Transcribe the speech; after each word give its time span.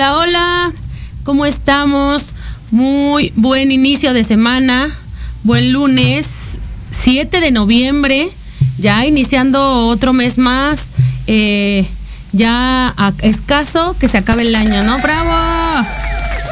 Hola, 0.00 0.16
hola. 0.16 0.72
¿Cómo 1.24 1.44
estamos? 1.44 2.32
Muy 2.70 3.34
buen 3.36 3.70
inicio 3.70 4.14
de 4.14 4.24
semana. 4.24 4.88
Buen 5.44 5.72
lunes, 5.72 6.26
7 6.90 7.38
de 7.38 7.50
noviembre. 7.50 8.30
Ya 8.78 9.04
iniciando 9.04 9.88
otro 9.88 10.14
mes 10.14 10.38
más. 10.38 10.88
Eh, 11.26 11.84
ya 12.32 12.94
a 12.96 13.12
escaso 13.20 13.94
que 14.00 14.08
se 14.08 14.16
acabe 14.16 14.44
el 14.44 14.54
año, 14.54 14.82
¿no? 14.84 14.98
¡Bravo! 15.02 15.86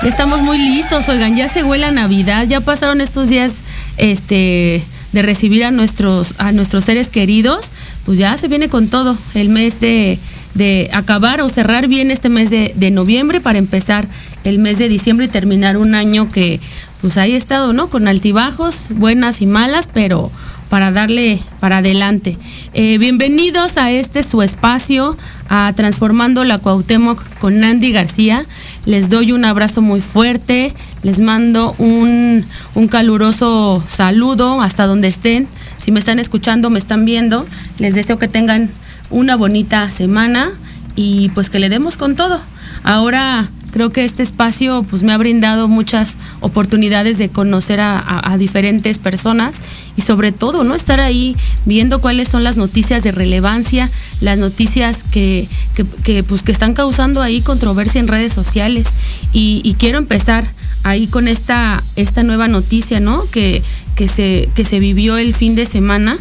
Estamos 0.02 0.42
muy 0.42 0.58
listos, 0.58 1.08
oigan, 1.08 1.34
ya 1.34 1.48
se 1.48 1.64
huele 1.64 1.86
a 1.86 1.90
Navidad, 1.90 2.44
ya 2.46 2.60
pasaron 2.60 3.00
estos 3.00 3.30
días 3.30 3.62
este, 3.96 4.84
de 5.12 5.22
recibir 5.22 5.64
a 5.64 5.70
nuestros, 5.70 6.34
a 6.36 6.52
nuestros 6.52 6.84
seres 6.84 7.08
queridos, 7.08 7.70
pues 8.04 8.18
ya 8.18 8.36
se 8.36 8.48
viene 8.48 8.68
con 8.68 8.88
todo 8.88 9.16
el 9.34 9.48
mes 9.48 9.80
de, 9.80 10.18
de 10.54 10.90
acabar 10.92 11.40
o 11.40 11.48
cerrar 11.48 11.88
bien 11.88 12.10
este 12.10 12.28
mes 12.28 12.50
de, 12.50 12.90
noviembre 12.90 13.40
para 13.40 13.58
empezar 13.58 14.06
el 14.44 14.58
mes 14.58 14.78
de 14.78 14.88
diciembre 14.88 15.26
y 15.26 15.28
terminar 15.28 15.76
un 15.76 15.94
año 15.94 16.30
que 16.30 16.58
pues 17.00 17.16
ahí 17.16 17.34
estado, 17.34 17.72
¿no? 17.72 17.88
Con 17.88 18.08
altibajos, 18.08 18.86
buenas 18.90 19.40
y 19.40 19.46
malas, 19.46 19.88
pero 19.92 20.28
para 20.68 20.90
darle 20.90 21.38
para 21.60 21.78
adelante. 21.78 22.36
Eh, 22.74 22.98
bienvenidos 22.98 23.78
a 23.78 23.90
este 23.90 24.22
su 24.22 24.42
espacio, 24.42 25.16
a 25.48 25.72
Transformando 25.74 26.44
la 26.44 26.58
Cuauhtémoc 26.58 27.22
con 27.38 27.60
Nandy 27.60 27.92
García. 27.92 28.44
Les 28.84 29.10
doy 29.10 29.32
un 29.32 29.44
abrazo 29.44 29.80
muy 29.80 30.00
fuerte, 30.00 30.72
les 31.02 31.20
mando 31.20 31.74
un, 31.78 32.44
un 32.74 32.88
caluroso 32.88 33.82
saludo 33.86 34.60
hasta 34.60 34.86
donde 34.86 35.08
estén. 35.08 35.46
Si 35.78 35.92
me 35.92 36.00
están 36.00 36.18
escuchando, 36.18 36.68
me 36.70 36.78
están 36.78 37.04
viendo, 37.04 37.44
les 37.78 37.94
deseo 37.94 38.18
que 38.18 38.28
tengan 38.28 38.70
una 39.10 39.36
bonita 39.36 39.90
semana 39.90 40.50
y 40.96 41.28
pues 41.30 41.50
que 41.50 41.58
le 41.58 41.68
demos 41.68 41.96
con 41.96 42.16
todo. 42.16 42.40
Ahora 42.82 43.48
creo 43.70 43.90
que 43.90 44.04
este 44.04 44.22
espacio 44.22 44.82
pues 44.88 45.02
me 45.02 45.12
ha 45.12 45.18
brindado 45.18 45.68
muchas 45.68 46.16
oportunidades 46.40 47.18
de 47.18 47.28
conocer 47.28 47.80
a, 47.80 48.34
diferentes 48.38 48.98
personas 48.98 49.60
y 49.96 50.02
sobre 50.02 50.32
todo 50.32 50.64
no 50.64 50.74
estar 50.74 51.00
ahí 51.00 51.36
viendo 51.64 52.00
cuáles 52.00 52.28
son 52.28 52.44
las 52.44 52.56
noticias 52.56 53.02
de 53.02 53.12
relevancia 53.12 53.90
las 54.20 54.38
noticias 54.38 55.02
que, 55.02 55.48
que, 56.04 56.22
pues 56.22 56.42
que 56.42 56.52
están 56.52 56.74
causando 56.74 57.20
ahí 57.20 57.40
controversia 57.40 58.00
en 58.00 58.08
redes 58.08 58.32
sociales 58.32 58.88
y 59.32 59.74
quiero 59.78 59.98
empezar 59.98 60.46
ahí 60.88 61.06
con 61.06 61.28
esta 61.28 61.82
esta 61.96 62.22
nueva 62.22 62.48
noticia 62.48 63.00
no 63.00 63.24
que 63.30 63.62
que 63.94 64.08
se 64.08 64.48
que 64.54 64.64
se 64.64 64.78
vivió 64.78 65.18
el 65.18 65.34
fin 65.34 65.54
de 65.54 65.66
semana 65.66 66.16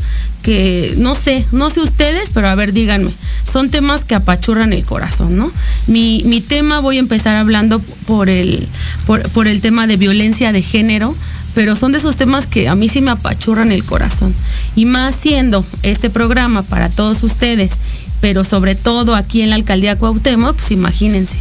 que 0.47 0.94
no 0.97 1.13
sé, 1.13 1.45
no 1.51 1.69
sé 1.69 1.81
ustedes, 1.81 2.29
pero 2.33 2.47
a 2.47 2.55
ver, 2.55 2.72
díganme, 2.72 3.11
son 3.45 3.69
temas 3.69 4.05
que 4.05 4.16
apachurran 4.16 4.72
el 4.72 4.85
corazón, 4.85 5.35
¿no? 5.35 5.51
Mi, 5.88 6.22
mi 6.25 6.39
tema 6.39 6.79
voy 6.79 6.95
a 6.95 7.00
empezar 7.00 7.35
hablando 7.35 7.79
por 8.05 8.29
el, 8.29 8.66
por, 9.05 9.29
por, 9.31 9.50
el 9.50 9.59
tema 9.59 9.88
de 9.88 9.97
violencia 9.97 10.53
de 10.53 10.61
género, 10.61 11.13
pero 11.53 11.75
son 11.75 11.91
de 11.91 11.97
esos 11.97 12.16
temas 12.16 12.47
que 12.47 12.69
a 12.69 12.75
mí 12.75 12.88
sí 12.88 13.01
me 13.01 13.11
apachurran 13.11 13.73
el 13.73 13.84
corazón. 13.84 14.34
Y 14.73 14.85
más 14.85 15.17
siendo 15.17 15.66
este 15.84 16.09
programa 16.09 16.63
para 16.63 16.88
todos 16.88 17.23
ustedes, 17.23 17.73
pero 18.22 18.44
sobre 18.44 18.75
todo 18.75 19.16
aquí 19.16 19.41
en 19.41 19.50
la 19.50 19.55
alcaldía 19.55 19.95
Cuauhtémoc, 19.95 20.55
pues 20.55 20.72
imagínense. 20.72 21.38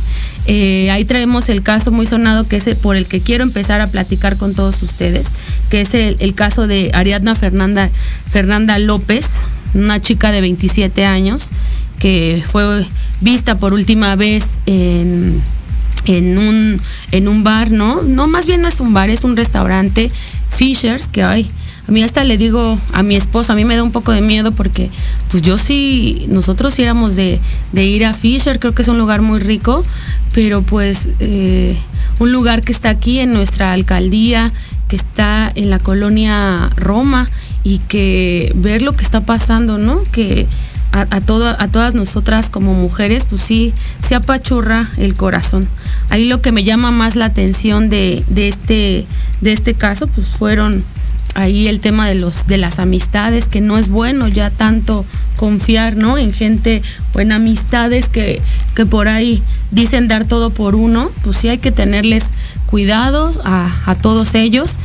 Eh, 0.46 0.90
ahí 0.90 1.04
traemos 1.04 1.48
el 1.48 1.62
caso 1.62 1.90
muy 1.90 2.06
sonado 2.06 2.44
que 2.44 2.56
es 2.56 2.66
el 2.66 2.76
por 2.76 2.94
el 2.96 3.06
que 3.06 3.20
quiero 3.20 3.42
empezar 3.42 3.80
a 3.80 3.86
platicar 3.86 4.36
con 4.36 4.54
todos 4.54 4.82
ustedes, 4.82 5.28
que 5.70 5.80
es 5.80 5.94
el, 5.94 6.16
el 6.20 6.34
caso 6.34 6.66
de 6.66 6.90
Ariadna 6.94 7.34
Fernanda, 7.34 7.90
Fernanda 8.30 8.78
López, 8.78 9.26
una 9.74 10.00
chica 10.00 10.30
de 10.30 10.40
27 10.40 11.04
años 11.04 11.50
que 11.98 12.42
fue 12.44 12.86
vista 13.20 13.58
por 13.58 13.72
última 13.72 14.14
vez 14.16 14.58
en, 14.66 15.40
en, 16.04 16.38
un, 16.38 16.80
en 17.12 17.28
un 17.28 17.44
bar, 17.44 17.70
¿no? 17.70 18.02
No, 18.02 18.26
más 18.28 18.46
bien 18.46 18.62
no 18.62 18.68
es 18.68 18.80
un 18.80 18.92
bar, 18.92 19.10
es 19.10 19.24
un 19.24 19.36
restaurante, 19.36 20.10
Fishers, 20.50 21.08
que 21.08 21.22
hay. 21.22 21.46
A 21.88 21.92
mí 21.92 22.02
hasta 22.02 22.24
le 22.24 22.36
digo 22.36 22.78
a 22.92 23.02
mi 23.02 23.14
esposo, 23.14 23.52
a 23.52 23.56
mí 23.56 23.64
me 23.64 23.76
da 23.76 23.82
un 23.82 23.92
poco 23.92 24.12
de 24.12 24.20
miedo 24.20 24.50
porque 24.50 24.90
pues 25.30 25.42
yo 25.42 25.56
sí, 25.56 26.26
nosotros 26.28 26.78
éramos 26.78 27.14
de, 27.14 27.40
ir 27.74 28.04
a 28.04 28.12
Fisher, 28.12 28.58
creo 28.58 28.74
que 28.74 28.82
es 28.82 28.88
un 28.88 28.98
lugar 28.98 29.22
muy 29.22 29.38
rico, 29.38 29.82
pero 30.34 30.62
pues 30.62 31.08
eh, 31.20 31.76
un 32.18 32.32
lugar 32.32 32.62
que 32.62 32.72
está 32.72 32.90
aquí 32.90 33.20
en 33.20 33.32
nuestra 33.32 33.72
alcaldía, 33.72 34.52
que 34.88 34.96
está 34.96 35.50
en 35.54 35.70
la 35.70 35.78
colonia 35.78 36.70
Roma 36.76 37.28
y 37.62 37.78
que 37.78 38.52
ver 38.56 38.82
lo 38.82 38.92
que 38.92 39.04
está 39.04 39.20
pasando, 39.20 39.78
¿no? 39.78 40.00
Que 40.10 40.46
a, 40.92 41.02
a, 41.02 41.16
a 41.16 41.68
todas 41.68 41.94
nosotras 41.94 42.50
como 42.50 42.74
mujeres, 42.74 43.24
pues 43.28 43.42
sí, 43.42 43.72
se 44.06 44.14
apachurra 44.14 44.88
el 44.98 45.14
corazón. 45.14 45.68
Ahí 46.08 46.26
lo 46.26 46.40
que 46.40 46.52
me 46.52 46.64
llama 46.64 46.90
más 46.90 47.16
la 47.16 47.26
atención 47.26 47.88
de, 47.90 48.24
de, 48.28 48.48
este, 48.48 49.06
de 49.40 49.52
este 49.52 49.74
caso, 49.74 50.06
pues 50.06 50.28
fueron 50.28 50.84
ahí 51.36 51.68
el 51.68 51.80
tema 51.80 52.08
de 52.08 52.14
los 52.14 52.46
de 52.46 52.58
las 52.58 52.78
amistades 52.78 53.46
que 53.46 53.60
no 53.60 53.78
es 53.78 53.88
bueno 53.88 54.26
ya 54.26 54.50
tanto 54.50 55.04
confiar 55.36 55.96
no 55.96 56.16
en 56.16 56.32
gente 56.32 56.82
o 57.12 57.20
en 57.20 57.30
amistades 57.30 58.08
que, 58.08 58.40
que 58.74 58.86
por 58.86 59.08
ahí 59.08 59.42
dicen 59.70 60.08
dar 60.08 60.26
todo 60.26 60.50
por 60.50 60.74
uno 60.74 61.10
pues 61.22 61.36
sí 61.36 61.48
hay 61.48 61.58
que 61.58 61.72
tenerles 61.72 62.30
cuidados 62.66 63.38
a, 63.44 63.70
a 63.86 63.94
todos 63.94 64.34
ellos. 64.34 64.76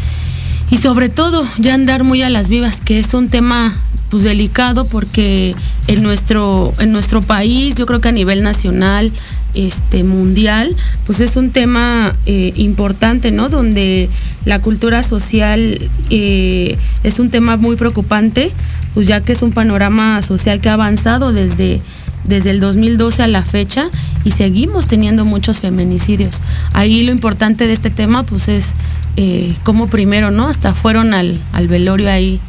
Y 0.69 0.77
sobre 0.77 1.09
todo 1.09 1.45
ya 1.57 1.73
andar 1.73 2.05
muy 2.05 2.21
a 2.21 2.29
las 2.29 2.47
vivas 2.47 2.79
que 2.79 2.97
es 2.97 3.13
un 3.13 3.27
tema 3.27 3.75
pues 4.11 4.23
delicado 4.23 4.85
porque 4.85 5.55
en 5.87 6.03
nuestro 6.03 6.73
en 6.79 6.91
nuestro 6.91 7.21
país 7.21 7.75
yo 7.75 7.85
creo 7.85 8.01
que 8.01 8.09
a 8.09 8.11
nivel 8.11 8.43
nacional 8.43 9.09
este 9.53 10.03
mundial 10.03 10.75
pues 11.05 11.21
es 11.21 11.37
un 11.37 11.51
tema 11.51 12.13
eh, 12.25 12.51
importante 12.57 13.31
no 13.31 13.47
donde 13.47 14.09
la 14.43 14.59
cultura 14.59 15.01
social 15.01 15.89
eh, 16.09 16.77
es 17.03 17.19
un 17.19 17.29
tema 17.29 17.55
muy 17.55 17.77
preocupante 17.77 18.51
pues 18.93 19.07
ya 19.07 19.21
que 19.21 19.31
es 19.31 19.41
un 19.41 19.53
panorama 19.53 20.21
social 20.21 20.59
que 20.59 20.67
ha 20.67 20.73
avanzado 20.73 21.31
desde 21.31 21.81
desde 22.25 22.51
el 22.51 22.59
2012 22.59 23.23
a 23.23 23.27
la 23.27 23.41
fecha 23.43 23.89
y 24.23 24.31
seguimos 24.31 24.87
teniendo 24.87 25.25
muchos 25.25 25.59
feminicidios. 25.59 26.39
Ahí 26.71 27.03
lo 27.03 27.11
importante 27.11 27.65
de 27.65 27.73
este 27.73 27.89
tema 27.89 28.21
pues 28.21 28.47
es 28.47 28.75
eh, 29.17 29.55
como 29.63 29.87
primero, 29.87 30.29
¿no? 30.29 30.47
Hasta 30.47 30.75
fueron 30.75 31.15
al, 31.15 31.41
al 31.51 31.67
velorio 31.67 32.11
ahí 32.11 32.39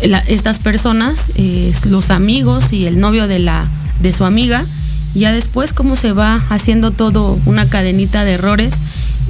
estas 0.00 0.58
personas, 0.58 1.32
los 1.88 2.10
amigos 2.10 2.72
y 2.72 2.86
el 2.86 3.00
novio 3.00 3.26
de, 3.26 3.38
la, 3.38 3.66
de 4.00 4.12
su 4.12 4.24
amiga, 4.24 4.64
ya 5.14 5.32
después 5.32 5.72
cómo 5.72 5.96
se 5.96 6.12
va 6.12 6.36
haciendo 6.48 6.90
todo 6.90 7.38
una 7.46 7.68
cadenita 7.68 8.24
de 8.24 8.32
errores. 8.32 8.74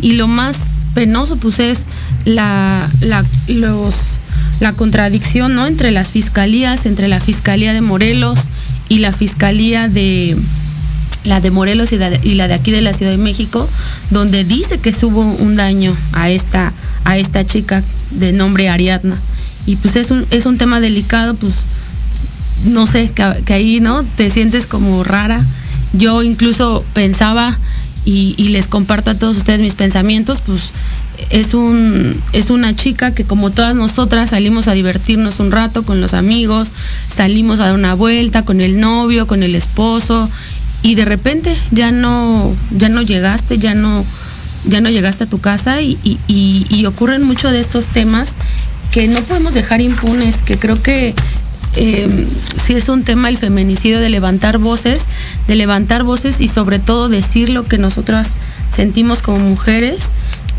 Y 0.01 0.13
lo 0.13 0.29
más 0.29 0.81
penoso 0.95 1.37
pues 1.37 1.59
es 1.59 1.87
la, 2.25 2.89
la, 3.01 3.25
los, 3.49 4.19
la 4.61 4.73
contradicción 4.73 5.55
¿no? 5.55 5.67
entre 5.67 5.91
las 5.91 6.13
fiscalías, 6.13 6.87
entre 6.87 7.09
la 7.09 7.21
Fiscalía 7.21 7.73
de 7.73 7.81
Morelos 7.81 8.41
y 8.89 8.99
la 8.99 9.13
Fiscalía 9.13 9.89
de 9.89 10.37
la 11.25 11.41
de 11.41 11.51
Morelos 11.51 11.93
y, 11.93 11.97
la 11.97 12.49
de 12.49 12.55
aquí 12.55 12.71
de 12.71 12.81
la 12.81 12.93
Ciudad 12.93 13.13
de 13.13 13.19
México, 13.19 13.69
donde 14.11 14.45
dice 14.45 14.79
que 14.79 14.95
hubo 15.05 15.21
un 15.21 15.57
daño 15.57 15.95
a 16.13 16.31
esta, 16.31 16.73
a 17.05 17.19
esta 17.19 17.45
chica 17.45 17.83
de 18.13 18.33
nombre 18.33 18.69
Ariadna. 18.69 19.19
Y 19.69 19.77
pues 19.77 19.97
es 19.97 20.11
un, 20.11 20.27
es 20.31 20.47
un 20.47 20.57
tema 20.57 20.81
delicado, 20.81 21.35
pues 21.35 21.65
no 22.65 22.87
sé, 22.87 23.11
que, 23.11 23.53
ahí, 23.53 23.81
¿no? 23.81 24.03
Te 24.03 24.31
sientes 24.31 24.67
como 24.67 25.05
rara. 25.05 25.45
Yo 25.93 26.23
incluso 26.23 26.83
pensaba 26.95 27.59
y, 28.07 28.33
les 28.49 28.67
comparto 28.67 29.11
a 29.11 29.15
todos 29.19 29.37
ustedes 29.37 29.61
mis 29.61 29.75
pensamientos, 29.75 30.41
pues 30.41 30.73
es, 31.29 31.53
un, 31.53 32.19
es 32.33 32.49
una 32.49 32.75
chica 32.75 33.15
que 33.15 33.25
como 33.25 33.51
todas 33.51 33.77
nosotras 33.77 34.31
salimos 34.31 34.69
a 34.69 34.73
divertirnos 34.73 35.39
un 35.39 35.53
rato 35.53 35.83
con 35.83 36.01
los 36.01 36.15
amigos, 36.15 36.71
salimos 37.07 37.61
a 37.61 37.67
dar 37.67 37.75
una 37.75 37.93
vuelta 37.93 38.47
con 38.47 38.63
el 38.63 38.81
novio, 38.81 39.27
con 39.27 39.43
el 39.43 39.55
esposo 39.55 40.31
y 40.81 40.95
de 40.95 41.05
repente 41.05 41.55
ya 41.73 41.91
no, 41.91 42.55
ya 42.71 42.89
no 42.89 43.03
llegaste, 43.03 43.59
ya 43.59 43.75
no, 43.75 44.03
ya 44.65 44.81
no 44.81 44.89
llegaste 44.89 45.25
a 45.25 45.27
tu 45.27 45.41
casa 45.41 45.83
y, 45.83 45.99
y 46.27 46.87
ocurren 46.87 47.23
mucho 47.23 47.51
de 47.51 47.61
estos 47.61 47.85
temas 47.85 48.37
que 48.91 49.09
no 49.09 49.23
podemos 49.23 49.55
dejar 49.55 49.81
impunes, 49.81 50.43
que 50.43 50.59
creo 50.59 50.83
que 50.83 51.15
eh, 51.77 52.27
sí 52.63 52.75
es 52.75 52.89
un 52.89 53.05
tema 53.05 53.29
el 53.29 53.39
feminicidio 53.39 54.01
de 54.01 54.09
levantar 54.09 54.59
voces, 54.59 55.05
de 55.47 55.57
levantar 55.57 56.03
voces 56.03 56.41
y 56.41 56.49
sobre 56.49 56.79
todo 56.79 57.09
decir 57.09 57.51
lo 57.51 57.67
que 57.67 57.79
nosotras 57.79 58.37
sentimos 58.69 59.23
como 59.23 59.39
mujeres. 59.39 60.11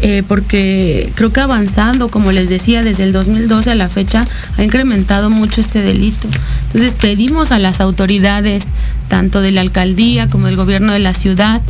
Eh, 0.01 0.23
porque 0.25 1.11
creo 1.15 1.33
que 1.33 1.41
avanzando, 1.41 2.07
como 2.07 2.31
les 2.31 2.47
decía, 2.47 2.83
desde 2.83 3.03
el 3.03 3.11
2012 3.11 3.71
a 3.71 3.75
la 3.75 3.89
fecha 3.89 4.23
ha 4.57 4.63
incrementado 4.63 5.29
mucho 5.29 5.59
este 5.59 5.81
delito. 5.81 6.29
Entonces 6.67 6.95
pedimos 6.95 7.51
a 7.51 7.59
las 7.59 7.81
autoridades, 7.81 8.67
tanto 9.09 9.41
de 9.41 9.51
la 9.51 9.59
alcaldía 9.59 10.27
como 10.27 10.45
del 10.45 10.55
gobierno 10.55 10.93
de 10.93 10.99
la 10.99 11.13
ciudad, 11.13 11.61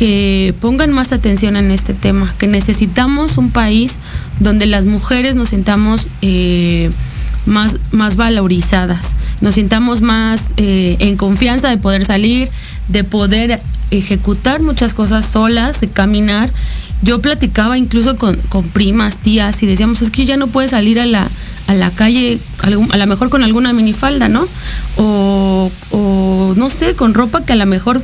que 0.00 0.54
pongan 0.62 0.92
más 0.92 1.12
atención 1.12 1.58
en 1.58 1.70
este 1.70 1.92
tema, 1.92 2.34
que 2.38 2.46
necesitamos 2.46 3.36
un 3.36 3.50
país 3.50 3.98
donde 4.38 4.64
las 4.64 4.86
mujeres 4.86 5.34
nos 5.34 5.50
sintamos 5.50 6.08
eh, 6.22 6.90
más, 7.44 7.76
más 7.92 8.16
valorizadas, 8.16 9.14
nos 9.42 9.56
sintamos 9.56 10.00
más 10.00 10.54
eh, 10.56 10.96
en 11.00 11.18
confianza 11.18 11.68
de 11.68 11.76
poder 11.76 12.06
salir, 12.06 12.48
de 12.88 13.04
poder 13.04 13.60
ejecutar 13.90 14.62
muchas 14.62 14.94
cosas 14.94 15.26
solas, 15.26 15.82
de 15.82 15.88
caminar. 15.88 16.50
Yo 17.02 17.20
platicaba 17.20 17.76
incluso 17.76 18.16
con, 18.16 18.38
primas, 18.72 19.18
tías, 19.18 19.62
y 19.62 19.66
decíamos, 19.66 20.00
es 20.00 20.08
que 20.08 20.24
ya 20.24 20.38
no 20.38 20.46
puedes 20.46 20.70
salir 20.70 20.98
a 20.98 21.04
la, 21.04 21.28
a 21.66 21.74
la 21.74 21.90
calle, 21.90 22.38
a 22.62 22.70
lo 22.70 23.06
mejor 23.06 23.28
con 23.28 23.42
alguna 23.42 23.74
minifalda, 23.74 24.30
¿no? 24.30 24.46
O, 24.96 25.70
o 25.90 26.54
no 26.56 26.70
sé, 26.70 26.94
con 26.94 27.12
ropa 27.12 27.44
que 27.44 27.52
a 27.52 27.56
lo 27.56 27.66
mejor 27.66 28.00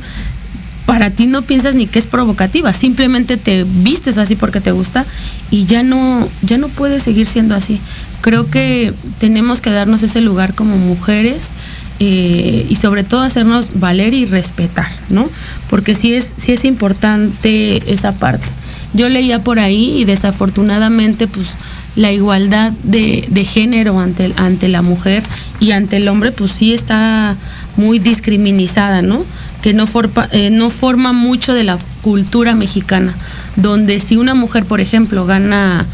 para 0.87 1.09
ti 1.09 1.27
no 1.27 1.41
piensas 1.41 1.75
ni 1.75 1.85
que 1.85 1.99
es 1.99 2.07
provocativa, 2.07 2.71
simplemente 2.71 3.35
te 3.35 3.65
vistes 3.65 4.17
así 4.17 4.37
porque 4.37 4.61
te 4.61 4.71
gusta 4.71 5.05
y 5.51 5.65
ya 5.65 5.83
no, 5.83 6.25
ya 6.43 6.57
no 6.57 6.69
puedes 6.69 7.03
seguir 7.03 7.27
siendo 7.27 7.55
así. 7.55 7.81
Creo 8.21 8.49
que 8.49 8.93
tenemos 9.19 9.59
que 9.59 9.69
darnos 9.69 10.01
ese 10.01 10.21
lugar 10.21 10.55
como 10.55 10.77
mujeres 10.77 11.51
eh, 11.99 12.65
y 12.69 12.75
sobre 12.77 13.03
todo 13.03 13.19
hacernos 13.21 13.81
valer 13.81 14.13
y 14.13 14.25
respetar, 14.25 14.87
¿no? 15.09 15.29
Porque 15.69 15.93
sí 15.93 16.13
es, 16.13 16.31
sí 16.37 16.53
es 16.53 16.63
importante 16.63 17.83
esa 17.91 18.13
parte. 18.13 18.47
Yo 18.93 19.09
leía 19.09 19.39
por 19.39 19.59
ahí 19.59 19.99
y 19.99 20.05
desafortunadamente 20.05 21.27
pues 21.27 21.55
la 21.97 22.13
igualdad 22.13 22.71
de, 22.83 23.45
género 23.45 23.99
ante, 23.99 24.31
ante 24.37 24.69
la 24.69 24.81
mujer 24.81 25.23
y 25.59 25.71
ante 25.71 25.97
el 25.97 26.07
hombre 26.07 26.31
pues 26.31 26.51
sí 26.53 26.73
está 26.73 27.35
muy 27.75 27.99
discriminizada, 27.99 29.01
¿no? 29.01 29.21
Que 29.67 29.73
no, 29.73 29.85
forma, 29.85 30.29
eh, 30.31 30.49
no 30.49 30.69
forma 30.69 31.11
mucho 31.11 31.53
de 31.53 31.65
la 31.65 31.77
cultura 32.01 32.55
mexicana, 32.55 33.13
donde 33.57 33.99
si 33.99 34.15
una 34.15 34.33
mujer, 34.33 34.63
por 34.63 34.79
ejemplo, 34.79 35.25
gana 35.25 35.85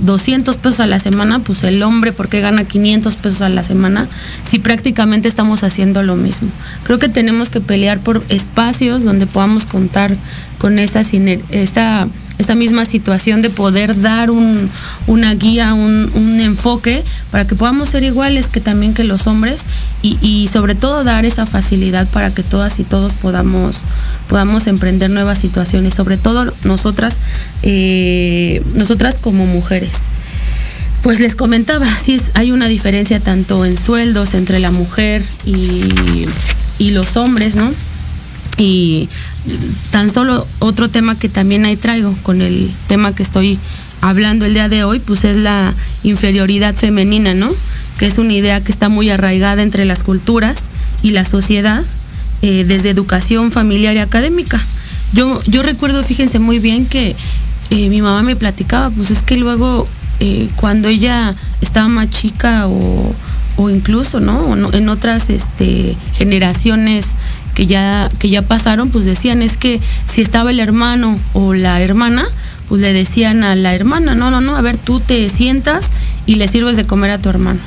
200 0.00 0.54
pesos 0.58 0.80
a 0.80 0.86
la 0.86 0.98
semana, 0.98 1.38
pues 1.38 1.64
el 1.64 1.82
hombre, 1.82 2.12
¿por 2.12 2.28
qué 2.28 2.42
gana 2.42 2.64
500 2.64 3.16
pesos 3.16 3.40
a 3.40 3.48
la 3.48 3.62
semana? 3.62 4.06
Si 4.44 4.58
prácticamente 4.58 5.28
estamos 5.28 5.64
haciendo 5.64 6.02
lo 6.02 6.14
mismo. 6.14 6.50
Creo 6.82 6.98
que 6.98 7.08
tenemos 7.08 7.48
que 7.48 7.62
pelear 7.62 8.00
por 8.00 8.22
espacios 8.28 9.02
donde 9.02 9.26
podamos 9.26 9.64
contar 9.64 10.14
con 10.58 10.78
esa, 10.78 11.00
esta 11.00 12.08
esta 12.38 12.54
misma 12.54 12.84
situación 12.84 13.42
de 13.42 13.50
poder 13.50 14.00
dar 14.00 14.30
un, 14.30 14.70
una 15.06 15.34
guía, 15.34 15.74
un, 15.74 16.40
enfoque 16.40 17.02
para 17.30 17.46
que 17.46 17.54
podamos 17.54 17.88
ser 17.88 18.04
iguales 18.04 18.46
que 18.48 18.60
también 18.60 18.94
que 18.94 19.04
los 19.04 19.26
hombres 19.26 19.62
y, 20.02 20.48
sobre 20.52 20.74
todo 20.74 21.02
dar 21.02 21.24
esa 21.24 21.46
facilidad 21.46 22.06
para 22.06 22.32
que 22.32 22.42
todas 22.44 22.78
y 22.78 22.84
todos 22.84 23.14
podamos, 23.14 23.78
podamos 24.28 24.68
emprender 24.68 25.10
nuevas 25.10 25.38
situaciones, 25.38 25.94
sobre 25.94 26.16
todo 26.16 26.52
nosotras, 26.62 27.20
eh, 27.62 28.62
nosotras 28.74 29.18
como 29.18 29.46
mujeres. 29.46 30.08
Pues 31.02 31.18
les 31.20 31.34
comentaba, 31.34 31.86
sí 31.86 32.20
hay 32.34 32.52
una 32.52 32.68
diferencia 32.68 33.18
tanto 33.18 33.64
en 33.64 33.76
sueldos 33.76 34.34
entre 34.34 34.60
la 34.60 34.70
mujer 34.70 35.24
y, 35.44 36.26
y 36.78 36.90
los 36.90 37.16
hombres, 37.16 37.56
¿no? 37.56 37.72
Y 38.58 39.08
tan 39.90 40.12
solo 40.12 40.46
otro 40.58 40.88
tema 40.88 41.18
que 41.18 41.28
también 41.28 41.64
ahí 41.64 41.76
traigo 41.76 42.14
con 42.22 42.40
el 42.40 42.70
tema 42.88 43.14
que 43.14 43.22
estoy 43.22 43.58
hablando 44.00 44.44
el 44.44 44.54
día 44.54 44.68
de 44.68 44.84
hoy, 44.84 44.98
pues 44.98 45.24
es 45.24 45.36
la 45.36 45.74
inferioridad 46.02 46.74
femenina, 46.74 47.34
¿no? 47.34 47.50
Que 47.98 48.06
es 48.06 48.18
una 48.18 48.32
idea 48.32 48.62
que 48.62 48.72
está 48.72 48.88
muy 48.88 49.10
arraigada 49.10 49.62
entre 49.62 49.84
las 49.84 50.02
culturas 50.02 50.64
y 51.02 51.10
la 51.10 51.24
sociedad 51.24 51.84
eh, 52.42 52.64
desde 52.66 52.90
educación 52.90 53.50
familiar 53.50 53.96
y 53.96 54.00
académica. 54.00 54.60
Yo, 55.12 55.40
yo 55.46 55.62
recuerdo, 55.62 56.02
fíjense 56.04 56.38
muy 56.38 56.58
bien 56.58 56.86
que 56.86 57.16
eh, 57.70 57.88
mi 57.88 58.02
mamá 58.02 58.22
me 58.22 58.36
platicaba, 58.36 58.90
pues 58.90 59.10
es 59.10 59.22
que 59.22 59.36
luego 59.36 59.88
eh, 60.20 60.48
cuando 60.56 60.88
ella 60.88 61.34
estaba 61.60 61.88
más 61.88 62.10
chica 62.10 62.66
o, 62.68 63.14
o 63.56 63.70
incluso, 63.70 64.20
¿no? 64.20 64.72
En 64.72 64.88
otras 64.88 65.30
este, 65.30 65.96
generaciones 66.12 67.14
que 67.56 67.66
ya, 67.66 68.10
que 68.18 68.28
ya 68.28 68.42
pasaron, 68.42 68.90
pues 68.90 69.06
decían 69.06 69.40
es 69.40 69.56
que 69.56 69.80
si 70.04 70.20
estaba 70.20 70.50
el 70.50 70.60
hermano 70.60 71.18
o 71.32 71.54
la 71.54 71.80
hermana, 71.80 72.26
pues 72.68 72.82
le 72.82 72.92
decían 72.92 73.42
a 73.44 73.56
la 73.56 73.74
hermana, 73.74 74.14
no, 74.14 74.30
no, 74.30 74.42
no, 74.42 74.56
a 74.56 74.60
ver, 74.60 74.76
tú 74.76 75.00
te 75.00 75.26
sientas 75.30 75.90
y 76.26 76.34
le 76.34 76.48
sirves 76.48 76.76
de 76.76 76.84
comer 76.84 77.12
a 77.12 77.18
tu 77.18 77.30
hermano. 77.30 77.58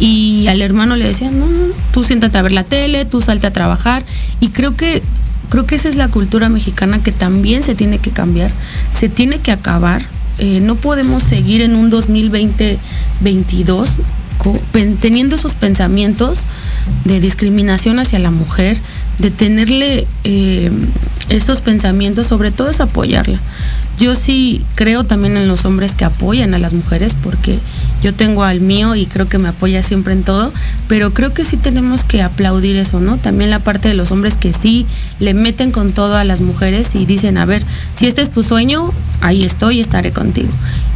Y 0.00 0.46
al 0.48 0.62
hermano 0.62 0.96
le 0.96 1.04
decían, 1.04 1.38
no, 1.38 1.48
no, 1.48 1.66
tú 1.92 2.02
siéntate 2.02 2.38
a 2.38 2.42
ver 2.42 2.52
la 2.52 2.64
tele, 2.64 3.04
tú 3.04 3.20
salte 3.20 3.46
a 3.46 3.52
trabajar. 3.52 4.02
Y 4.40 4.48
creo 4.48 4.74
que, 4.74 5.02
creo 5.50 5.66
que 5.66 5.74
esa 5.74 5.90
es 5.90 5.96
la 5.96 6.08
cultura 6.08 6.48
mexicana 6.48 7.02
que 7.02 7.12
también 7.12 7.62
se 7.62 7.74
tiene 7.74 7.98
que 7.98 8.12
cambiar, 8.12 8.50
se 8.90 9.10
tiene 9.10 9.38
que 9.40 9.52
acabar. 9.52 10.02
Eh, 10.38 10.60
no 10.62 10.76
podemos 10.76 11.22
seguir 11.22 11.60
en 11.60 11.76
un 11.76 11.90
2020-22 11.90 12.78
teniendo 15.00 15.36
esos 15.36 15.54
pensamientos 15.54 16.46
de 17.04 17.20
discriminación 17.20 17.98
hacia 17.98 18.18
la 18.18 18.30
mujer, 18.30 18.76
de 19.18 19.30
tenerle 19.30 20.06
eh, 20.24 20.70
esos 21.28 21.60
pensamientos, 21.60 22.26
sobre 22.26 22.50
todo 22.50 22.70
es 22.70 22.80
apoyarla. 22.80 23.40
Yo 23.98 24.14
sí 24.14 24.62
creo 24.74 25.04
también 25.04 25.36
en 25.36 25.48
los 25.48 25.64
hombres 25.64 25.94
que 25.94 26.04
apoyan 26.04 26.54
a 26.54 26.58
las 26.58 26.72
mujeres 26.72 27.14
porque 27.14 27.58
yo 28.02 28.14
tengo 28.14 28.44
al 28.44 28.60
mío 28.60 28.94
y 28.94 29.06
creo 29.06 29.28
que 29.28 29.38
me 29.38 29.48
apoya 29.48 29.82
siempre 29.82 30.12
en 30.12 30.22
todo, 30.22 30.52
pero 30.88 31.12
creo 31.12 31.32
que 31.32 31.44
sí 31.44 31.56
tenemos 31.56 32.04
que 32.04 32.22
aplaudir 32.22 32.76
eso, 32.76 33.00
¿no? 33.00 33.16
También 33.16 33.50
la 33.50 33.58
parte 33.58 33.88
de 33.88 33.94
los 33.94 34.12
hombres 34.12 34.34
que 34.34 34.52
sí 34.52 34.86
le 35.18 35.34
meten 35.34 35.70
con 35.72 35.92
todo 35.92 36.16
a 36.16 36.24
las 36.24 36.40
mujeres 36.40 36.94
y 36.94 37.06
dicen, 37.06 37.38
a 37.38 37.44
ver, 37.44 37.62
si 37.96 38.06
este 38.06 38.22
es 38.22 38.30
tu 38.30 38.42
sueño, 38.42 38.90
ahí 39.20 39.44
estoy, 39.44 39.80
estaré 39.80 40.12
contigo. 40.12 40.50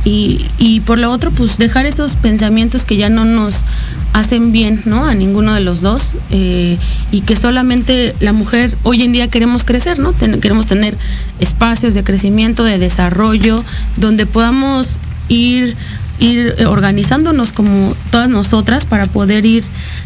Y, 0.05 0.47
y 0.59 0.81
por 0.81 0.99
lo 0.99 1.11
otro, 1.11 1.31
pues 1.31 1.59
dejar 1.59 1.87
esos 1.87 2.17
pensamientos 2.17 2.85
que 2.85 2.97
ya 2.97 3.09
no 3.09 3.25
nos 3.25 3.65
hacen 4.13 4.53
bien, 4.53 4.83
¿no? 4.85 5.07
A 5.07 5.15
ninguno 5.15 5.55
de 5.55 5.61
los 5.61 5.81
dos 5.81 6.15
eh, 6.31 6.79
y 7.11 7.21
que 7.21 7.37
solamente 7.37 8.15
la 8.21 8.33
mujer 8.33 8.77
hoy 8.83 9.03
en 9.03 9.13
día 9.13 9.29
queremos 9.29 9.65
crecer, 9.65 9.99
¿no? 9.99 10.15
queremos 10.17 10.67
tener 10.67 10.97
espacios 11.39 11.95
de 11.95 12.03
crecimiento, 12.03 12.65
de 12.65 12.79
desarrollo, 12.79 13.63
donde 13.97 14.27
podamos 14.27 14.99
ir 15.29 15.77
ir 16.21 16.55
organizándonos 16.67 17.53
como 17.53 17.95
todas 18.11 18.29
nosotras 18.29 18.85
para 18.85 19.07
poder 19.07 19.47
ir 19.47 19.65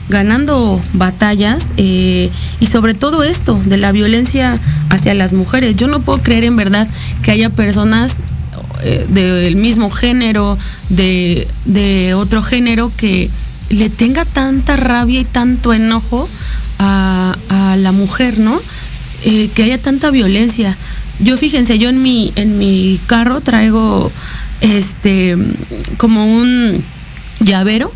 ganando 0.08 0.80
batallas 0.94 1.72
eh, 1.76 2.30
y 2.60 2.66
sobre 2.66 2.94
todo 2.94 3.24
esto 3.24 3.60
de 3.64 3.76
la 3.76 3.92
violencia 3.92 4.58
hacia 4.88 5.12
las 5.14 5.32
mujeres. 5.32 5.76
Yo 5.76 5.88
no 5.88 6.00
puedo 6.00 6.22
creer 6.22 6.44
en 6.44 6.56
verdad 6.56 6.88
que 7.22 7.32
haya 7.32 7.50
personas 7.50 8.16
eh, 8.82 9.04
del 9.08 9.56
mismo 9.56 9.90
género, 9.90 10.56
de, 10.88 11.48
de 11.64 12.14
otro 12.14 12.42
género 12.42 12.90
que 12.96 13.30
le 13.70 13.90
tenga 13.90 14.24
tanta 14.24 14.76
rabia 14.76 15.20
y 15.20 15.24
tanto 15.24 15.72
enojo 15.72 16.28
a, 16.78 17.36
la 17.78 17.92
mujer, 17.92 18.38
¿no? 18.38 18.56
Eh, 19.24 19.50
que 19.54 19.64
haya 19.64 19.78
tanta 19.78 20.10
violencia. 20.10 20.76
Yo 21.18 21.36
fíjense, 21.36 21.78
yo 21.78 21.88
en 21.88 22.02
mi, 22.02 22.32
en 22.36 22.56
mi 22.58 23.00
carro 23.06 23.40
traigo 23.40 24.10
este 24.60 25.36
como 25.96 26.26
un 26.26 26.82
llavero, 27.40 27.90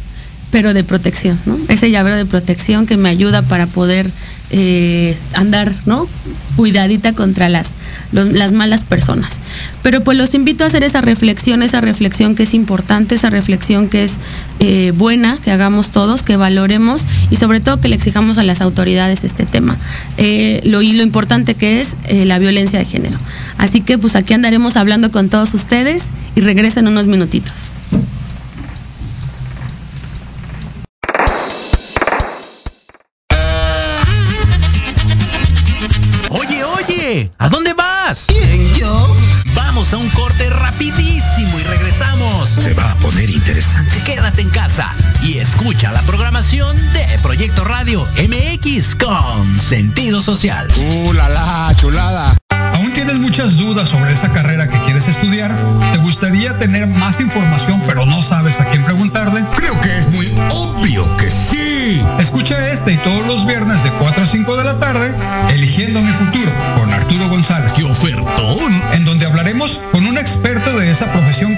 pero 0.50 0.74
de 0.74 0.84
protección, 0.84 1.38
¿no? 1.46 1.58
Ese 1.68 1.90
llavero 1.90 2.16
de 2.16 2.26
protección 2.26 2.86
que 2.86 2.96
me 2.96 3.08
ayuda 3.08 3.42
para 3.42 3.66
poder 3.66 4.10
eh, 4.50 5.16
andar, 5.34 5.72
¿no? 5.84 6.08
Cuidadita 6.56 7.12
contra 7.12 7.48
las, 7.48 7.74
las 8.12 8.52
malas 8.52 8.82
personas. 8.82 9.38
Pero 9.82 10.02
pues 10.02 10.16
los 10.16 10.34
invito 10.34 10.64
a 10.64 10.68
hacer 10.68 10.82
esa 10.82 11.00
reflexión, 11.00 11.62
esa 11.62 11.80
reflexión 11.80 12.34
que 12.34 12.44
es 12.44 12.54
importante, 12.54 13.14
esa 13.14 13.30
reflexión 13.30 13.88
que 13.88 14.04
es 14.04 14.16
eh, 14.58 14.92
buena, 14.96 15.36
que 15.44 15.50
hagamos 15.50 15.90
todos, 15.90 16.22
que 16.22 16.36
valoremos 16.36 17.02
y 17.30 17.36
sobre 17.36 17.60
todo 17.60 17.80
que 17.80 17.88
le 17.88 17.96
exijamos 17.96 18.38
a 18.38 18.42
las 18.42 18.60
autoridades 18.60 19.22
este 19.22 19.44
tema. 19.44 19.76
Eh, 20.16 20.62
lo, 20.64 20.82
y 20.82 20.92
lo 20.92 21.02
importante 21.02 21.54
que 21.54 21.80
es 21.80 21.94
la 22.08 22.38
violencia 22.38 22.78
de 22.78 22.84
género. 22.84 23.18
Así 23.58 23.82
que 23.82 23.98
pues 23.98 24.16
aquí 24.16 24.34
andaremos 24.34 24.76
hablando 24.76 25.12
con 25.12 25.28
todos 25.28 25.52
ustedes 25.54 26.06
y 26.34 26.40
regreso 26.40 26.80
en 26.80 26.88
unos 26.88 27.06
minutitos. 27.06 27.70
Oye, 37.08 37.30
¿a 37.38 37.48
dónde 37.48 37.72
vas? 37.72 38.26
¿Quién, 38.26 38.74
yo? 38.74 39.16
Vamos 39.54 39.94
a 39.94 39.96
un 39.96 40.10
corte 40.10 40.50
rapidísimo 40.50 41.58
y 41.58 41.62
regresamos. 41.62 42.50
Se 42.50 42.74
va 42.74 42.92
a 42.92 42.94
poner 42.96 43.30
interesante. 43.30 43.98
Quédate 44.04 44.42
en 44.42 44.50
casa 44.50 44.94
y 45.22 45.38
escucha 45.38 45.90
la 45.90 46.02
programación 46.02 46.76
de 46.92 47.18
Proyecto 47.22 47.64
Radio 47.64 48.06
MX 48.18 48.94
con 48.96 49.58
sentido 49.58 50.20
social. 50.20 50.68
¡Uh, 50.76 51.14
la, 51.14 51.30
la 51.30 51.74
chulada! 51.76 52.36
¿Aún 52.74 52.92
tienes 52.92 53.16
muchas 53.16 53.56
dudas 53.56 53.88
sobre 53.88 54.12
esa 54.12 54.30
carrera 54.32 54.68
que 54.68 54.78
quieres 54.80 55.08
estudiar? 55.08 55.50
¿Te 55.92 55.98
gustaría 55.98 56.56
tener 56.58 56.86
más 56.86 57.20
información 57.20 57.82
pero 57.86 58.06
no 58.06 58.22
sabes 58.22 58.60
a 58.60 58.66
quién 58.66 58.84
preguntarle? 58.84 59.42
Creo 59.56 59.80
que 59.80 59.98
es 59.98 60.08
muy 60.10 60.32
obvio 60.50 61.04
que 61.16 61.28
sí. 61.28 62.00
Escucha 62.20 62.68
este 62.68 62.92
y 62.92 62.96
todos 62.98 63.26
los 63.26 63.46
viernes 63.46 63.82
de 63.82 63.90
4 63.90 64.22
a 64.22 64.26
5 64.26 64.56
de 64.58 64.64
la 64.64 64.78
tarde, 64.78 65.14
Eligiendo 65.50 66.00
mi 66.02 66.12
futuro, 66.12 66.37
González. 67.38 67.72
¡Qué 67.74 67.84
ofertón! 67.84 68.82
En 68.94 69.04
donde 69.04 69.24
hablaremos 69.24 69.80
con 69.92 70.04
un 70.06 70.18
experto 70.18 70.76
de 70.76 70.90
esa 70.90 71.12
profesión 71.12 71.54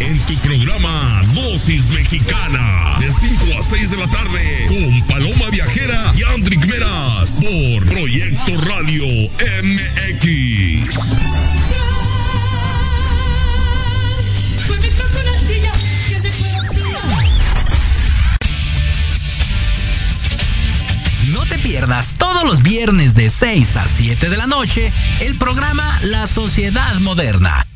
en 0.00 0.18
tu 0.26 0.34
programa 0.38 1.22
Dosis 1.34 1.86
Mexicana 1.88 2.96
de 3.00 3.10
5 3.10 3.58
a 3.58 3.62
6 3.62 3.90
de 3.90 3.96
la 3.96 4.06
tarde 4.08 4.66
con 4.68 5.02
Paloma 5.06 5.50
Viajera 5.50 6.12
y 6.16 6.22
Andrick 6.22 6.66
Meras 6.66 7.30
por 7.40 7.86
Proyecto 7.86 8.56
Radio 8.58 9.04
MX. 9.62 10.96
No 21.32 21.44
te 21.46 21.58
pierdas 21.58 22.14
todos 22.18 22.44
los 22.44 22.62
viernes 22.62 23.14
de 23.14 23.30
6 23.30 23.76
a 23.76 23.86
7 23.86 24.28
de 24.28 24.36
la 24.36 24.46
noche 24.46 24.92
el 25.20 25.36
programa 25.36 25.98
La 26.02 26.26
Sociedad 26.26 26.94
Moderna, 27.00 27.65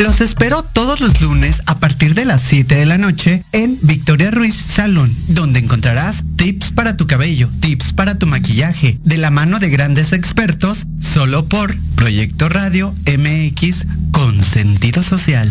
Los 0.00 0.22
espero 0.22 0.62
todos 0.62 1.00
los 1.00 1.20
lunes 1.20 1.60
a 1.66 1.78
partir 1.78 2.14
de 2.14 2.24
las 2.24 2.40
7 2.40 2.74
de 2.74 2.86
la 2.86 2.96
noche 2.96 3.44
en 3.52 3.76
Victoria 3.82 4.30
Ruiz 4.30 4.54
Salón, 4.56 5.14
donde 5.28 5.58
encontrarás 5.58 6.24
tips 6.36 6.70
para 6.70 6.96
tu 6.96 7.06
cabello, 7.06 7.50
tips 7.60 7.92
para 7.92 8.18
tu 8.18 8.26
maquillaje, 8.26 8.98
de 9.04 9.18
la 9.18 9.30
mano 9.30 9.58
de 9.58 9.68
grandes 9.68 10.14
expertos, 10.14 10.86
solo 11.00 11.44
por 11.44 11.76
Proyecto 11.96 12.48
Radio 12.48 12.94
MX 13.04 13.84
con 14.10 14.42
sentido 14.42 15.02
social. 15.02 15.50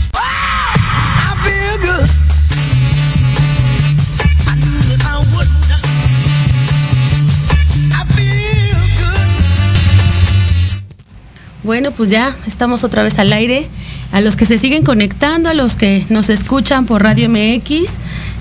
Bueno, 11.63 11.91
pues 11.91 12.09
ya 12.09 12.35
estamos 12.47 12.83
otra 12.83 13.01
vez 13.01 13.17
al 13.17 13.31
aire. 13.31 13.67
A 14.11 14.19
los 14.19 14.35
que 14.35 14.45
se 14.45 14.57
siguen 14.57 14.83
conectando, 14.83 15.47
a 15.47 15.53
los 15.53 15.77
que 15.77 16.05
nos 16.09 16.29
escuchan 16.29 16.85
por 16.85 17.01
Radio 17.01 17.29
MX, 17.29 17.97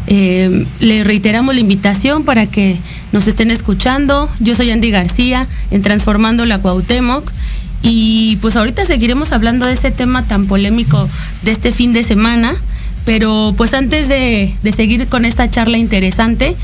eh, 0.08 0.66
les 0.80 1.06
reiteramos 1.06 1.54
la 1.54 1.60
invitación 1.60 2.24
para 2.24 2.46
que 2.46 2.76
nos 3.12 3.28
estén 3.28 3.52
escuchando. 3.52 4.28
Yo 4.40 4.56
soy 4.56 4.72
Andy 4.72 4.90
García 4.90 5.46
en 5.70 5.82
Transformando 5.82 6.44
la 6.44 6.58
Cuauhtémoc. 6.58 7.30
Y 7.82 8.36
pues 8.42 8.56
ahorita 8.56 8.84
seguiremos 8.84 9.30
hablando 9.30 9.64
de 9.64 9.74
ese 9.74 9.92
tema 9.92 10.24
tan 10.24 10.46
polémico 10.46 11.06
de 11.42 11.52
este 11.52 11.70
fin 11.70 11.92
de 11.92 12.02
semana. 12.02 12.56
Pero 13.04 13.54
pues 13.56 13.74
antes 13.74 14.08
de, 14.08 14.54
de 14.62 14.72
seguir 14.72 15.06
con 15.06 15.24
esta 15.24 15.50
charla 15.50 15.78
interesante, 15.78 16.54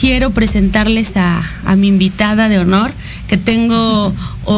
quiero 0.00 0.30
presentarles 0.30 1.16
a, 1.16 1.42
a 1.64 1.76
mi 1.76 1.88
invitada 1.88 2.48
de 2.48 2.58
honor 2.58 2.92
que 3.28 3.36
tengo 3.36 4.12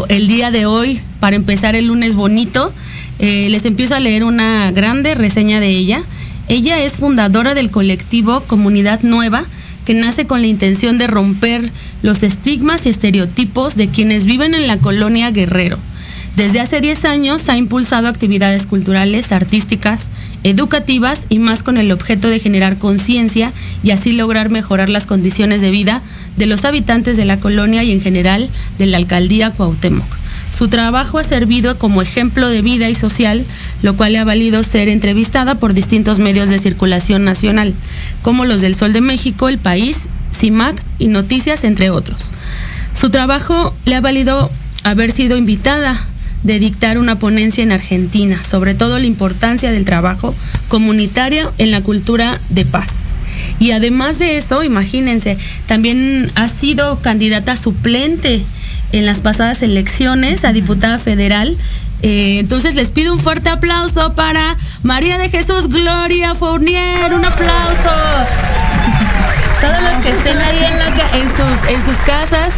el 0.08 0.28
día 0.28 0.50
de 0.50 0.66
hoy 0.66 1.00
para 1.20 1.36
empezar 1.36 1.74
el 1.76 1.86
lunes 1.86 2.14
bonito. 2.14 2.72
Eh, 3.18 3.48
les 3.50 3.64
empiezo 3.64 3.94
a 3.94 4.00
leer 4.00 4.24
una 4.24 4.70
grande 4.72 5.14
reseña 5.14 5.60
de 5.60 5.68
ella. 5.68 6.02
Ella 6.48 6.78
es 6.80 6.96
fundadora 6.96 7.54
del 7.54 7.70
colectivo 7.70 8.40
Comunidad 8.40 9.02
Nueva, 9.02 9.44
que 9.84 9.94
nace 9.94 10.26
con 10.26 10.40
la 10.40 10.46
intención 10.46 10.98
de 10.98 11.06
romper 11.06 11.70
los 12.02 12.22
estigmas 12.22 12.86
y 12.86 12.90
estereotipos 12.90 13.76
de 13.76 13.88
quienes 13.88 14.24
viven 14.24 14.54
en 14.54 14.66
la 14.66 14.78
colonia 14.78 15.30
Guerrero. 15.30 15.78
Desde 16.36 16.60
hace 16.60 16.80
10 16.80 17.04
años 17.04 17.48
ha 17.48 17.56
impulsado 17.56 18.08
actividades 18.08 18.66
culturales, 18.66 19.30
artísticas, 19.30 20.10
educativas 20.42 21.26
y 21.28 21.38
más 21.38 21.62
con 21.62 21.78
el 21.78 21.92
objeto 21.92 22.28
de 22.28 22.40
generar 22.40 22.76
conciencia 22.76 23.52
y 23.84 23.92
así 23.92 24.10
lograr 24.10 24.50
mejorar 24.50 24.88
las 24.88 25.06
condiciones 25.06 25.60
de 25.60 25.70
vida 25.70 26.02
de 26.36 26.46
los 26.46 26.64
habitantes 26.64 27.16
de 27.16 27.24
la 27.24 27.38
colonia 27.38 27.84
y 27.84 27.92
en 27.92 28.00
general 28.00 28.50
de 28.78 28.86
la 28.86 28.96
alcaldía 28.96 29.52
Cuauhtémoc. 29.52 30.04
Su 30.50 30.66
trabajo 30.66 31.18
ha 31.18 31.24
servido 31.24 31.78
como 31.78 32.02
ejemplo 32.02 32.48
de 32.48 32.62
vida 32.62 32.88
y 32.88 32.96
social, 32.96 33.44
lo 33.82 33.96
cual 33.96 34.14
le 34.14 34.18
ha 34.18 34.24
valido 34.24 34.64
ser 34.64 34.88
entrevistada 34.88 35.54
por 35.54 35.72
distintos 35.72 36.18
medios 36.18 36.48
de 36.48 36.58
circulación 36.58 37.24
nacional, 37.24 37.74
como 38.22 38.44
los 38.44 38.60
del 38.60 38.74
Sol 38.74 38.92
de 38.92 39.00
México, 39.00 39.48
El 39.48 39.58
País, 39.58 40.08
CIMAC 40.36 40.82
y 40.98 41.08
Noticias, 41.08 41.62
entre 41.62 41.90
otros. 41.90 42.32
Su 42.92 43.10
trabajo 43.10 43.72
le 43.84 43.94
ha 43.94 44.00
valido 44.00 44.50
haber 44.82 45.12
sido 45.12 45.36
invitada 45.36 45.96
de 46.44 46.58
dictar 46.58 46.98
una 46.98 47.18
ponencia 47.18 47.64
en 47.64 47.72
Argentina, 47.72 48.42
sobre 48.44 48.74
todo 48.74 48.98
la 48.98 49.06
importancia 49.06 49.72
del 49.72 49.84
trabajo 49.84 50.34
comunitario 50.68 51.52
en 51.58 51.70
la 51.70 51.80
cultura 51.80 52.38
de 52.50 52.64
paz. 52.64 53.14
Y 53.58 53.72
además 53.72 54.18
de 54.18 54.36
eso, 54.36 54.62
imagínense, 54.62 55.38
también 55.66 56.30
ha 56.34 56.48
sido 56.48 57.00
candidata 57.00 57.56
suplente 57.56 58.42
en 58.92 59.06
las 59.06 59.20
pasadas 59.20 59.62
elecciones 59.62 60.44
a 60.44 60.52
diputada 60.52 60.98
federal. 60.98 61.56
Eh, 62.02 62.38
entonces 62.38 62.74
les 62.74 62.90
pido 62.90 63.12
un 63.12 63.18
fuerte 63.18 63.48
aplauso 63.48 64.14
para 64.14 64.56
María 64.82 65.18
de 65.18 65.30
Jesús 65.30 65.68
Gloria 65.68 66.34
Fournier. 66.34 67.12
Un 67.14 67.24
aplauso. 67.24 67.90
Todos 69.60 69.82
los 69.82 70.04
que 70.04 70.10
estén 70.10 70.36
ahí 70.36 70.58
en, 71.14 71.28
sus, 71.28 71.70
en 71.70 71.84
sus 71.84 71.96
casas, 72.04 72.54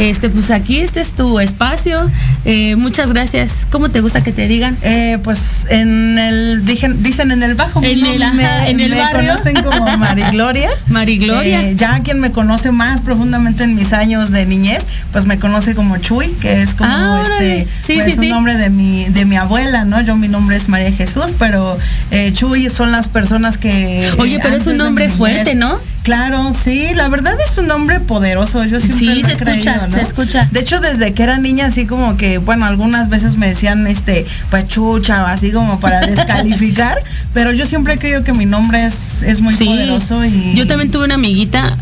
este, 0.00 0.28
pues 0.30 0.50
aquí 0.50 0.78
este 0.78 1.00
es 1.00 1.12
tu 1.12 1.38
espacio. 1.40 2.10
Eh, 2.44 2.76
muchas 2.76 3.12
gracias. 3.12 3.66
¿Cómo 3.70 3.90
te 3.90 4.00
gusta 4.00 4.22
que 4.22 4.32
te 4.32 4.48
digan? 4.48 4.76
Eh, 4.82 5.18
pues 5.22 5.66
en 5.68 6.18
el 6.18 6.64
dicen, 6.64 7.02
dicen 7.02 7.30
en 7.30 7.42
el 7.42 7.54
bajo 7.54 7.80
En 7.82 8.04
el, 8.04 8.18
me, 8.34 8.70
en 8.70 8.80
el 8.80 8.90
me 8.90 8.96
barrio. 8.98 9.32
conocen 9.32 9.62
como 9.62 9.96
Mari 9.98 10.22
Gloria. 10.32 10.70
Mari 10.88 11.18
Gloria. 11.18 11.62
Eh, 11.62 11.74
ya 11.76 12.00
quien 12.00 12.20
me 12.20 12.32
conoce 12.32 12.70
más 12.72 13.02
profundamente 13.02 13.64
en 13.64 13.74
mis 13.74 13.92
años 13.92 14.30
de 14.30 14.46
niñez, 14.46 14.86
pues 15.12 15.26
me 15.26 15.38
conoce 15.38 15.74
como 15.74 15.98
Chuy, 15.98 16.28
que 16.40 16.62
es 16.62 16.74
como 16.74 16.90
Ah, 16.90 17.22
este 17.22 17.66
Sí, 17.84 17.94
pues, 17.94 18.06
sí, 18.06 18.18
un 18.18 18.24
sí. 18.24 18.28
nombre 18.30 18.56
de 18.56 18.70
mi 18.70 19.04
de 19.10 19.24
mi 19.24 19.36
abuela, 19.36 19.84
¿no? 19.84 20.00
Yo 20.00 20.16
mi 20.16 20.28
nombre 20.28 20.56
es 20.56 20.68
María 20.68 20.92
Jesús, 20.92 21.32
pero 21.38 21.76
eh, 22.10 22.32
Chuy 22.32 22.70
son 22.70 22.90
las 22.92 23.08
personas 23.08 23.58
que 23.58 24.10
Oye, 24.18 24.38
pero 24.42 24.56
es 24.56 24.66
un 24.66 24.76
nombre 24.76 25.08
fuerte, 25.08 25.54
¿no? 25.54 25.78
Claro, 26.02 26.52
sí, 26.54 26.88
la 26.96 27.08
verdad 27.08 27.34
es 27.46 27.58
un 27.58 27.66
nombre 27.66 28.00
poderoso, 28.00 28.64
yo 28.64 28.80
siempre 28.80 28.98
Sí, 28.98 29.04
lo 29.06 29.12
se 29.14 29.18
he 29.18 29.32
escucha, 29.34 29.44
creído, 29.44 29.86
¿no? 29.86 29.90
se 29.94 30.00
escucha. 30.02 30.48
De 30.50 30.60
hecho, 30.60 30.80
desde 30.80 31.12
que 31.12 31.22
era 31.22 31.38
niña, 31.38 31.66
así 31.66 31.84
como 31.86 32.16
que, 32.16 32.38
bueno, 32.38 32.64
algunas 32.64 33.10
veces 33.10 33.36
me 33.36 33.46
decían, 33.48 33.86
este, 33.86 34.24
pues 34.50 34.66
chucha, 34.66 35.22
o 35.22 35.26
así 35.26 35.52
como 35.52 35.78
para 35.78 36.00
descalificar, 36.06 36.98
pero 37.34 37.52
yo 37.52 37.66
siempre 37.66 37.94
he 37.94 37.98
creído 37.98 38.24
que 38.24 38.32
mi 38.32 38.46
nombre 38.46 38.84
es, 38.86 39.22
es 39.22 39.40
muy 39.42 39.52
Sí. 39.54 39.66
poderoso 39.66 40.24
y... 40.24 40.54
Yo 40.54 40.66
también 40.66 40.90
tuve 40.90 41.04
una 41.04 41.14
amiguita, 41.14 41.76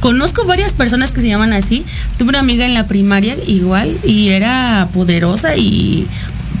conozco 0.00 0.44
varias 0.44 0.72
personas 0.72 1.10
que 1.10 1.20
se 1.20 1.28
llaman 1.28 1.52
así. 1.52 1.84
Tuve 2.18 2.28
una 2.30 2.38
amiga 2.38 2.64
en 2.66 2.74
la 2.74 2.86
primaria 2.86 3.34
igual 3.48 3.90
y 4.04 4.28
era 4.28 4.86
poderosa 4.94 5.56
y 5.56 6.06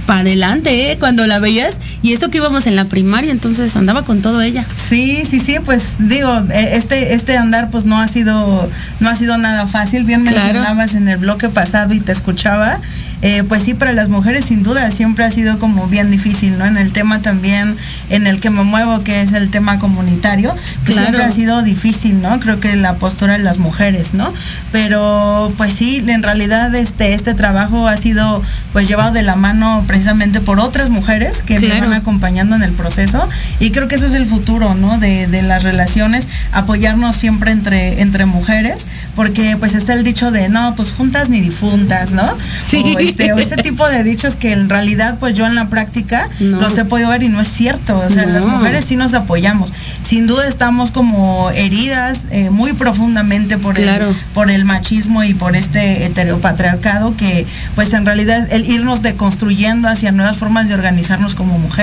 para 0.06 0.20
adelante, 0.20 0.92
¿eh? 0.92 0.98
Cuando 0.98 1.26
la 1.26 1.38
veías 1.40 1.76
y 2.02 2.12
eso 2.12 2.28
que 2.30 2.38
íbamos 2.38 2.66
en 2.66 2.76
la 2.76 2.84
primaria, 2.84 3.30
entonces 3.32 3.74
andaba 3.76 4.02
con 4.04 4.22
todo 4.22 4.42
ella. 4.42 4.64
Sí, 4.76 5.24
sí, 5.28 5.40
sí, 5.40 5.56
pues 5.64 5.92
digo, 5.98 6.30
eh, 6.52 6.70
este, 6.74 7.14
este 7.14 7.36
andar 7.36 7.70
pues 7.70 7.84
no 7.84 7.98
ha 8.00 8.08
sido, 8.08 8.68
no 9.00 9.08
ha 9.08 9.14
sido 9.16 9.38
nada 9.38 9.66
fácil. 9.66 10.04
Bien 10.04 10.22
Claro. 10.24 10.36
mencionabas 10.44 10.94
en 10.94 11.08
el 11.08 11.16
bloque 11.18 11.48
pasado 11.48 11.94
y 11.94 12.00
te 12.00 12.12
escuchaba. 12.12 12.78
eh, 13.22 13.42
pues 13.48 13.62
sí, 13.62 13.72
para 13.74 13.92
las 13.92 14.08
mujeres 14.10 14.44
sin 14.44 14.62
duda 14.62 14.90
siempre 14.90 15.24
ha 15.24 15.30
sido 15.30 15.58
como 15.58 15.86
bien 15.88 16.10
difícil, 16.10 16.58
¿no? 16.58 16.66
En 16.66 16.76
el 16.76 16.92
tema 16.92 17.22
también 17.22 17.76
en 18.10 18.26
el 18.26 18.40
que 18.40 18.50
me 18.50 18.62
muevo, 18.62 19.02
que 19.02 19.22
es 19.22 19.32
el 19.32 19.48
tema 19.50 19.78
comunitario, 19.78 20.52
pues 20.84 20.96
Claro. 20.96 21.02
siempre 21.08 21.24
ha 21.24 21.32
sido 21.32 21.62
difícil, 21.62 22.20
¿no? 22.20 22.38
Creo 22.40 22.60
que 22.60 22.76
la 22.76 22.94
postura 22.96 23.32
de 23.38 23.42
las 23.42 23.58
mujeres, 23.58 24.12
¿no? 24.14 24.32
Pero 24.72 25.52
pues 25.56 25.72
sí, 25.72 26.04
en 26.06 26.22
realidad 26.22 26.74
este, 26.74 27.14
este 27.14 27.32
trabajo 27.34 27.88
ha 27.88 27.96
sido 27.96 28.42
pues 28.72 28.86
llevado 28.86 29.12
de 29.12 29.22
la 29.22 29.34
mano 29.36 29.84
precisamente 29.86 30.40
por 30.40 30.60
otras 30.60 30.90
mujeres 30.90 31.42
que 31.42 31.56
Claro. 31.56 31.85
Acompañando 31.92 32.56
en 32.56 32.62
el 32.62 32.72
proceso 32.72 33.24
y 33.60 33.70
creo 33.70 33.88
que 33.88 33.94
eso 33.96 34.06
es 34.06 34.14
el 34.14 34.26
futuro, 34.26 34.74
¿no? 34.74 34.98
De, 34.98 35.26
de 35.26 35.42
las 35.42 35.62
relaciones, 35.62 36.26
apoyarnos 36.52 37.16
siempre 37.16 37.50
entre, 37.52 38.00
entre 38.02 38.26
mujeres, 38.26 38.86
porque 39.14 39.56
pues 39.58 39.74
está 39.74 39.94
el 39.94 40.04
dicho 40.04 40.30
de 40.30 40.48
no, 40.48 40.74
pues 40.76 40.92
juntas 40.92 41.28
ni 41.28 41.40
difuntas, 41.40 42.10
¿no? 42.12 42.36
Sí. 42.68 42.82
O 42.96 42.98
este, 42.98 43.32
o 43.32 43.38
este 43.38 43.56
tipo 43.56 43.88
de 43.88 44.02
dichos 44.04 44.36
que 44.36 44.52
en 44.52 44.68
realidad 44.68 45.18
pues 45.18 45.34
yo 45.34 45.46
en 45.46 45.54
la 45.54 45.68
práctica 45.68 46.28
No. 46.40 46.60
los 46.60 46.76
he 46.78 46.84
podido 46.84 47.08
ver 47.10 47.22
y 47.22 47.28
no 47.28 47.40
es 47.40 47.48
cierto, 47.48 47.98
o 47.98 48.08
sea, 48.08 48.26
No. 48.26 48.32
las 48.32 48.44
mujeres 48.46 48.84
sí 48.84 48.96
nos 48.96 49.14
apoyamos. 49.14 49.72
Sin 50.06 50.26
duda 50.26 50.46
estamos 50.48 50.90
como 50.90 51.50
heridas 51.50 52.28
eh, 52.30 52.50
muy 52.50 52.72
profundamente 52.72 53.58
por, 53.58 53.74
Claro. 53.76 54.08
el, 54.10 54.14
por 54.34 54.50
el 54.50 54.64
machismo 54.64 55.22
y 55.24 55.34
por 55.34 55.56
este 55.56 56.04
heteropatriarcado 56.06 57.16
que 57.16 57.46
pues 57.74 57.92
en 57.92 58.04
realidad 58.06 58.46
el 58.52 58.66
irnos 58.70 59.02
deconstruyendo 59.02 59.88
hacia 59.88 60.12
nuevas 60.12 60.36
formas 60.36 60.68
de 60.68 60.74
organizarnos 60.74 61.34
como 61.34 61.58
mujeres, 61.58 61.75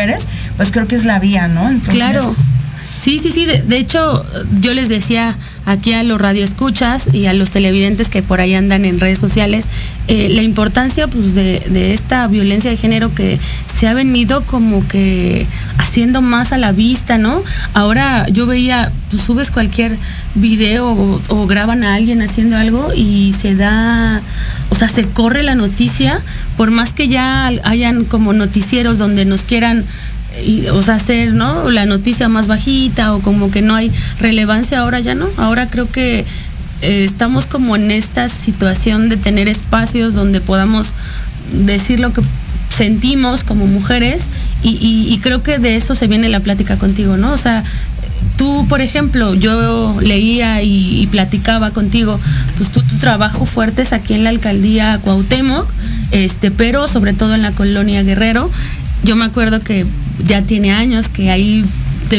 pues 0.58 0.72
creo 0.72 0.88
que 0.88 0.96
es 0.96 1.06
la 1.06 1.20
vía, 1.20 1.48
¿no? 1.48 1.70
Entonces. 1.70 1.94
Sí, 3.04 3.20
sí, 3.20 3.32
sí. 3.32 3.46
De, 3.46 3.78
hecho, 3.78 4.26
yo 4.62 4.74
les 4.74 4.88
decía 4.88 5.36
aquí 5.66 5.92
a 5.92 6.04
los 6.04 6.22
radioescuchas 6.22 7.14
y 7.14 7.26
a 7.26 7.34
los 7.34 7.52
televidentes 7.52 8.08
que 8.08 8.24
por 8.24 8.40
ahí 8.40 8.54
andan 8.54 8.86
en 8.86 9.02
redes 9.02 9.20
sociales, 9.20 9.70
eh, 10.08 10.30
la 10.30 10.42
importancia 10.42 11.08
pues 11.08 11.36
de, 11.36 11.60
de 11.70 11.92
esta 11.92 12.26
violencia 12.28 12.72
de 12.72 12.78
género 12.78 13.14
que 13.14 13.42
se 13.68 13.90
ha 13.90 13.94
venido 13.94 14.46
como 14.46 14.88
que 14.88 15.48
haciendo 15.78 16.22
más 16.22 16.54
a 16.54 16.58
la 16.58 16.72
vista, 16.72 17.18
¿no? 17.18 17.44
Ahora 17.74 18.26
yo 18.30 18.46
veía, 18.46 18.90
tú 19.12 19.18
subes 19.18 19.52
cualquier 19.52 19.98
video 20.36 20.88
o, 20.88 21.22
o 21.28 21.46
graban 21.46 21.84
a 21.84 21.96
alguien 21.96 22.22
haciendo 22.22 22.56
algo 22.56 22.94
y 22.96 23.34
se 23.34 23.54
da, 23.54 24.22
o 24.70 24.76
sea, 24.76 24.88
se 24.88 25.08
corre 25.08 25.44
la 25.44 25.56
noticia, 25.56 26.22
por 26.56 26.72
más 26.72 26.94
que 26.94 27.10
ya 27.10 27.48
hayan 27.48 28.06
como 28.06 28.32
noticieros 28.32 28.98
donde 28.98 29.26
nos 29.26 29.44
quieran 29.44 29.84
o 30.72 30.84
sea, 30.84 30.96
hacer, 30.96 31.34
¿no? 31.34 31.70
La 31.70 31.86
noticia 31.86 32.30
más 32.30 32.48
bajita 32.48 33.14
o 33.14 33.20
como 33.20 33.52
que 33.52 33.62
no 33.62 33.76
hay 33.76 33.92
relevancia 34.20 34.80
ahora 34.80 35.00
ya 35.00 35.16
no. 35.16 35.28
Ahora 35.38 35.70
creo 35.70 35.90
que 35.90 36.26
eh, 36.82 37.04
estamos 37.04 37.46
como 37.46 37.76
en 37.76 37.92
esta 37.92 38.30
situación 38.30 39.10
de 39.10 39.18
tener 39.18 39.48
espacios 39.48 40.14
donde 40.14 40.42
podamos 40.42 40.94
decir 41.66 42.00
lo 42.00 42.14
que 42.14 42.22
sentimos 42.70 43.44
como 43.44 43.68
mujeres 43.68 44.30
y 44.66 45.20
creo 45.22 45.44
que 45.44 45.60
de 45.60 45.76
eso 45.76 45.94
se 45.94 46.08
viene 46.08 46.30
la 46.30 46.40
plática 46.40 46.78
contigo, 46.78 47.18
¿no? 47.18 47.34
O 47.34 47.38
sea, 47.38 47.64
tú, 48.38 48.66
por 48.68 48.82
ejemplo, 48.82 49.34
yo 49.34 50.00
leía 50.02 50.62
y, 50.62 51.02
y 51.02 51.08
platicaba 51.08 51.72
contigo, 51.72 52.20
pues 52.58 52.72
tú, 52.72 52.82
tu 52.82 52.98
trabajo 52.98 53.46
fuerte 53.46 53.82
es 53.82 53.94
aquí 53.94 54.14
en 54.14 54.24
la 54.24 54.30
alcaldía 54.30 55.00
Cuauhtémoc, 55.04 55.68
este, 56.12 56.52
pero 56.52 56.88
sobre 56.88 57.14
todo 57.14 57.36
en 57.36 57.42
la 57.42 57.52
colonia 57.52 58.04
Guerrero. 58.04 58.50
Yo 59.04 59.16
me 59.16 59.26
acuerdo 59.26 59.60
que 59.60 59.86
ya 60.20 60.42
tiene 60.42 60.72
años 60.72 61.10
que 61.10 61.32
ahí 61.32 61.66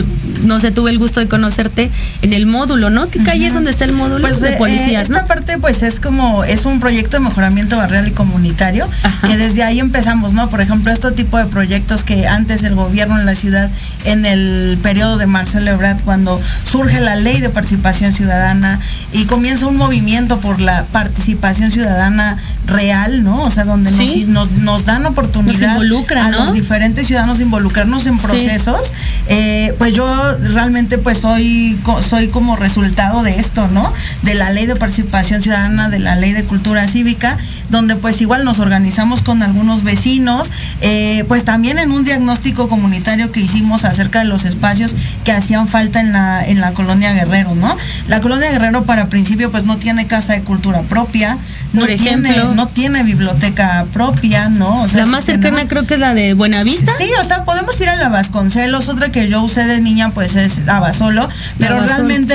te- 0.03 0.05
no 0.43 0.61
sé, 0.61 0.71
tuve 0.73 0.91
el 0.91 0.99
gusto 0.99 1.21
de 1.21 1.29
conocerte 1.29 1.91
en 2.23 2.33
el 2.33 2.47
módulo, 2.47 2.91
¿no? 2.91 3.09
¿Qué 3.09 3.21
calle 3.21 3.47
es 3.47 3.55
donde 3.55 3.71
está 3.71 3.85
el 3.85 3.93
módulo 3.93 4.21
Pues 4.27 4.41
de 4.41 4.51
eh, 4.55 4.57
policías, 4.57 5.05
esta 5.05 5.21
no? 5.23 5.27
parte 5.27 5.59
pues 5.59 5.83
es 5.83 6.01
como, 6.01 6.45
es 6.45 6.65
un 6.67 6.81
proyecto 6.81 7.17
de 7.19 7.25
mejoramiento 7.25 7.77
barrial 7.77 8.09
y 8.09 8.11
comunitario, 8.13 8.89
Ajá. 9.03 9.27
que 9.29 9.37
desde 9.37 9.63
ahí 9.63 9.81
empezamos, 9.81 10.33
¿no? 10.33 10.49
Por 10.49 10.61
ejemplo, 10.61 10.93
este 10.93 11.11
tipo 11.13 11.39
de 11.39 11.45
proyectos 11.47 12.03
que 12.05 12.27
antes 12.27 12.63
el 12.65 12.75
gobierno 12.75 13.19
en 13.19 13.27
la 13.27 13.35
ciudad, 13.35 13.71
en 14.05 14.27
el 14.27 14.79
periodo 14.83 15.19
de 15.19 15.27
Marcelo 15.27 15.71
Ebrard, 15.71 16.01
cuando 16.05 16.41
surge 16.71 17.01
la 17.01 17.15
ley 17.17 17.41
de 17.41 17.49
participación 17.51 18.13
ciudadana 18.13 18.81
y 19.13 19.25
comienza 19.25 19.67
un 19.67 19.77
movimiento 19.77 20.41
por 20.41 20.61
la 20.61 20.85
participación 20.93 21.71
ciudadana 21.71 22.39
real, 22.67 23.23
¿no? 23.25 23.43
O 23.43 23.51
sea, 23.51 23.65
donde 23.65 23.91
nos- 23.91 23.99
Sí. 24.11 24.25
nos, 24.27 24.51
nos, 24.53 24.85
dan 24.87 25.05
oportunidad 25.07 25.79
Nos 25.79 26.11
a 26.11 26.29
¿no? 26.31 26.45
los 26.47 26.53
diferentes 26.55 27.07
ciudadanos 27.07 27.41
involucrarnos 27.41 28.07
en 28.07 28.19
Sí. 28.19 28.27
procesos, 28.27 28.93
eh, 29.27 29.75
pues 29.79 29.84
yo 29.93 30.37
realmente 30.39 30.99
pues 30.99 31.19
soy, 31.19 31.79
soy 32.01 32.29
como 32.29 32.57
resultado 32.57 33.23
de 33.23 33.39
esto, 33.39 33.69
¿no? 33.69 33.93
De 34.23 34.35
la 34.35 34.51
ley 34.51 34.67
de 34.67 34.77
participación 34.77 35.43
ciudadana, 35.43 35.89
de 35.89 35.99
la 35.99 36.17
ley 36.17 36.33
de 36.33 36.45
cultura 36.45 36.87
cívica, 36.89 37.37
donde 37.71 37.97
pues 37.97 38.21
igual 38.21 38.45
nos 38.45 38.59
organizamos 38.59 39.23
con 39.23 39.43
algunos 39.43 39.83
vecinos, 39.83 40.51
eh, 40.81 41.25
pues 41.29 41.45
también 41.45 41.79
en 41.79 41.91
un 41.91 42.05
diagnóstico 42.05 42.69
comunitario 42.69 43.33
que 43.33 43.41
hicimos 43.41 43.85
acerca 43.85 44.21
de 44.21 44.27
los 44.27 44.45
espacios 44.45 44.95
que 45.25 45.33
hacían 45.33 45.69
falta 45.69 46.01
en 46.01 46.13
la, 46.13 46.45
en 46.45 46.61
la 46.61 46.73
colonia 46.73 47.13
Guerrero, 47.13 47.55
¿no? 47.55 47.77
La 48.09 48.21
colonia 48.21 48.51
Guerrero 48.51 48.85
para 48.85 49.09
principio 49.09 49.51
pues 49.51 49.65
no 49.65 49.79
tiene 49.79 50.07
casa 50.07 50.35
de 50.35 50.43
cultura 50.43 50.83
propia, 50.83 51.39
no, 51.73 51.81
Por 51.81 51.91
ejemplo. 51.91 52.33
tiene, 52.33 52.55
no 52.55 52.69
tiene 52.69 53.03
biblioteca 53.03 53.87
propia, 53.93 54.49
¿no? 54.49 54.83
O 54.83 54.89
sea, 54.89 55.01
La 55.01 55.07
más 55.07 55.25
cercana 55.25 55.67
creo 55.67 55.87
que 55.87 55.95
es 55.95 56.01
la 56.01 56.15
de 56.15 56.35
Buenavista. 56.35 56.93
Sí, 56.99 57.11
o 57.21 57.25
sea, 57.25 57.45
podemos 57.45 57.81
ir 57.81 57.89
a 57.89 57.97
la 57.97 58.09
Vasconcelos, 58.09 58.89
otra 58.89 59.11
que 59.11 59.29
yo 59.29 59.43
usé 59.43 59.64
de 59.67 59.81
niña 59.81 60.11
pues 60.11 60.35
es 60.37 60.61
Abasolo, 60.69 61.29
pero 61.59 61.81
realmente 61.81 62.35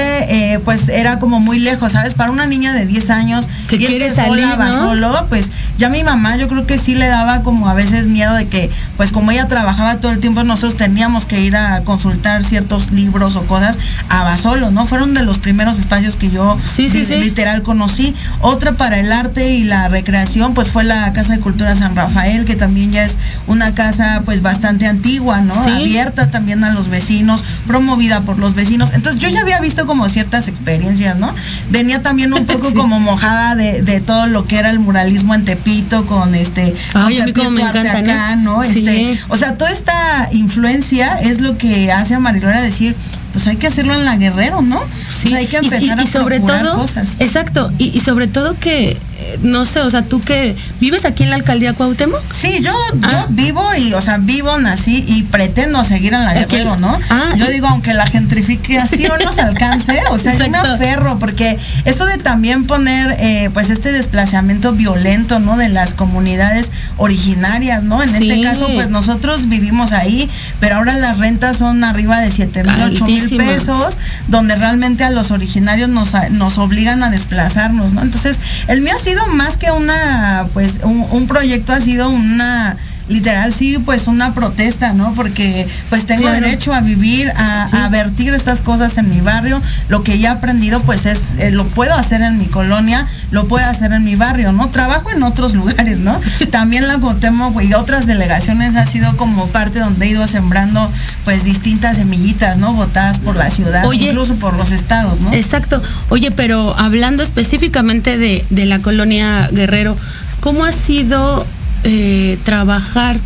eh, 0.53 0.59
pues 0.59 0.89
era 0.89 1.19
como 1.19 1.39
muy 1.39 1.59
lejos, 1.59 1.91
¿sabes? 1.93 2.13
Para 2.13 2.31
una 2.31 2.45
niña 2.45 2.73
de 2.73 2.85
10 2.85 3.09
años 3.09 3.47
Que 3.67 3.77
quiere 3.77 4.13
salir. 4.13 4.43
Abasolo, 4.45 5.25
pues 5.29 5.51
ya 5.77 5.89
mi 5.89 6.03
mamá 6.03 6.35
yo 6.37 6.47
creo 6.47 6.65
que 6.67 6.77
sí 6.77 6.95
le 6.95 7.07
daba 7.07 7.41
como 7.43 7.69
a 7.69 7.73
veces 7.73 8.07
miedo 8.07 8.33
de 8.33 8.47
que 8.47 8.69
pues 8.97 9.11
como 9.11 9.31
ella 9.31 9.47
trabajaba 9.47 9.97
todo 9.97 10.11
el 10.11 10.19
tiempo 10.19 10.43
nosotros 10.43 10.75
teníamos 10.77 11.25
que 11.25 11.41
ir 11.41 11.55
a 11.55 11.81
consultar 11.83 12.43
ciertos 12.43 12.91
libros 12.91 13.35
o 13.35 13.43
cosas 13.43 13.77
a 14.09 14.21
Abasolo, 14.21 14.71
¿no? 14.71 14.85
Fueron 14.87 15.13
de 15.13 15.23
los 15.23 15.37
primeros 15.37 15.79
espacios 15.79 16.17
que 16.17 16.29
yo 16.29 16.57
Sí, 16.63 16.89
sí, 16.89 16.99
li- 16.99 17.05
sí. 17.05 17.15
literal 17.19 17.61
conocí. 17.63 18.13
Otra 18.41 18.73
para 18.73 18.99
el 18.99 19.11
arte 19.11 19.51
y 19.55 19.63
la 19.63 19.87
recreación 19.87 20.53
pues 20.53 20.69
fue 20.69 20.83
la 20.83 21.11
Casa 21.13 21.33
de 21.33 21.39
Cultura 21.39 21.75
San 21.75 21.95
Rafael, 21.95 22.45
que 22.45 22.55
también 22.55 22.91
ya 22.91 23.03
es 23.05 23.15
una 23.47 23.73
casa 23.73 24.21
pues 24.25 24.41
bastante 24.41 24.87
antigua, 24.87 25.41
¿no? 25.41 25.53
Abierta 25.53 26.29
también 26.31 26.63
a 26.63 26.71
los 26.73 26.87
vecinos, 26.89 27.18
promovida 27.67 28.21
por 28.21 28.37
los 28.37 28.55
vecinos. 28.55 28.91
Entonces 28.93 29.21
yo 29.21 29.29
ya 29.29 29.41
había 29.41 29.59
visto 29.59 29.85
como 29.85 30.07
ciertas 30.09 30.47
experiencias, 30.47 31.17
¿no? 31.17 31.33
Venía 31.69 32.01
también 32.01 32.33
un 32.33 32.45
poco 32.47 32.69
Sí. 32.69 32.73
como 32.75 32.99
mojada 32.99 33.55
de, 33.55 33.81
de 33.81 33.99
todo 34.01 34.27
lo 34.27 34.45
que 34.45 34.57
era 34.57 34.69
el 34.69 34.79
muralismo 34.79 35.33
en 35.33 35.45
Tepito 35.45 36.05
con 36.05 36.35
este 36.35 36.75
Ay, 36.93 37.19
a 37.19 37.33
como 37.33 37.51
me 37.51 37.61
encanta, 37.61 38.01
¿no? 38.01 38.11
acá, 38.11 38.35
¿no? 38.35 38.63
Sí. 38.63 38.79
Este, 38.87 39.19
o 39.29 39.37
sea, 39.37 39.57
toda 39.57 39.71
esta 39.71 40.29
influencia 40.31 41.15
es 41.15 41.41
lo 41.41 41.57
que 41.57 41.91
hace 41.91 42.15
a 42.15 42.19
Marilora 42.19 42.61
decir, 42.61 42.95
pues 43.33 43.47
hay 43.47 43.55
que 43.57 43.67
hacerlo 43.67 43.93
en 43.93 44.05
la 44.05 44.15
Guerrero, 44.17 44.61
¿no? 44.61 44.81
Sí. 45.21 45.33
hay 45.33 45.47
que 45.47 45.57
empezar 45.57 46.01
y, 46.01 46.07
sobre 46.07 46.39
todo, 46.39 46.75
cosas. 46.75 47.15
Exacto, 47.19 47.71
y, 47.77 47.99
sobre 48.01 48.27
todo 48.27 48.55
que, 48.59 48.91
eh, 48.91 48.97
no 49.41 49.65
sé, 49.65 49.81
o 49.81 49.89
sea, 49.89 50.03
tú 50.03 50.21
que 50.21 50.55
vives 50.79 51.05
aquí 51.05 51.23
en 51.23 51.29
la 51.29 51.35
alcaldía 51.35 51.73
Cuauhtémoc. 51.73 52.21
Sí, 52.33 52.59
yo, 52.61 52.73
ah. 53.03 53.25
vivo 53.29 53.63
y, 53.77 53.93
o 53.93 54.01
sea, 54.01 54.17
vivo, 54.17 54.57
nací 54.59 55.03
y 55.07 55.23
pretendo 55.23 55.83
seguir 55.83 56.13
en 56.13 56.25
la 56.25 56.33
Guerrero, 56.33 56.77
¿no? 56.77 56.97
Ah, 57.09 57.33
yo 57.35 57.47
digo, 57.47 57.67
aunque 57.67 57.93
la 57.93 58.07
gentrificación 58.07 59.19
nos 59.23 59.37
alcance, 59.37 60.01
o 60.11 60.17
sea, 60.17 60.33
yo 60.33 60.49
me 60.49 60.57
aferro, 60.57 61.19
porque 61.19 61.57
eso 61.85 62.05
de 62.05 62.17
también 62.17 62.65
poner, 62.65 63.15
eh, 63.19 63.49
pues, 63.53 63.69
este 63.69 63.91
desplazamiento 63.91 64.73
violento, 64.73 65.39
¿no? 65.39 65.57
De 65.57 65.69
las 65.69 65.93
comunidades 65.93 66.71
originarias, 66.97 67.83
¿no? 67.83 68.03
En 68.03 68.15
este 68.15 68.41
caso, 68.41 68.67
pues 68.73 68.89
nosotros 68.89 69.47
vivimos 69.47 69.91
ahí, 69.91 70.29
pero 70.59 70.77
ahora 70.77 70.95
las 70.95 71.17
rentas 71.17 71.57
son 71.57 71.83
arriba 71.83 72.19
de 72.19 72.31
7 72.31 72.63
mil, 72.63 72.83
8 72.83 73.05
mil 73.05 73.37
pesos, 73.37 73.97
donde 74.27 74.55
realmente 74.55 75.03
a 75.03 75.09
los 75.09 75.31
originarios 75.31 75.89
nos, 75.89 76.13
nos 76.31 76.57
obligan 76.57 77.03
a 77.03 77.09
desplazarnos, 77.09 77.93
¿no? 77.93 78.01
Entonces, 78.01 78.39
el 78.67 78.81
mío 78.81 78.93
ha 78.95 78.99
sido 79.09 79.25
más 79.27 79.57
que 79.57 79.71
una, 79.71 80.47
pues, 80.53 80.79
un 80.83 81.25
proyecto, 81.27 81.73
ha 81.73 81.81
sido 81.81 82.09
una 82.09 82.77
literal 83.09 83.51
sí, 83.51 83.77
pues 83.83 84.07
una 84.07 84.33
protesta, 84.33 84.93
¿no? 84.93 85.13
Porque 85.13 85.67
pues 85.89 86.05
tengo 86.05 86.29
derecho 86.29 86.73
a 86.73 86.81
vivir, 86.81 87.31
a, 87.35 87.89
vertir 87.89 88.33
estas 88.33 88.61
cosas 88.61 88.97
en 88.97 89.09
mi 89.09 89.19
barrio. 89.19 89.61
Lo 89.89 90.03
que 90.03 90.19
ya 90.19 90.29
he 90.29 90.31
aprendido 90.33 90.79
pues 90.81 91.05
es, 91.05 91.33
eh, 91.39 91.51
lo 91.51 91.67
puedo 91.67 91.95
hacer 91.95 92.21
en 92.21 92.37
mi 92.37 92.45
colonia, 92.45 93.07
lo 93.31 93.47
puedo 93.47 93.65
hacer 93.65 93.91
en 93.93 94.03
mi 94.03 94.15
barrio, 94.15 94.51
¿no? 94.51 94.69
Trabajo 94.69 95.09
en 95.11 95.23
otros 95.23 95.53
lugares, 95.59 95.97
¿no? 95.97 96.19
También 96.51 96.87
la 96.87 96.95
Gotemo 96.95 97.59
y 97.61 97.73
otras 97.73 98.05
delegaciones 98.05 98.75
ha 98.75 98.85
sido 98.85 99.17
como 99.17 99.47
parte 99.47 99.79
donde 99.79 100.05
he 100.05 100.09
ido 100.09 100.27
sembrando 100.27 100.89
pues 101.25 101.43
distintas 101.43 101.97
semillitas, 101.97 102.57
¿no? 102.57 102.73
Votadas 102.73 103.19
por 103.19 103.35
la 103.35 103.49
ciudad, 103.49 103.83
incluso 103.91 104.35
por 104.35 104.55
los 104.55 104.71
estados, 104.71 105.21
¿no? 105.21 105.33
Exacto. 105.33 105.81
Oye, 106.09 106.31
pero 106.31 106.77
hablando 106.77 107.23
específicamente 107.23 108.17
de, 108.17 108.45
de 108.49 108.65
la 108.65 108.79
colonia 108.79 109.49
Guerrero, 109.51 109.95
¿cómo 110.39 110.65
ha 110.65 110.71
sido 110.71 111.45
eh, 111.83 112.37
trabajar 112.43 113.17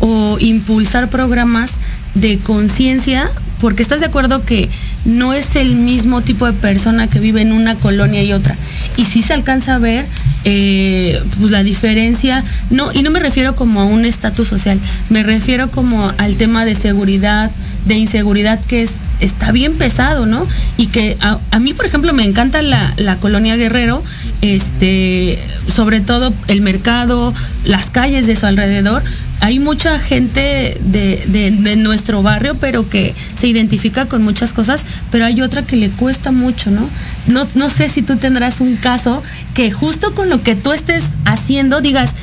o 0.00 0.38
impulsar 0.40 1.08
programas 1.08 1.78
de 2.14 2.38
conciencia, 2.38 3.30
porque 3.60 3.82
estás 3.82 4.00
de 4.00 4.06
acuerdo 4.06 4.44
que 4.44 4.68
no 5.04 5.32
es 5.32 5.56
el 5.56 5.76
mismo 5.76 6.20
tipo 6.20 6.46
de 6.46 6.52
persona 6.52 7.06
que 7.06 7.20
vive 7.20 7.40
en 7.40 7.52
una 7.52 7.74
colonia 7.76 8.22
y 8.22 8.32
otra. 8.32 8.56
Y 8.96 9.04
si 9.04 9.22
se 9.22 9.32
alcanza 9.32 9.76
a 9.76 9.78
ver 9.78 10.04
eh, 10.44 11.22
pues 11.38 11.50
la 11.50 11.62
diferencia, 11.62 12.44
no, 12.70 12.92
y 12.92 13.02
no 13.02 13.10
me 13.10 13.20
refiero 13.20 13.54
como 13.54 13.80
a 13.80 13.84
un 13.84 14.04
estatus 14.04 14.48
social, 14.48 14.80
me 15.08 15.22
refiero 15.22 15.70
como 15.70 16.12
al 16.18 16.36
tema 16.36 16.64
de 16.64 16.74
seguridad, 16.74 17.50
de 17.84 17.96
inseguridad 17.96 18.60
que 18.64 18.82
es 18.82 18.92
está 19.22 19.52
bien 19.52 19.74
pesado, 19.74 20.26
¿no? 20.26 20.46
Y 20.76 20.86
que 20.86 21.16
a, 21.20 21.58
mí, 21.60 21.74
por 21.74 21.86
ejemplo, 21.86 22.12
me 22.12 22.24
encanta 22.24 22.60
la, 22.60 22.92
la, 22.96 23.16
colonia 23.16 23.56
Guerrero, 23.56 24.02
este, 24.40 25.38
sobre 25.68 26.00
todo 26.00 26.34
el 26.48 26.60
mercado, 26.60 27.32
las 27.64 27.90
calles 27.90 28.26
de 28.26 28.36
su 28.36 28.46
alrededor. 28.46 29.02
Hay 29.40 29.58
mucha 29.58 29.98
gente 29.98 30.78
de, 30.84 31.24
de, 31.26 31.76
nuestro 31.76 32.22
barrio, 32.22 32.56
pero 32.60 32.88
que 32.88 33.14
se 33.36 33.48
identifica 33.48 34.06
con 34.06 34.22
muchas 34.22 34.52
cosas, 34.52 34.86
pero 35.10 35.24
hay 35.24 35.40
otra 35.40 35.62
que 35.62 35.76
le 35.76 35.90
cuesta 35.90 36.30
mucho, 36.30 36.70
¿no? 36.70 36.88
No, 37.26 37.46
no 37.54 37.68
sé 37.68 37.88
si 37.88 38.02
tú 38.02 38.16
tendrás 38.16 38.60
un 38.60 38.76
caso 38.76 39.22
que 39.54 39.72
justo 39.72 40.14
con 40.14 40.28
lo 40.28 40.42
que 40.42 40.54
tú 40.54 40.72
estés 40.72 41.14
haciendo 41.24 41.80
digas, 41.80 42.14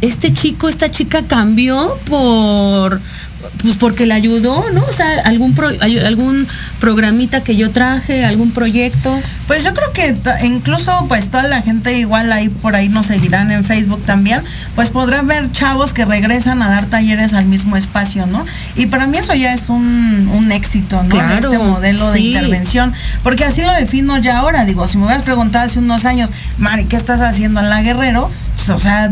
este 0.00 0.32
chico, 0.32 0.68
esta 0.68 0.90
chica 0.90 1.22
cambió 1.22 1.96
por 2.06 3.00
pues 3.62 3.76
porque 3.76 4.06
le 4.06 4.14
ayudó, 4.14 4.64
¿no? 4.72 4.84
O 4.84 4.92
sea, 4.92 5.20
algún 5.24 5.54
algún 6.04 6.46
programita 6.80 7.42
que 7.42 7.56
yo 7.56 7.70
traje, 7.70 8.24
algún 8.24 8.52
proyecto. 8.52 9.18
Pues 9.46 9.64
yo 9.64 9.74
creo 9.74 9.92
que 9.92 10.14
incluso 10.44 10.92
pues 11.08 11.30
toda 11.30 11.44
la 11.44 11.62
gente 11.62 11.98
igual 11.98 12.32
ahí 12.32 12.48
por 12.48 12.74
ahí 12.74 12.88
nos 12.88 13.06
seguirán 13.06 13.50
en 13.50 13.64
Facebook 13.64 14.02
también, 14.04 14.40
pues 14.74 14.90
podrán 14.90 15.26
ver 15.26 15.50
chavos 15.52 15.92
que 15.92 16.04
regresan 16.04 16.62
a 16.62 16.68
dar 16.68 16.86
talleres 16.86 17.32
al 17.32 17.46
mismo 17.46 17.76
espacio, 17.76 18.26
¿no? 18.26 18.44
Y 18.74 18.86
para 18.86 19.06
mí 19.06 19.18
eso 19.18 19.34
ya 19.34 19.54
es 19.54 19.68
un, 19.68 20.28
un 20.32 20.52
éxito, 20.52 21.02
¿no? 21.02 21.08
Claro, 21.08 21.50
este 21.52 21.58
modelo 21.58 22.10
de 22.10 22.20
intervención, 22.20 22.92
porque 23.22 23.44
así 23.44 23.62
lo 23.62 23.72
defino 23.72 24.18
ya 24.18 24.38
ahora, 24.38 24.64
digo, 24.64 24.86
si 24.88 24.98
me 24.98 25.04
hubieras 25.04 25.22
preguntado 25.22 25.66
hace 25.66 25.78
unos 25.78 26.04
años, 26.04 26.30
Mari, 26.58 26.84
¿qué 26.84 26.96
estás 26.96 27.20
haciendo 27.20 27.60
en 27.60 27.70
la 27.70 27.82
Guerrero? 27.82 28.30
Pues, 28.66 28.76
o 28.76 28.80
sea, 28.80 29.10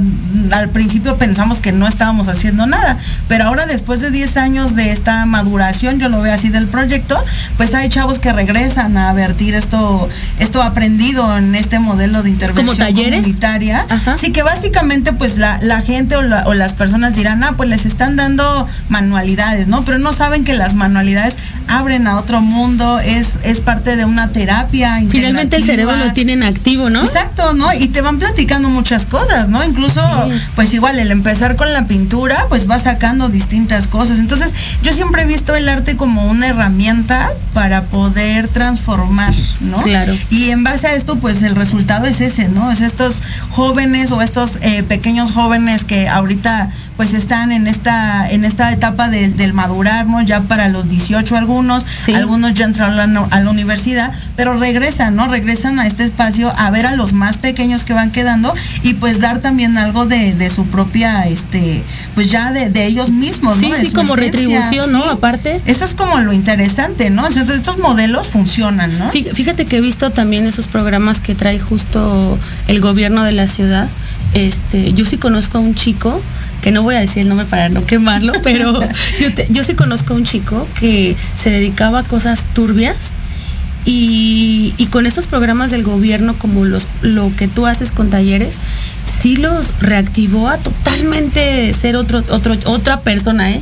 al 0.53 0.69
principio 0.71 1.17
pensamos 1.17 1.61
que 1.61 1.71
no 1.71 1.87
estábamos 1.87 2.27
haciendo 2.27 2.67
nada, 2.67 2.99
pero 3.29 3.45
ahora 3.45 3.67
después 3.67 4.01
de 4.01 4.11
10 4.11 4.37
años 4.37 4.75
de 4.75 4.91
esta 4.91 5.25
maduración, 5.27 6.01
yo 6.01 6.09
lo 6.09 6.21
veo 6.21 6.35
así 6.35 6.49
del 6.49 6.67
proyecto, 6.67 7.23
pues 7.57 7.73
hay 7.75 7.89
chavos 7.89 8.19
que 8.19 8.33
regresan 8.33 8.97
a 8.97 9.13
vertir 9.13 9.55
esto, 9.55 10.09
esto 10.41 10.63
aprendido 10.63 11.39
en 11.39 11.55
este 11.55 11.79
modelo 11.79 12.23
de 12.23 12.31
intervención 12.31 12.67
comunitaria. 12.67 13.87
Sí, 14.17 14.33
que 14.33 14.43
básicamente 14.43 15.13
pues 15.13 15.39
la, 15.39 15.59
gente 15.83 16.17
o, 16.17 16.55
las 16.55 16.73
personas 16.73 17.15
dirán, 17.15 17.45
ah, 17.45 17.53
pues 17.57 17.69
les 17.69 17.87
están 17.87 18.17
dando 18.17 18.67
manualidades, 18.89 19.69
¿no? 19.69 19.85
Pero 19.85 19.99
no 19.99 20.13
saben 20.13 20.45
que 20.45 20.55
las 20.55 20.75
manualidades 20.75 21.37
abren 21.69 22.07
a 22.07 22.19
otro 22.19 22.41
mundo, 22.41 22.99
es, 22.99 23.41
es 23.43 23.61
parte 23.61 23.97
de 23.97 24.05
una 24.05 24.29
terapia. 24.29 25.03
Finalmente 25.09 25.57
el 25.57 25.65
cerebro 25.65 25.97
lo 25.97 26.13
tienen 26.13 26.43
activo, 26.43 26.91
¿no? 26.91 27.03
Exacto, 27.05 27.55
¿no? 27.55 27.73
Y 27.73 27.89
te 27.89 28.01
van 28.01 28.19
platicando 28.19 28.69
muchas 28.69 29.07
cosas, 29.07 29.49
¿no? 29.49 29.65
Incluso, 29.65 30.01
pues 30.55 30.73
igual, 30.73 30.99
el 30.99 31.11
empezar 31.11 31.57
con 31.57 31.73
la 31.73 31.87
pintura, 31.87 32.47
pues 32.49 32.69
va 32.69 32.79
sacando 32.79 33.29
distintas 33.29 33.87
cosas. 33.87 34.19
Entonces, 34.19 34.53
yo 34.83 34.93
siempre 34.93 35.23
he 35.23 35.27
visto 35.27 35.55
el 35.55 35.69
arte 35.69 35.97
como 35.97 36.25
una 36.27 36.49
herramienta 36.49 37.29
para 37.53 37.85
poder 37.85 38.49
transformar, 38.49 39.35
¿no? 39.61 39.81
Claro. 39.81 40.13
Y 40.31 40.51
en 40.51 40.65
base 40.65 40.87
a 40.87 40.95
esto, 40.95 41.17
pues 41.17 41.43
el 41.43 41.55
resultado 41.55 42.07
es 42.07 42.21
ese, 42.21 42.49
¿no? 42.49 42.71
Es 42.71 42.81
estos 42.81 43.23
jóvenes 43.51 44.13
o 44.13 44.23
estos 44.23 44.59
eh, 44.61 44.83
pequeños 44.83 45.33
jóvenes 45.33 45.85
que 45.85 46.09
ahorita 46.09 46.71
pues 46.97 47.13
están 47.13 47.53
en 47.53 47.67
esta, 47.67 48.29
en 48.29 48.45
esta 48.45 48.73
etapa 48.73 49.09
del 49.09 49.53
madurar, 49.53 50.07
¿no? 50.07 50.23
Ya 50.23 50.43
para 50.43 50.69
los 50.69 50.89
18 50.89 51.37
algunos, 51.55 51.85
algunos 52.13 52.55
ya 52.55 52.65
entraron 52.65 52.99
a 52.99 53.41
la, 53.41 53.51
universidad, 53.51 54.13
pero 54.37 54.59
regresan, 54.59 55.15
¿no? 55.15 55.29
Regresan 55.29 55.79
a 55.79 55.87
este 55.87 56.05
espacio 56.05 56.53
a 56.57 56.71
ver 56.71 56.87
a 56.87 56.97
los 56.97 57.13
más 57.13 57.39
pequeños 57.39 57.85
que 57.85 57.93
van 57.93 58.11
quedando 58.11 58.53
y 58.83 58.95
pues 58.95 59.21
dar 59.21 59.41
también 59.41 59.79
algo 59.79 60.07
de, 60.07 60.51
su 60.51 60.67
propia, 60.67 61.23
este, 61.29 61.83
pues 62.15 62.31
ya 62.31 62.51
de, 62.51 62.85
ellos 62.85 63.11
mismos, 63.11 63.61
¿no? 63.61 63.75
Sí, 63.75 63.93
como 63.93 64.17
retribución, 64.17 64.93
¿no? 64.93 65.05
Aparte. 65.05 65.61
Eso 65.67 65.85
es 65.85 65.95
como 65.95 66.19
lo 66.19 66.33
interesante, 66.33 67.11
¿no? 67.11 67.27
Entonces 67.27 67.57
estos 67.57 67.79
modelos 67.79 68.29
funcionan, 68.29 68.99
¿no? 68.99 69.11
Fíjate 69.11 69.67
que 69.67 69.77
he 69.77 69.81
visto 69.81 70.11
también 70.11 70.47
esos 70.47 70.67
programas 70.67 71.21
que 71.21 71.35
trae 71.35 71.61
justo 71.61 72.39
el 72.67 72.81
gobierno 72.81 73.23
de 73.23 73.33
la 73.33 73.49
ciudad. 73.49 73.89
Este, 74.35 74.93
yo 74.93 75.07
sí 75.07 75.17
conozco 75.17 75.59
a 75.59 75.61
un 75.61 75.75
chico 75.75 76.21
que 76.65 76.73
no 76.73 76.83
voy 76.83 76.95
a 76.95 77.01
decir 77.01 77.25
el 77.25 77.29
nombre 77.29 77.47
para 77.47 77.69
no 77.69 77.85
quemarlo, 77.85 78.33
pero 78.43 78.81
yo, 79.51 79.65
sí 79.65 79.75
conozco 79.75 80.15
a 80.15 80.17
un 80.17 80.25
chico 80.25 80.67
que 80.81 81.15
se 81.37 81.51
dedicaba 81.51 81.99
a 81.99 82.03
cosas 82.05 82.47
turbias 82.55 83.13
y, 83.85 84.73
con 84.91 85.05
estos 85.05 85.27
programas 85.27 85.71
del 85.71 85.83
gobierno 85.83 86.35
como 86.39 86.65
los, 86.65 86.89
lo 87.03 87.31
que 87.37 87.49
tú 87.49 87.67
haces 87.67 87.91
con 87.91 88.09
talleres, 88.09 88.61
sí 89.21 89.37
los 89.37 89.79
reactivó 89.79 90.49
a 90.49 90.57
totalmente 90.57 91.71
ser 91.75 91.97
otro, 91.97 92.25
otro, 92.31 92.57
otra 92.65 93.01
persona, 93.01 93.51
¿eh? 93.51 93.61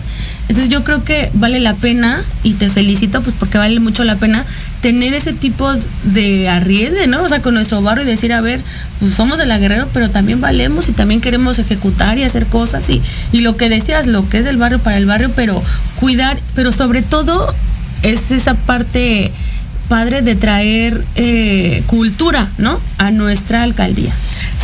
Entonces 0.53 0.71
yo 0.71 0.85
creo 0.85 1.03
que 1.03 1.31
vale 1.33 1.61
la 1.61 1.73
pena, 1.73 2.23
y 2.43 2.53
te 2.53 2.69
felicito 2.69 3.23
pues 3.23 3.35
porque 3.39 3.57
vale 3.57 3.81
mucho 3.81 4.05
la 4.05 4.17
pena 4.17 4.45
tener 4.83 5.15
ese 5.15 5.33
tipo 5.33 5.73
de 6.05 6.51
arriesgue, 6.51 7.07
¿no? 7.07 7.23
O 7.23 7.29
sea, 7.31 7.41
con 7.41 7.55
nuestro 7.55 7.81
barrio 7.81 8.05
y 8.05 8.07
decir, 8.07 8.35
a 8.35 8.43
ver, 8.43 8.61
pues 9.01 9.15
somos 9.15 9.39
de 9.39 9.47
la 9.47 9.57
Guerrero, 9.57 9.89
pero 9.95 10.11
también 10.11 10.43
valemos 10.43 10.91
y 10.91 10.93
también 10.93 11.23
queremos 11.23 11.59
ejecutar 11.59 12.19
y 12.19 12.25
hacer 12.25 12.45
cosas 12.45 12.91
y, 12.91 13.01
y 13.33 13.41
lo 13.41 13.57
que 13.57 13.71
decías, 13.71 14.07
lo 14.07 14.29
que 14.29 14.37
es 14.37 14.45
del 14.45 14.59
barrio 14.59 14.79
para 14.79 14.99
el 14.99 15.07
barrio, 15.07 15.31
pero 15.35 15.63
cuidar, 15.99 16.39
pero 16.55 16.71
sobre 16.71 17.01
todo 17.01 17.55
es 18.03 18.31
esa 18.31 18.53
parte 18.53 19.33
padre 19.89 20.21
de 20.21 20.35
traer 20.35 21.03
eh, 21.15 21.83
cultura, 21.87 22.47
¿no? 22.59 22.79
A 22.99 23.11
nuestra 23.11 23.63
alcaldía. 23.63 24.13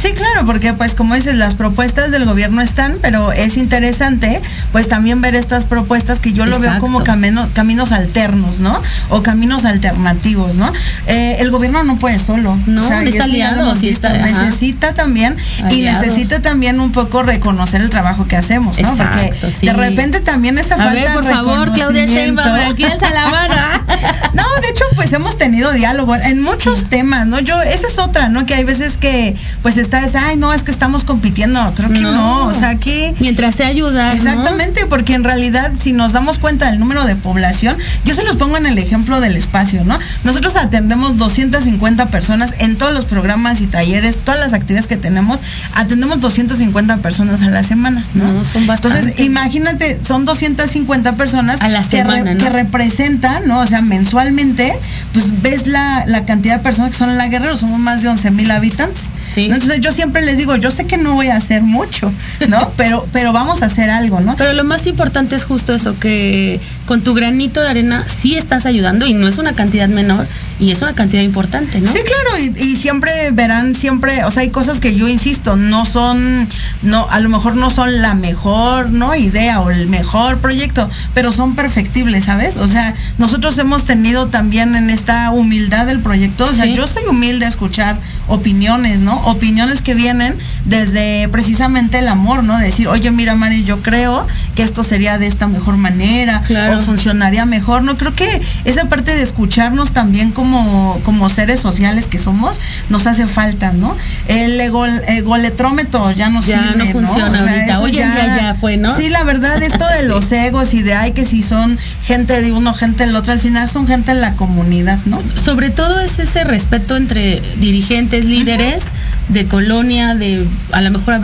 Sí, 0.00 0.12
claro, 0.12 0.46
porque 0.46 0.74
pues 0.74 0.94
como 0.94 1.14
dices, 1.14 1.34
las 1.34 1.54
propuestas 1.56 2.10
del 2.10 2.24
gobierno 2.24 2.60
están, 2.60 2.98
pero 3.02 3.32
es 3.32 3.56
interesante 3.56 4.40
pues 4.70 4.88
también 4.88 5.20
ver 5.20 5.34
estas 5.34 5.64
propuestas 5.64 6.20
que 6.20 6.32
yo 6.32 6.46
lo 6.46 6.58
veo 6.60 6.78
como 6.78 7.02
caminos, 7.02 7.50
caminos 7.50 7.90
alternos, 7.90 8.60
¿no? 8.60 8.80
O 9.08 9.22
caminos 9.22 9.64
alternativos, 9.64 10.56
¿no? 10.56 10.72
Eh, 11.06 11.36
el 11.40 11.50
gobierno 11.50 11.82
no 11.82 11.98
puede 11.98 12.18
solo. 12.18 12.56
No, 12.66 12.88
está 13.00 13.24
aliado, 13.24 13.74
necesita 13.74 14.94
también 14.94 15.36
y 15.70 15.82
necesita 15.82 16.40
también 16.40 16.80
un 16.80 16.92
poco 16.92 17.22
reconocer 17.22 17.80
el 17.80 17.90
trabajo 17.90 18.28
que 18.28 18.36
hacemos, 18.36 18.78
¿no? 18.80 18.96
porque 18.96 19.32
de 19.62 19.72
repente 19.72 20.20
también 20.20 20.58
esa 20.58 20.76
falta 20.76 20.92
ver, 20.92 21.12
por 21.12 21.24
favor, 21.24 21.72
Claudia 21.72 22.06
Sheinbaum, 22.06 22.70
aquí 22.70 22.82
la 22.82 23.28
mano. 23.28 23.54
no, 24.34 24.44
de 24.60 24.68
hecho 24.68 24.84
pues 24.94 25.12
hemos 25.12 25.38
tenido 25.38 25.72
diálogo 25.72 26.14
en 26.14 26.42
muchos 26.42 26.84
temas, 26.84 27.26
¿no? 27.26 27.40
Yo 27.40 27.60
esa 27.62 27.86
es 27.86 27.98
otra, 27.98 28.28
¿no? 28.28 28.46
Que 28.46 28.54
hay 28.54 28.64
veces 28.64 28.96
que 28.96 29.36
pues 29.62 29.76
está 29.88 30.04
ese, 30.04 30.18
ay, 30.18 30.36
no, 30.36 30.52
es 30.52 30.62
que 30.62 30.70
estamos 30.70 31.04
compitiendo. 31.04 31.72
Creo 31.74 31.88
que 31.88 32.00
no, 32.00 32.44
o 32.44 32.52
sea, 32.52 32.76
que... 32.76 33.14
Mientras 33.20 33.54
se 33.54 33.64
ayuda. 33.64 34.12
Exactamente, 34.12 34.84
porque 34.86 35.14
en 35.14 35.24
realidad, 35.24 35.72
si 35.78 35.92
nos 35.92 36.12
damos 36.12 36.38
cuenta 36.38 36.70
del 36.70 36.78
número 36.78 37.04
de 37.04 37.16
población, 37.16 37.76
yo 38.04 38.14
se 38.14 38.22
los 38.22 38.36
pongo 38.36 38.58
en 38.58 38.66
el 38.66 38.76
ejemplo 38.76 39.20
del 39.20 39.36
espacio, 39.36 39.84
¿no? 39.84 39.98
Nosotros 40.24 40.56
atendemos 40.56 41.16
250 41.16 42.06
personas 42.06 42.54
en 42.58 42.76
todos 42.76 42.92
los 42.92 43.06
programas 43.06 43.62
y 43.62 43.66
talleres, 43.66 44.18
todas 44.18 44.40
las 44.40 44.52
actividades 44.52 44.86
que 44.86 44.98
tenemos, 44.98 45.40
atendemos 45.74 46.20
250 46.20 46.98
personas 46.98 47.40
a 47.40 47.50
la 47.50 47.62
semana, 47.62 48.04
¿no? 48.14 48.44
son 48.44 48.66
bastantes. 48.66 49.00
Entonces, 49.00 49.24
imagínate, 49.24 50.00
son 50.04 50.26
250 50.26 51.14
personas 51.14 51.62
a 51.62 51.68
la 51.68 51.82
semana, 51.82 52.36
que, 52.36 52.50
representan, 52.50 53.46
¿no? 53.46 53.60
O 53.60 53.66
sea, 53.66 53.80
mensualmente, 53.80 54.78
pues 55.14 55.40
ves 55.40 55.66
la, 55.66 56.04
la 56.06 56.26
cantidad 56.26 56.58
de 56.58 56.62
personas 56.62 56.90
que 56.90 56.98
son 56.98 57.08
en 57.08 57.16
la 57.16 57.28
Guerrero, 57.28 57.56
somos 57.56 57.80
más 57.80 58.02
de 58.02 58.08
11 58.08 58.30
mil 58.32 58.50
habitantes. 58.50 59.04
Entonces 59.46 59.77
yo 59.80 59.92
siempre 59.92 60.22
les 60.22 60.36
digo, 60.36 60.56
yo 60.56 60.70
sé 60.70 60.86
que 60.86 60.96
no 60.96 61.14
voy 61.14 61.28
a 61.28 61.36
hacer 61.36 61.62
mucho, 61.62 62.12
¿no? 62.48 62.72
pero, 62.76 63.06
pero 63.12 63.32
vamos 63.32 63.62
a 63.62 63.66
hacer 63.66 63.90
algo, 63.90 64.20
¿no? 64.20 64.36
Pero 64.36 64.52
lo 64.52 64.64
más 64.64 64.86
importante 64.86 65.36
es 65.36 65.44
justo 65.44 65.74
eso, 65.74 65.98
que 65.98 66.60
con 66.86 67.02
tu 67.02 67.14
granito 67.14 67.60
de 67.60 67.68
arena 67.68 68.04
sí 68.08 68.36
estás 68.36 68.66
ayudando 68.66 69.06
y 69.06 69.14
no 69.14 69.28
es 69.28 69.38
una 69.38 69.52
cantidad 69.52 69.88
menor 69.88 70.26
y 70.60 70.72
es 70.72 70.82
una 70.82 70.92
cantidad 70.92 71.22
importante, 71.22 71.80
¿no? 71.80 71.92
Sí, 71.92 71.98
claro, 71.98 72.52
y, 72.56 72.76
siempre 72.76 73.30
verán, 73.32 73.74
siempre, 73.74 74.24
o 74.24 74.30
sea, 74.30 74.42
hay 74.42 74.50
cosas 74.50 74.80
que 74.80 74.94
yo 74.94 75.06
insisto, 75.06 75.56
no 75.56 75.84
son, 75.84 76.48
no, 76.82 77.06
a 77.10 77.20
lo 77.20 77.28
mejor 77.28 77.56
no 77.56 77.70
son 77.70 78.02
la 78.02 78.14
mejor, 78.14 78.90
¿no? 78.90 79.14
Idea 79.14 79.60
o 79.60 79.70
el 79.70 79.86
mejor 79.88 80.38
proyecto, 80.38 80.88
pero 81.14 81.30
son 81.32 81.54
perfectibles, 81.54 82.24
¿sabes? 82.24 82.56
O 82.56 82.66
sea, 82.66 82.94
nosotros 83.18 83.56
hemos 83.58 83.84
tenido 83.84 84.28
también 84.28 84.74
en 84.74 84.90
esta 84.90 85.30
humildad 85.30 85.86
del 85.86 86.00
proyecto, 86.00 86.44
o 86.44 86.52
sea, 86.52 86.66
yo 86.66 86.86
soy 86.86 87.04
humilde 87.04 87.44
a 87.44 87.48
escuchar 87.48 87.98
opiniones, 88.26 88.98
¿no? 89.00 89.20
Opiniones 89.26 89.67
que 89.82 89.94
vienen 89.94 90.34
desde 90.64 91.28
precisamente 91.28 91.98
el 91.98 92.08
amor, 92.08 92.42
¿no? 92.44 92.58
decir, 92.58 92.88
oye, 92.88 93.10
mira, 93.10 93.34
Mari, 93.34 93.64
yo 93.64 93.82
creo 93.82 94.26
que 94.54 94.62
esto 94.62 94.82
sería 94.82 95.18
de 95.18 95.26
esta 95.26 95.46
mejor 95.46 95.76
manera 95.76 96.42
o 96.72 96.80
funcionaría 96.82 97.44
mejor, 97.44 97.82
¿no? 97.82 97.96
Creo 97.96 98.14
que 98.14 98.40
esa 98.64 98.88
parte 98.88 99.14
de 99.14 99.22
escucharnos 99.22 99.92
también 99.92 100.32
como, 100.32 101.00
como 101.04 101.28
seres 101.28 101.60
sociales 101.60 102.06
que 102.06 102.18
somos, 102.18 102.60
nos 102.88 103.06
hace 103.06 103.26
falta, 103.26 103.72
¿no? 103.72 103.96
El 104.26 104.60
egoletrómetro 104.60 106.10
ya 106.12 106.28
no 106.28 106.40
ya 106.42 106.62
sirve, 106.62 106.84
no 106.84 106.92
funciona 106.92 107.40
ahorita. 107.40 107.80
Hoy 107.80 107.98
en 107.98 108.12
día 108.12 108.36
ya 108.36 108.54
fue, 108.54 108.76
¿no? 108.76 108.94
Sí, 108.94 109.10
la 109.10 109.24
verdad, 109.24 109.62
esto 109.62 109.86
de 109.86 110.02
los 110.08 110.30
egos 110.32 110.74
y 110.74 110.82
de 110.82 110.94
ay 110.94 111.12
que 111.12 111.24
si 111.24 111.42
son 111.42 111.78
gente 112.02 112.40
de 112.40 112.52
uno, 112.52 112.74
gente 112.74 113.06
del 113.06 113.16
otro, 113.16 113.32
al 113.32 113.40
final 113.40 113.68
son 113.68 113.86
gente 113.86 114.12
en 114.12 114.20
la 114.20 114.32
comunidad, 114.34 114.98
¿no? 115.06 115.20
Sobre 115.42 115.70
todo 115.70 116.00
es 116.00 116.18
ese 116.18 116.44
respeto 116.44 116.96
entre 116.96 117.40
dirigentes, 117.58 118.24
líderes 118.24 118.84
de 119.28 119.46
colonia, 119.46 120.14
de 120.14 120.46
a 120.72 120.80
lo 120.80 120.90
mejor 120.90 121.20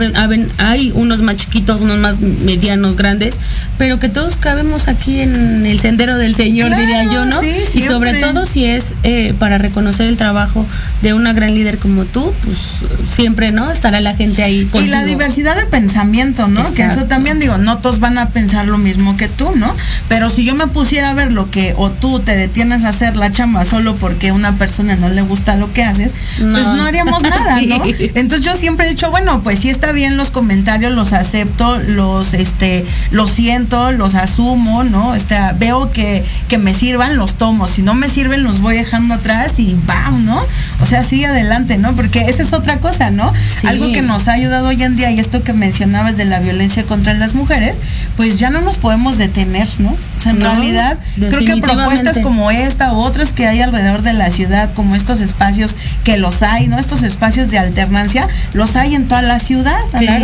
hay 0.57 0.91
unos 0.93 1.21
más 1.21 1.37
chiquitos, 1.37 1.81
unos 1.81 1.97
más 1.97 2.19
medianos, 2.21 2.95
grandes, 2.95 3.35
pero 3.77 3.99
que 3.99 4.09
todos 4.09 4.37
cabemos 4.37 4.87
aquí 4.87 5.19
en 5.19 5.65
el 5.65 5.79
sendero 5.79 6.17
del 6.17 6.35
Señor, 6.35 6.75
diría 6.75 7.03
yo, 7.05 7.25
¿no? 7.25 7.41
y 7.43 7.81
sobre 7.81 8.13
todo 8.19 8.45
si 8.45 8.65
es 8.65 8.93
eh, 9.03 9.33
para 9.37 9.57
reconocer 9.57 10.07
el 10.07 10.17
trabajo 10.17 10.65
de 11.01 11.13
una 11.13 11.33
gran 11.33 11.53
líder 11.53 11.77
como 11.77 12.05
tú, 12.05 12.33
pues 12.43 12.57
siempre, 13.07 13.51
¿no? 13.51 13.71
Estará 13.71 14.01
la 14.01 14.15
gente 14.15 14.43
ahí. 14.43 14.69
Y 14.73 14.87
la 14.87 15.03
diversidad 15.03 15.55
de 15.55 15.65
pensamiento, 15.65 16.47
¿no? 16.47 16.73
Que 16.73 16.83
eso 16.83 17.05
también 17.05 17.39
digo, 17.39 17.57
no 17.57 17.79
todos 17.79 17.99
van 17.99 18.17
a 18.17 18.29
pensar 18.29 18.65
lo 18.65 18.77
mismo 18.77 19.17
que 19.17 19.27
tú, 19.27 19.51
¿no? 19.55 19.73
Pero 20.07 20.29
si 20.29 20.43
yo 20.43 20.55
me 20.55 20.67
pusiera 20.67 21.09
a 21.09 21.13
ver 21.13 21.31
lo 21.31 21.49
que, 21.49 21.73
o 21.77 21.91
tú 21.91 22.19
te 22.19 22.35
detienes 22.35 22.83
a 22.83 22.89
hacer 22.89 23.15
la 23.15 23.31
chamba 23.31 23.65
solo 23.65 23.95
porque 23.95 24.31
una 24.31 24.57
persona 24.57 24.95
no 24.95 25.09
le 25.09 25.21
gusta 25.21 25.55
lo 25.55 25.73
que 25.73 25.83
haces, 25.83 26.11
pues 26.37 26.67
no 26.67 26.85
haríamos 26.85 27.21
nada, 27.23 27.59
¿no? 27.61 27.83
Entonces 27.99 28.45
yo 28.45 28.55
siempre 28.55 28.85
he 28.85 28.89
dicho, 28.89 29.11
bueno, 29.11 29.41
pues 29.43 29.59
sí 29.59 29.69
está 29.69 29.91
bien 29.91 30.17
los 30.17 30.31
comentarios, 30.31 30.93
los 30.93 31.13
acepto, 31.13 31.77
los, 31.77 32.33
este, 32.33 32.85
los 33.11 33.31
siento, 33.31 33.91
los 33.91 34.15
asumo, 34.15 34.83
¿no? 34.83 35.15
Este, 35.15 35.35
veo 35.57 35.91
que, 35.91 36.23
que 36.47 36.57
me 36.57 36.73
sirvan, 36.73 37.17
los 37.17 37.35
tomo. 37.35 37.67
Si 37.67 37.81
no 37.81 37.93
me 37.93 38.09
sirven, 38.09 38.43
los 38.43 38.61
voy 38.61 38.75
dejando 38.75 39.15
atrás 39.15 39.59
y 39.59 39.77
¡bam! 39.85 40.15
¿no? 40.23 40.43
O 40.81 40.85
sea, 40.85 41.03
sigue 41.03 41.27
adelante, 41.27 41.77
¿no? 41.77 41.95
Porque 41.95 42.19
esa 42.19 42.43
es 42.43 42.53
otra 42.53 42.77
cosa, 42.77 43.09
¿no? 43.09 43.31
Algo 43.65 43.91
que 43.91 44.01
nos 44.01 44.27
ha 44.27 44.33
ayudado 44.33 44.67
hoy 44.67 44.81
en 44.83 44.95
día, 44.95 45.11
y 45.11 45.19
esto 45.19 45.43
que 45.43 45.53
mencionabas 45.53 46.17
de 46.17 46.25
la 46.25 46.39
violencia 46.39 46.83
contra 46.83 47.13
las 47.13 47.33
mujeres, 47.33 47.77
pues 48.15 48.39
ya 48.39 48.49
no 48.49 48.61
nos 48.61 48.77
podemos 48.77 49.17
detener, 49.17 49.67
¿no? 49.79 49.89
O 49.89 50.19
sea, 50.19 50.31
en 50.31 50.41
realidad, 50.41 50.97
creo 51.17 51.45
que 51.45 51.57
propuestas 51.57 52.19
como 52.19 52.51
esta 52.51 52.93
u 52.93 52.97
otras 52.97 53.33
que 53.33 53.47
hay 53.47 53.61
alrededor 53.61 54.01
de 54.01 54.13
la 54.13 54.29
ciudad, 54.31 54.73
como 54.73 54.95
estos 54.95 55.21
espacios 55.21 55.75
que 56.03 56.17
los 56.17 56.41
hay, 56.41 56.67
¿no? 56.67 56.79
Estos 56.79 57.03
espacios 57.03 57.49
de 57.49 57.59
alternancia, 57.85 58.27
los 58.53 58.75
hay 58.75 58.95
en 58.95 59.07
toda 59.07 59.21
la 59.21 59.39
ciudad. 59.39 59.79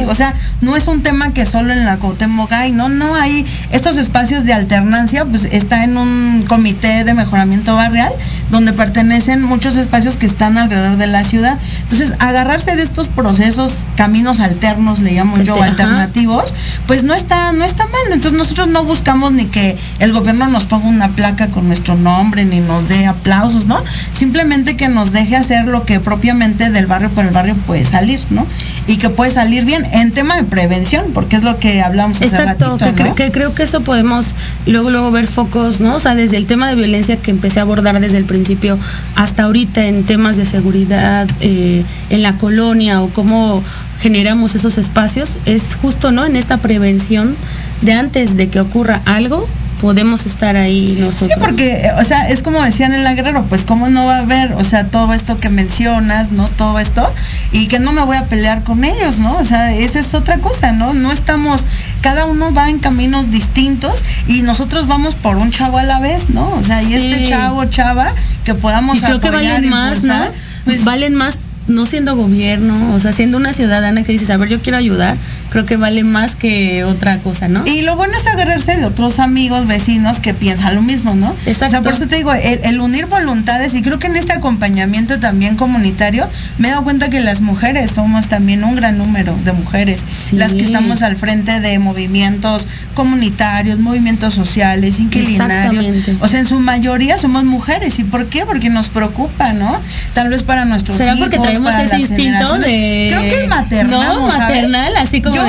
O 0.08 0.15
sea, 0.15 0.34
no 0.62 0.76
es 0.76 0.88
un 0.88 1.04
tema 1.04 1.34
que 1.34 1.45
solo 1.45 1.71
en 1.74 1.86
la 1.86 1.97
Cuauhtémoc 1.97 2.52
hay, 2.52 2.71
no, 2.71 2.89
no, 2.89 3.15
hay 3.15 3.45
estos 3.71 3.97
espacios 3.97 4.43
de 4.45 4.54
alternancia, 4.54 5.26
pues 5.26 5.45
está 5.45 5.84
en 5.84 5.97
un 5.97 6.45
comité 6.47 7.04
de 7.04 7.13
mejoramiento 7.13 7.76
barrial, 7.76 8.12
donde 8.50 8.74
pertenecen 8.74 9.43
muchos 9.43 9.78
espacios 9.78 10.17
que 10.17 10.26
están 10.26 10.58
alrededor 10.58 10.97
de 10.97 11.08
la 11.08 11.24
ciudad. 11.24 11.58
Entonces, 11.84 12.13
agarrarse 12.19 12.76
de 12.76 12.84
estos 12.84 13.08
procesos, 13.08 13.86
caminos 13.95 14.39
alternos, 14.39 15.00
le 15.00 15.12
llamo 15.12 15.38
yo, 15.38 15.62
alternativos, 15.62 16.54
pues 16.88 17.04
no 17.04 17.13
está, 17.13 17.54
no 17.54 17.63
está 17.63 17.86
mal. 17.86 18.02
Entonces 18.12 18.38
nosotros 18.38 18.67
no 18.67 18.84
buscamos 18.84 19.32
ni 19.32 19.45
que 19.45 19.78
el 20.00 20.13
gobierno 20.13 20.47
nos 20.47 20.65
ponga 20.65 20.88
una 20.88 21.10
placa 21.10 21.47
con 21.47 21.67
nuestro 21.67 21.95
nombre, 21.95 22.45
ni 22.45 22.60
nos 22.60 22.88
dé 22.88 23.06
aplausos, 23.06 23.67
¿no? 23.67 23.84
Simplemente 24.13 24.76
que 24.76 24.88
nos 24.88 25.12
deje 25.12 25.36
hacer 25.36 25.65
lo 25.65 25.86
que 25.86 26.00
propiamente 26.00 26.71
del 26.71 26.88
barrio 26.88 27.10
por 27.10 27.26
el 27.26 27.32
barrio 27.32 27.51
puede 27.56 27.86
salir, 27.86 28.20
¿no? 28.30 28.48
Y 28.88 28.98
que 28.98 29.10
puede 29.10 29.32
salir 29.32 29.66
bien 29.66 29.86
en 29.92 30.12
tema 30.12 30.38
de 30.38 30.44
prevención, 30.44 31.08
porque 31.14 31.36
es 31.36 31.44
lo 31.44 31.60
que 31.60 31.82
hablamos 31.82 32.18
hace 32.18 32.26
Exacto, 32.26 32.78
que, 32.78 33.14
que 33.14 33.32
creo 33.32 33.54
que 33.54 33.64
eso 33.64 33.82
podemos 33.82 34.34
luego, 34.66 34.90
luego 34.90 35.12
ver 35.12 35.28
focos, 35.28 35.82
¿no? 35.82 35.96
O 35.96 36.00
sea, 36.00 36.16
desde 36.16 36.38
el 36.38 36.48
tema 36.48 36.70
de 36.70 36.76
violencia 36.76 37.18
que 37.18 37.32
empecé 37.32 37.60
a 37.60 37.64
abordar 37.64 38.00
desde 38.00 38.18
el 38.18 38.26
principio 38.26 38.78
hasta 39.16 39.44
ahorita 39.44 39.86
en 39.86 40.04
temas 40.04 40.38
de 40.38 40.46
seguridad 40.46 41.28
eh, 41.42 41.84
en 42.10 42.22
la 42.22 42.38
colonia 42.38 43.02
o 43.02 43.10
cómo 43.10 43.64
generamos 44.00 44.56
esos 44.56 44.78
espacios, 44.78 45.38
es 45.46 45.76
justo, 45.82 46.12
¿no? 46.12 46.26
En 46.26 46.36
esta 46.36 46.58
prevención 46.58 47.36
de 47.82 47.94
antes 47.94 48.36
de 48.36 48.50
que 48.50 48.60
ocurra 48.60 49.02
algo, 49.06 49.48
podemos 49.82 50.28
estar 50.28 50.56
ahí 50.56 50.96
nosotros. 51.00 51.32
Sí, 51.34 51.44
porque, 51.44 51.89
o 52.00 52.06
sea, 52.06 52.30
es 52.30 52.44
como 52.44 52.63
decían 52.63 52.94
en 52.94 53.04
la 53.04 53.15
Guerrero, 53.15 53.44
pues 53.50 53.65
cómo 53.65 53.89
no 53.89 54.06
va 54.06 54.17
a 54.17 54.20
haber, 54.20 54.54
o 54.54 54.63
sea, 54.63 54.88
todo 54.88 55.13
esto 55.13 55.38
que 55.38 55.50
mencionas, 55.50 56.32
¿no? 56.32 56.48
Todo 56.48 56.80
esto, 56.80 57.12
y 57.52 57.67
que 57.67 57.80
no 57.80 57.91
me 57.91 58.04
voy 58.04 58.15
a 58.15 58.24
pelear 58.26 58.63
con 58.63 58.84
ellos, 58.84 59.17
¿no? 59.17 59.38
O 59.38 59.44
sea, 59.44 59.74
esa 59.74 60.00
es 60.00 60.13
otra 60.13 60.38
cosa, 60.38 60.72
¿no? 60.72 60.94
No 60.94 61.12
estamos, 61.12 61.65
cada 62.02 62.26
uno 62.26 62.54
va 62.54 62.70
en 62.70 62.78
caminos 62.78 63.32
distintos 63.32 64.04
y 64.28 64.44
nosotros 64.44 64.88
vamos 64.88 65.15
por 65.15 65.38
un 65.38 65.52
chavo 65.52 65.80
a 65.80 65.84
la 65.84 66.00
vez, 66.00 66.30
¿no? 66.30 66.54
O 66.54 66.62
sea, 66.62 66.84
y 66.84 66.94
este 66.94 67.28
chavo, 67.28 67.65
chava, 67.65 68.13
que 68.46 68.54
podamos 68.54 69.00
y 69.00 69.02
creo 69.02 69.20
que 69.20 69.32
valen 69.32 69.67
más, 69.70 70.04
¿no? 70.04 70.28
Pues 70.65 70.84
valen 70.84 71.15
más 71.15 71.39
no 71.67 71.86
siendo 71.86 72.15
gobierno, 72.15 72.94
o 72.94 73.00
sea, 73.00 73.12
siendo 73.12 73.38
una 73.38 73.54
ciudadana 73.54 74.04
que 74.04 74.12
dices, 74.12 74.30
a 74.30 74.38
ver, 74.38 74.50
yo 74.50 74.62
quiero 74.62 74.78
ayudar, 74.78 75.17
creo 75.52 75.66
que 75.66 75.76
vale 75.76 76.06
más 76.06 76.38
que 76.38 76.86
otra 76.86 77.18
cosa, 77.18 77.50
¿no? 77.50 77.68
Y 77.68 77.82
lo 77.82 77.98
bueno 77.98 78.18
es 78.18 78.26
agarrarse 78.26 78.78
de 78.78 78.86
otros 78.86 79.20
amigos, 79.20 79.68
vecinos 79.68 80.22
que 80.22 80.34
piensan 80.34 80.76
lo 80.76 80.82
mismo, 80.82 81.14
¿no? 81.14 81.36
Exacto. 81.46 81.66
O 81.66 81.70
sea, 81.70 81.82
por 81.82 81.94
eso 81.94 82.08
te 82.08 82.16
digo, 82.16 82.34
el, 82.34 82.80
unir 82.80 83.08
voluntades 83.08 83.76
y 83.76 83.82
creo 83.82 84.00
que 84.00 84.08
en 84.08 84.16
este 84.16 84.32
acompañamiento 84.32 85.20
también 85.20 85.58
comunitario 85.58 86.30
me 86.58 86.70
he 86.70 86.72
dado 86.72 86.84
cuenta 86.84 87.10
que 87.10 87.20
las 87.20 87.42
mujeres 87.42 87.92
somos 87.92 88.30
también 88.30 88.64
un 88.64 88.78
gran 88.78 88.98
número 88.98 89.38
de 89.44 89.52
mujeres, 89.52 90.06
las 90.32 90.54
que 90.54 90.64
estamos 90.64 91.02
al 91.02 91.18
frente 91.18 91.60
de 91.60 91.78
movimientos 91.80 92.66
comunitarios, 92.94 93.78
movimientos 93.80 94.34
sociales, 94.34 95.00
inquilinarios. 95.00 95.86
O 96.22 96.30
sea, 96.30 96.40
en 96.40 96.46
su 96.46 96.60
mayoría 96.60 97.18
somos 97.18 97.44
mujeres. 97.44 98.00
¿Y 98.00 98.06
por 98.06 98.28
qué? 98.28 98.46
Porque 98.46 98.70
nos 98.70 98.88
preocupa, 98.88 99.52
¿no? 99.52 99.80
Tal 100.14 100.30
vez 100.30 100.44
para 100.44 100.64
nuestros 100.64 101.00
hijos, 101.02 101.20
porque 101.20 101.40
traemos 101.40 101.74
ese 101.74 102.00
instinto 102.00 102.58
de... 102.58 103.10
Creo 103.12 103.22
que 103.24 103.48
maternal. 103.48 104.16
No, 104.16 104.28
maternal, 104.28 104.96
así 104.96 105.22
como 105.22 105.36
yo, 105.36 105.41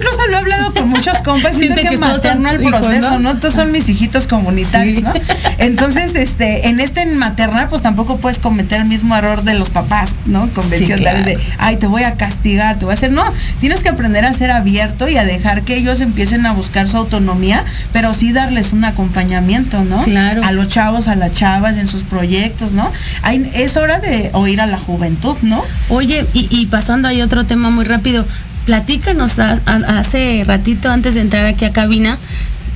incluso 0.00 0.26
lo 0.28 0.36
he 0.36 0.40
hablado 0.40 0.72
con 0.72 0.88
muchos 0.88 1.18
compas, 1.18 1.56
siento 1.56 1.80
que, 1.82 1.96
materno 1.96 2.50
el 2.50 2.62
proceso, 2.62 3.18
¿no? 3.18 3.36
Todos 3.38 3.54
son 3.54 3.72
mis 3.72 3.88
hijitos 3.88 4.26
comunitarios, 4.26 5.02
¿no? 5.02 5.12
Entonces, 5.58 6.14
este, 6.14 6.68
en 6.68 6.80
este 6.80 7.06
maternal, 7.06 7.68
pues 7.68 7.82
tampoco 7.82 8.18
puedes 8.18 8.38
cometer 8.38 8.80
el 8.80 8.86
mismo 8.86 9.14
error 9.16 9.42
de 9.42 9.58
los 9.58 9.70
papás, 9.70 10.12
¿no? 10.26 10.48
Convencionales 10.50 11.24
de, 11.24 11.38
ay, 11.58 11.76
te 11.76 11.86
voy 11.86 12.04
a 12.04 12.16
castigar, 12.16 12.78
te 12.78 12.84
voy 12.84 12.92
a 12.92 12.94
hacer. 12.94 13.12
No, 13.12 13.24
tienes 13.60 13.82
que 13.82 13.88
aprender 13.88 14.24
a 14.24 14.32
ser 14.32 14.50
abierto 14.50 15.08
y 15.08 15.16
a 15.16 15.24
dejar 15.24 15.62
que 15.62 15.76
ellos 15.76 16.00
empiecen 16.00 16.46
a 16.46 16.52
buscar 16.52 16.88
su 16.88 16.96
autonomía, 16.96 17.64
pero 17.92 18.14
sí 18.14 18.32
darles 18.32 18.72
un 18.72 18.84
acompañamiento, 18.84 19.84
¿no? 19.84 20.00
Claro. 20.02 20.42
A 20.44 20.52
los 20.52 20.68
chavos, 20.68 21.08
a 21.08 21.14
las 21.14 21.32
chavas 21.32 21.78
en 21.78 21.86
sus 21.86 22.02
proyectos, 22.02 22.72
¿no? 22.72 22.90
Hay, 23.22 23.50
es 23.54 23.76
hora 23.76 23.98
de 23.98 24.30
oír 24.32 24.60
a 24.60 24.66
la 24.66 24.78
juventud, 24.78 25.36
¿no? 25.42 25.62
Oye, 25.88 26.26
y, 26.32 26.48
y 26.50 26.66
pasando 26.66 27.08
ahí 27.08 27.22
otro 27.22 27.44
tema 27.44 27.70
muy 27.70 27.84
rápido, 27.84 28.24
platícanos 28.70 29.40
hace 29.40 30.44
ratito 30.46 30.88
antes 30.90 31.14
de 31.14 31.22
entrar 31.22 31.44
aquí 31.44 31.64
a 31.64 31.72
cabina 31.72 32.16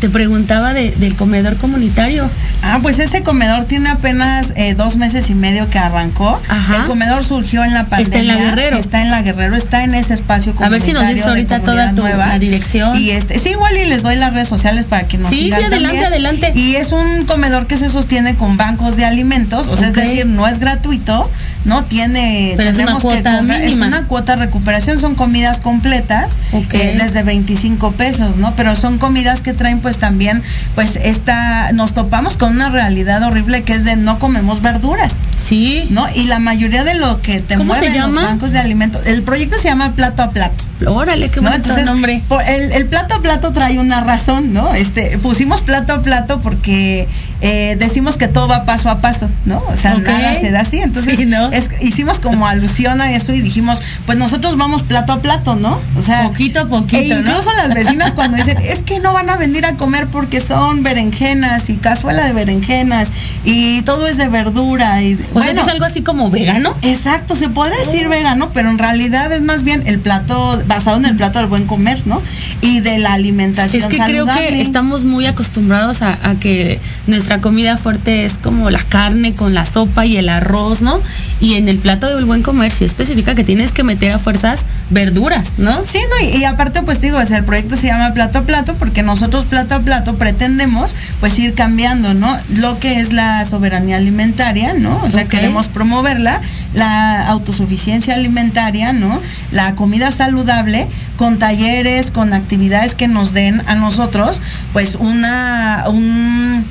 te 0.00 0.08
preguntaba 0.10 0.74
de, 0.74 0.90
del 0.90 1.16
comedor 1.16 1.56
comunitario. 1.56 2.28
Ah, 2.62 2.78
pues 2.82 2.98
ese 2.98 3.22
comedor 3.22 3.64
tiene 3.64 3.88
apenas 3.90 4.52
eh, 4.56 4.74
dos 4.74 4.96
meses 4.96 5.30
y 5.30 5.34
medio 5.34 5.68
que 5.70 5.78
arrancó. 5.78 6.40
Ajá. 6.48 6.76
El 6.78 6.84
comedor 6.84 7.24
surgió 7.24 7.64
en 7.64 7.74
la 7.74 7.84
pandemia. 7.86 8.04
Está 8.04 8.18
en 8.20 8.26
la 8.26 8.36
Guerrero. 8.36 8.76
Está 8.76 9.00
en 9.02 9.10
la 9.10 9.22
Guerrero, 9.22 9.56
está 9.56 9.84
en 9.84 9.94
ese 9.94 10.14
espacio 10.14 10.52
A 10.60 10.68
ver 10.68 10.80
si 10.80 10.92
nos 10.92 11.06
dices 11.06 11.24
comunitario 11.24 11.54
ahorita 11.54 11.60
toda 11.60 11.94
tu- 11.94 12.02
Nueva. 12.02 12.26
la 12.28 12.38
dirección. 12.38 12.96
Y 12.98 13.10
este, 13.10 13.38
sí, 13.38 13.50
igual 13.50 13.76
y 13.76 13.84
les 13.86 14.02
doy 14.02 14.16
las 14.16 14.32
redes 14.32 14.48
sociales 14.48 14.84
para 14.84 15.06
que 15.06 15.18
nos 15.18 15.30
Sí, 15.30 15.44
sigan 15.44 15.60
sí, 15.60 15.64
adelante, 15.66 15.86
también. 16.00 16.06
adelante. 16.06 16.52
Y 16.54 16.76
es 16.76 16.92
un 16.92 17.24
comedor 17.26 17.66
que 17.66 17.76
se 17.78 17.88
sostiene 17.88 18.34
con 18.36 18.56
bancos 18.56 18.96
de 18.96 19.04
alimentos, 19.04 19.68
o 19.68 19.76
sea, 19.76 19.88
es 19.88 19.94
decir, 19.94 20.26
no 20.26 20.46
es 20.46 20.58
gratuito, 20.58 21.30
no 21.64 21.84
tiene 21.84 22.54
Pero 22.56 22.70
es 22.70 22.74
una 22.76 22.84
tenemos 22.84 23.02
que 23.02 23.08
cuota 23.08 23.38
comprar- 23.38 23.60
mínima. 23.60 23.86
Es 23.86 23.92
una 23.92 24.06
cuota 24.06 24.36
de 24.36 24.44
recuperación, 24.46 24.98
son 25.00 25.14
comidas 25.14 25.60
completas 25.60 26.36
Ok. 26.52 26.74
eh, 26.74 26.96
desde 27.00 27.22
25 27.22 27.92
pesos, 27.92 28.36
¿no? 28.36 28.54
Pero 28.56 28.76
son 28.76 28.98
comidas 28.98 29.40
que 29.40 29.52
traen 29.54 29.80
pues 29.80 29.93
también 29.98 30.42
pues 30.74 30.96
esta 30.96 31.72
nos 31.72 31.94
topamos 31.94 32.36
con 32.36 32.50
una 32.52 32.70
realidad 32.70 33.22
horrible 33.22 33.62
que 33.62 33.72
es 33.74 33.84
de 33.84 33.96
no 33.96 34.18
comemos 34.18 34.62
verduras. 34.62 35.12
Sí. 35.44 35.84
¿No? 35.90 36.06
Y 36.14 36.24
la 36.24 36.38
mayoría 36.38 36.84
de 36.84 36.94
lo 36.94 37.20
que 37.20 37.40
te 37.42 37.56
¿Cómo 37.56 37.74
se 37.74 37.80
mueven 37.82 38.00
los 38.00 38.14
bancos 38.14 38.52
de 38.52 38.58
alimentos, 38.58 39.06
el 39.06 39.22
proyecto 39.22 39.56
se 39.58 39.64
llama 39.64 39.92
Plato 39.92 40.22
a 40.22 40.30
Plato. 40.30 40.64
Órale, 40.86 41.28
qué 41.28 41.40
¿no? 41.40 41.50
bonito 41.50 41.68
Entonces, 41.68 41.84
nombre. 41.86 42.22
por- 42.28 42.42
el, 42.42 42.72
el 42.72 42.86
plato 42.86 43.14
a 43.16 43.20
plato 43.20 43.52
trae 43.52 43.78
una 43.78 44.00
razón, 44.00 44.52
¿no? 44.54 44.72
Este, 44.74 45.18
pusimos 45.18 45.60
plato 45.60 45.92
a 45.92 46.02
plato 46.02 46.40
porque 46.40 47.06
eh, 47.42 47.76
decimos 47.78 48.16
que 48.16 48.26
todo 48.28 48.48
va 48.48 48.64
paso 48.64 48.88
a 48.88 48.98
paso, 48.98 49.28
¿no? 49.44 49.62
O 49.68 49.76
sea, 49.76 49.94
nada 49.98 50.34
se 50.40 50.50
da 50.50 50.60
así. 50.60 50.78
Entonces, 50.78 51.16
Sí, 51.18 51.26
¿no? 51.26 51.50
es- 51.52 51.70
hicimos 51.82 52.20
como 52.20 52.46
alusión 52.46 53.00
a 53.02 53.12
eso 53.12 53.34
y 53.34 53.40
dijimos, 53.42 53.82
pues 54.06 54.16
nosotros 54.18 54.56
vamos 54.56 54.82
plato 54.82 55.12
a 55.12 55.20
plato, 55.20 55.56
¿no? 55.56 55.78
O 55.96 56.02
sea, 56.02 56.22
Poquito 56.24 56.60
a 56.60 56.66
poquito, 56.66 56.96
e 57.14 57.18
incluso 57.18 57.50
¿no? 57.50 57.56
las 57.58 57.74
vecinas 57.74 58.12
cuando 58.14 58.38
dicen, 58.38 58.56
es 58.62 58.82
que 58.82 58.98
no 58.98 59.12
van 59.12 59.28
a 59.28 59.36
venir 59.36 59.66
a 59.66 59.73
comer 59.76 60.06
porque 60.08 60.40
son 60.40 60.82
berenjenas 60.82 61.70
y 61.70 61.76
cazuela 61.76 62.24
de 62.26 62.32
berenjenas 62.32 63.10
y 63.44 63.82
todo 63.82 64.06
es 64.06 64.16
de 64.18 64.28
verdura 64.28 65.02
y 65.02 65.18
O 65.34 65.42
sea, 65.42 65.54
que 65.54 65.60
es 65.60 65.68
algo 65.68 65.84
así 65.84 66.02
como 66.02 66.30
vegano. 66.30 66.74
Exacto, 66.82 67.36
se 67.36 67.48
podría 67.48 67.78
decir 67.78 68.08
vegano, 68.08 68.50
pero 68.52 68.70
en 68.70 68.78
realidad 68.78 69.32
es 69.32 69.42
más 69.42 69.62
bien 69.64 69.82
el 69.86 69.98
plato 70.00 70.62
basado 70.66 70.96
en 70.96 71.04
el 71.06 71.16
plato 71.16 71.38
del 71.38 71.48
buen 71.48 71.66
comer, 71.66 72.02
¿no? 72.06 72.22
Y 72.60 72.80
de 72.80 72.98
la 72.98 73.12
alimentación 73.14 73.82
Es 73.82 73.88
que 73.88 73.96
creo 73.96 74.26
saludable. 74.26 74.48
que 74.48 74.62
estamos 74.62 75.04
muy 75.04 75.26
acostumbrados 75.26 76.02
a, 76.02 76.18
a 76.22 76.34
que 76.34 76.78
nuestra 77.06 77.40
comida 77.40 77.76
fuerte 77.76 78.24
es 78.24 78.38
como 78.38 78.70
la 78.70 78.82
carne 78.82 79.34
con 79.34 79.54
la 79.54 79.66
sopa 79.66 80.06
y 80.06 80.16
el 80.16 80.28
arroz, 80.28 80.82
¿no? 80.82 81.00
Y 81.40 81.54
en 81.54 81.68
el 81.68 81.78
plato 81.78 82.14
del 82.14 82.24
buen 82.24 82.42
comer 82.42 82.70
sí 82.72 82.84
especifica 82.84 83.34
que 83.34 83.44
tienes 83.44 83.72
que 83.72 83.82
meter 83.84 84.12
a 84.12 84.18
fuerzas 84.18 84.66
verduras, 84.90 85.52
¿no? 85.58 85.82
Sí, 85.86 85.98
no, 86.10 86.28
y, 86.28 86.38
y 86.40 86.44
aparte 86.44 86.82
pues 86.82 87.00
digo, 87.00 87.20
es 87.20 87.30
el 87.30 87.44
proyecto 87.44 87.76
se 87.76 87.86
llama 87.86 88.12
Plato 88.14 88.40
a 88.40 88.42
Plato 88.42 88.74
porque 88.74 89.02
nosotros 89.02 89.44
Plato 89.46 89.63
a 89.72 89.80
Plato 89.80 90.16
pretendemos 90.16 90.94
pues 91.20 91.38
ir 91.38 91.54
cambiando, 91.54 92.14
¿no? 92.14 92.36
Lo 92.56 92.78
que 92.78 93.00
es 93.00 93.12
la 93.12 93.44
soberanía 93.44 93.96
alimentaria, 93.96 94.74
¿no? 94.74 95.00
O 95.04 95.10
sea, 95.10 95.26
queremos 95.26 95.68
promoverla, 95.68 96.40
la 96.74 97.28
autosuficiencia 97.28 98.14
alimentaria, 98.14 98.92
¿no? 98.92 99.20
La 99.52 99.74
comida 99.74 100.10
saludable 100.10 100.86
con 101.16 101.38
talleres, 101.38 102.10
con 102.10 102.32
actividades 102.32 102.94
que 102.94 103.08
nos 103.08 103.32
den 103.32 103.62
a 103.66 103.74
nosotros 103.74 104.40
pues 104.72 104.96
una 104.96 105.84
un 105.88 106.64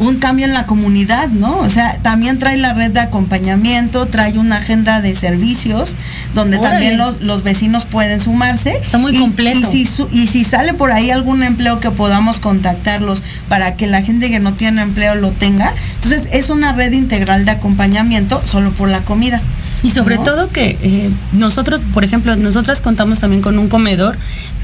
un 0.00 0.16
cambio 0.18 0.46
en 0.46 0.54
la 0.54 0.64
comunidad, 0.66 1.28
¿no? 1.28 1.58
O 1.58 1.68
sea, 1.68 1.98
también 2.02 2.38
trae 2.38 2.56
la 2.56 2.72
red 2.72 2.90
de 2.90 3.00
acompañamiento, 3.00 4.06
trae 4.06 4.36
una 4.38 4.56
agenda 4.56 5.00
de 5.00 5.14
servicios 5.14 5.94
donde 6.34 6.56
Órale. 6.58 6.72
también 6.74 6.98
los, 6.98 7.20
los 7.20 7.42
vecinos 7.42 7.84
pueden 7.84 8.20
sumarse. 8.20 8.76
Está 8.76 8.98
muy 8.98 9.14
Y- 9.14 9.20
completo. 9.20 9.58
Y 9.72 9.84
si, 9.84 9.86
su- 9.86 10.08
y 10.12 10.26
si 10.26 10.44
sale 10.44 10.74
por 10.74 10.90
ahí 10.92 11.10
algún 11.10 11.42
empleo 11.42 11.80
que 11.80 11.90
podamos 11.90 12.40
contactarlos 12.40 13.22
para 13.48 13.74
que 13.76 13.86
la 13.86 14.02
gente 14.02 14.30
que 14.30 14.40
no 14.40 14.54
tiene 14.54 14.82
empleo 14.82 15.14
lo 15.14 15.30
tenga, 15.30 15.72
entonces 15.96 16.28
es 16.32 16.50
una 16.50 16.72
red 16.72 16.92
integral 16.92 17.44
de 17.44 17.52
acompañamiento 17.52 18.42
solo 18.46 18.70
por 18.70 18.88
la 18.88 19.00
comida. 19.00 19.40
Y 19.82 19.92
sobre 19.92 20.16
¿no? 20.16 20.22
todo 20.24 20.48
que 20.50 20.76
eh, 20.82 21.10
nosotros, 21.32 21.80
por 21.94 22.04
ejemplo, 22.04 22.36
nosotras 22.36 22.82
contamos 22.82 23.18
también 23.18 23.40
con 23.40 23.58
un 23.58 23.68
comedor, 23.68 24.18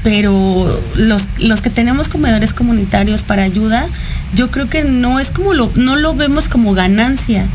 pero 0.07 0.79
los, 0.95 1.27
los 1.37 1.61
que 1.61 1.69
tenemos 1.69 2.07
comedores 2.07 2.53
comunitarios 2.53 3.23
para 3.23 3.43
ayuda, 3.43 3.89
yo 4.33 4.49
creo 4.51 4.69
que 4.69 4.85
no 4.85 5.19
es 5.19 5.31
como 5.31 5.53
lo, 5.53 5.69
no 5.75 5.97
lo 5.97 6.15
vemos 6.15 6.47
como 6.47 6.73
ganancia. 6.73 7.45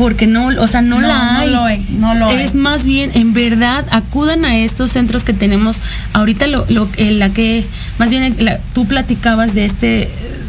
Porque 0.00 0.26
no, 0.26 0.46
o 0.46 0.66
sea, 0.66 0.80
no, 0.80 0.98
No, 0.98 1.06
la 1.08 1.32
no 1.34 1.38
hay. 1.40 1.50
lo 1.50 1.64
hay, 1.64 1.86
no 1.98 2.14
lo 2.14 2.30
es 2.30 2.52
hay. 2.52 2.56
más 2.56 2.86
bien, 2.86 3.10
en 3.14 3.34
verdad, 3.34 3.84
acudan 3.90 4.46
a 4.46 4.56
estos 4.56 4.92
centros 4.92 5.24
que 5.24 5.34
tenemos. 5.34 5.76
Ahorita 6.14 6.46
lo, 6.46 6.64
lo 6.70 6.88
en 6.96 7.18
la 7.18 7.28
que, 7.28 7.66
más 7.98 8.08
bien 8.08 8.34
la- 8.38 8.58
tú 8.72 8.86
platicabas 8.86 9.54
de 9.54 9.66
este 9.66 10.02
eh, 10.04 10.08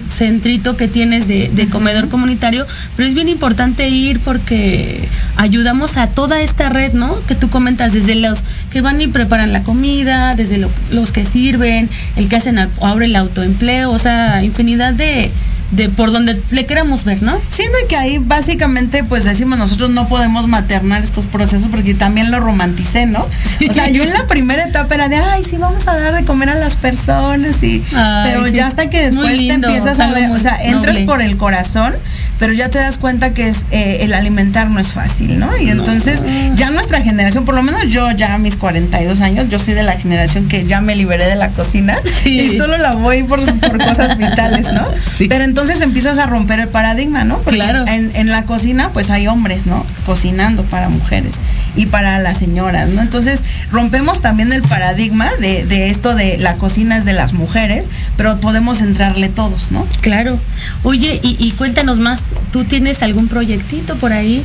centrito 0.10 0.78
que 0.78 0.88
tienes 0.88 1.28
de, 1.28 1.50
de 1.54 1.68
comedor 1.68 2.08
comunitario, 2.08 2.66
pero 2.96 3.10
es 3.10 3.14
bien 3.14 3.28
importante 3.28 3.90
ir 3.90 4.22
porque 4.22 5.08
ayudamos 5.36 5.98
a 5.98 6.08
toda 6.08 6.42
esta 6.42 6.70
red, 6.70 6.94
¿no? 6.94 7.14
Que 7.28 7.36
tú 7.36 7.50
comentas, 7.50 7.92
desde 7.92 8.16
los 8.16 8.40
que 8.72 8.80
van 8.80 9.02
y 9.02 9.08
preparan 9.08 9.52
la 9.52 9.64
comida, 9.64 10.34
desde 10.34 10.60
lo- 10.60 10.72
los 10.92 11.12
que 11.12 11.26
sirven, 11.26 11.90
el 12.16 12.30
que 12.30 12.38
hacen, 12.38 12.58
ahora 12.82 13.04
el 13.06 13.16
autoempleo, 13.18 13.92
o 13.92 14.00
sea, 14.00 14.44
infinidad 14.46 14.94
de, 14.94 15.30
de 15.72 15.90
por 15.90 16.12
donde 16.12 16.40
le 16.52 16.66
queramos 16.66 17.04
ver, 17.06 17.22
¿no? 17.24 17.38
Siendo 17.50 17.78
que 17.88 17.96
ahí 17.96 18.18
básicamente 18.20 19.04
pues 19.04 19.24
decimos 19.24 19.58
nosotros 19.58 19.90
no 19.90 20.08
podemos 20.08 20.48
maternar 20.48 21.04
estos 21.04 21.26
procesos 21.26 21.70
porque 21.72 21.94
también 21.94 22.30
lo 22.32 22.40
romanticé, 22.40 23.06
¿no? 23.06 23.26
O 23.70 23.74
sea, 23.74 23.90
yo 23.90 24.04
en 24.04 24.12
la 24.14 24.28
primera 24.28 24.64
etapa 24.64 24.96
era 24.96 25.08
de, 25.08 25.18
ay, 25.18 25.44
sí, 25.44 25.58
vamos 25.58 25.88
a 25.88 25.96
dar 25.98 26.14
de 26.16 26.26
comer 26.26 26.50
a 26.50 26.56
las 26.56 26.76
personas 26.76 27.62
y 27.64 27.82
Ay, 27.96 28.30
pero 28.32 28.46
sí. 28.48 28.54
ya 28.54 28.68
hasta 28.68 28.90
que 28.90 29.02
después 29.10 29.38
te 29.38 29.54
empiezas 29.54 30.00
a 30.00 30.12
ver, 30.12 30.30
o 30.32 30.38
sea, 30.38 30.58
entras 30.62 30.96
noble. 30.96 31.06
por 31.06 31.22
el 31.22 31.38
corazón, 31.38 31.94
pero 32.40 32.54
ya 32.54 32.70
te 32.70 32.80
das 32.80 32.98
cuenta 32.98 33.34
que 33.34 33.48
es 33.50 33.66
eh, 33.72 34.00
el 34.02 34.14
alimentar 34.14 34.70
no 34.70 34.80
es 34.80 34.92
fácil, 34.92 35.40
¿no? 35.40 35.56
Y 35.58 35.70
entonces 35.70 36.22
ya 36.56 36.70
nuestra 36.72 37.02
generación, 37.02 37.46
por 37.46 37.56
lo 37.56 37.64
menos 37.64 37.88
yo 37.90 38.12
ya 38.12 38.34
a 38.34 38.38
mis 38.38 38.58
42 38.58 39.22
años, 39.22 39.50
yo 39.50 39.60
soy 39.60 39.74
de 39.76 39.84
la 39.84 39.94
generación 39.94 40.48
que 40.48 40.66
ya 40.66 40.82
me 40.82 40.96
liberé 40.96 41.28
de 41.28 41.36
la 41.36 41.50
cocina 41.50 41.98
Sí. 42.24 42.40
y 42.40 42.58
solo 42.58 42.78
la 42.78 42.94
voy 42.94 43.24
por, 43.24 43.40
por 43.62 43.78
cosas 43.78 44.18
vitales, 44.18 44.72
¿no? 44.74 44.88
Sí. 45.18 45.28
Pero 45.30 45.44
entonces 45.44 45.61
empiezas 45.70 46.18
a 46.18 46.26
romper 46.26 46.60
el 46.60 46.68
paradigma, 46.68 47.24
¿no? 47.24 47.38
Porque 47.40 47.58
Claro. 47.58 47.86
en, 47.88 48.12
en 48.16 48.30
la 48.30 48.44
cocina 48.44 48.90
pues 48.94 49.10
hay 49.10 49.28
hombres, 49.28 49.68
¿no? 49.68 49.86
Cocinando 50.06 50.64
para 50.64 50.90
mujeres 50.90 51.36
y 51.76 51.86
para 51.86 52.18
las 52.20 52.38
señoras, 52.40 52.90
¿no? 52.90 53.02
Entonces 53.02 53.44
rompemos 53.72 54.22
también 54.22 54.52
el 54.52 54.62
paradigma 54.64 55.30
de, 55.40 55.66
de 55.66 55.90
esto 55.90 56.16
de 56.16 56.38
la 56.38 56.56
cocina 56.56 56.98
es 56.98 57.06
de 57.06 57.14
las 57.14 57.34
mujeres, 57.34 57.86
pero 58.18 58.40
podemos 58.40 58.82
entrarle 58.82 59.30
todos, 59.30 59.72
¿no? 59.72 59.88
Claro. 60.02 60.38
Oye, 60.84 61.20
y, 61.24 61.38
y 61.40 61.52
cuéntanos 61.52 62.00
más, 62.00 62.24
¿tú 62.52 62.64
tienes 62.66 63.02
algún 63.04 63.28
proyectito 63.28 63.96
por 63.98 64.12
ahí 64.14 64.44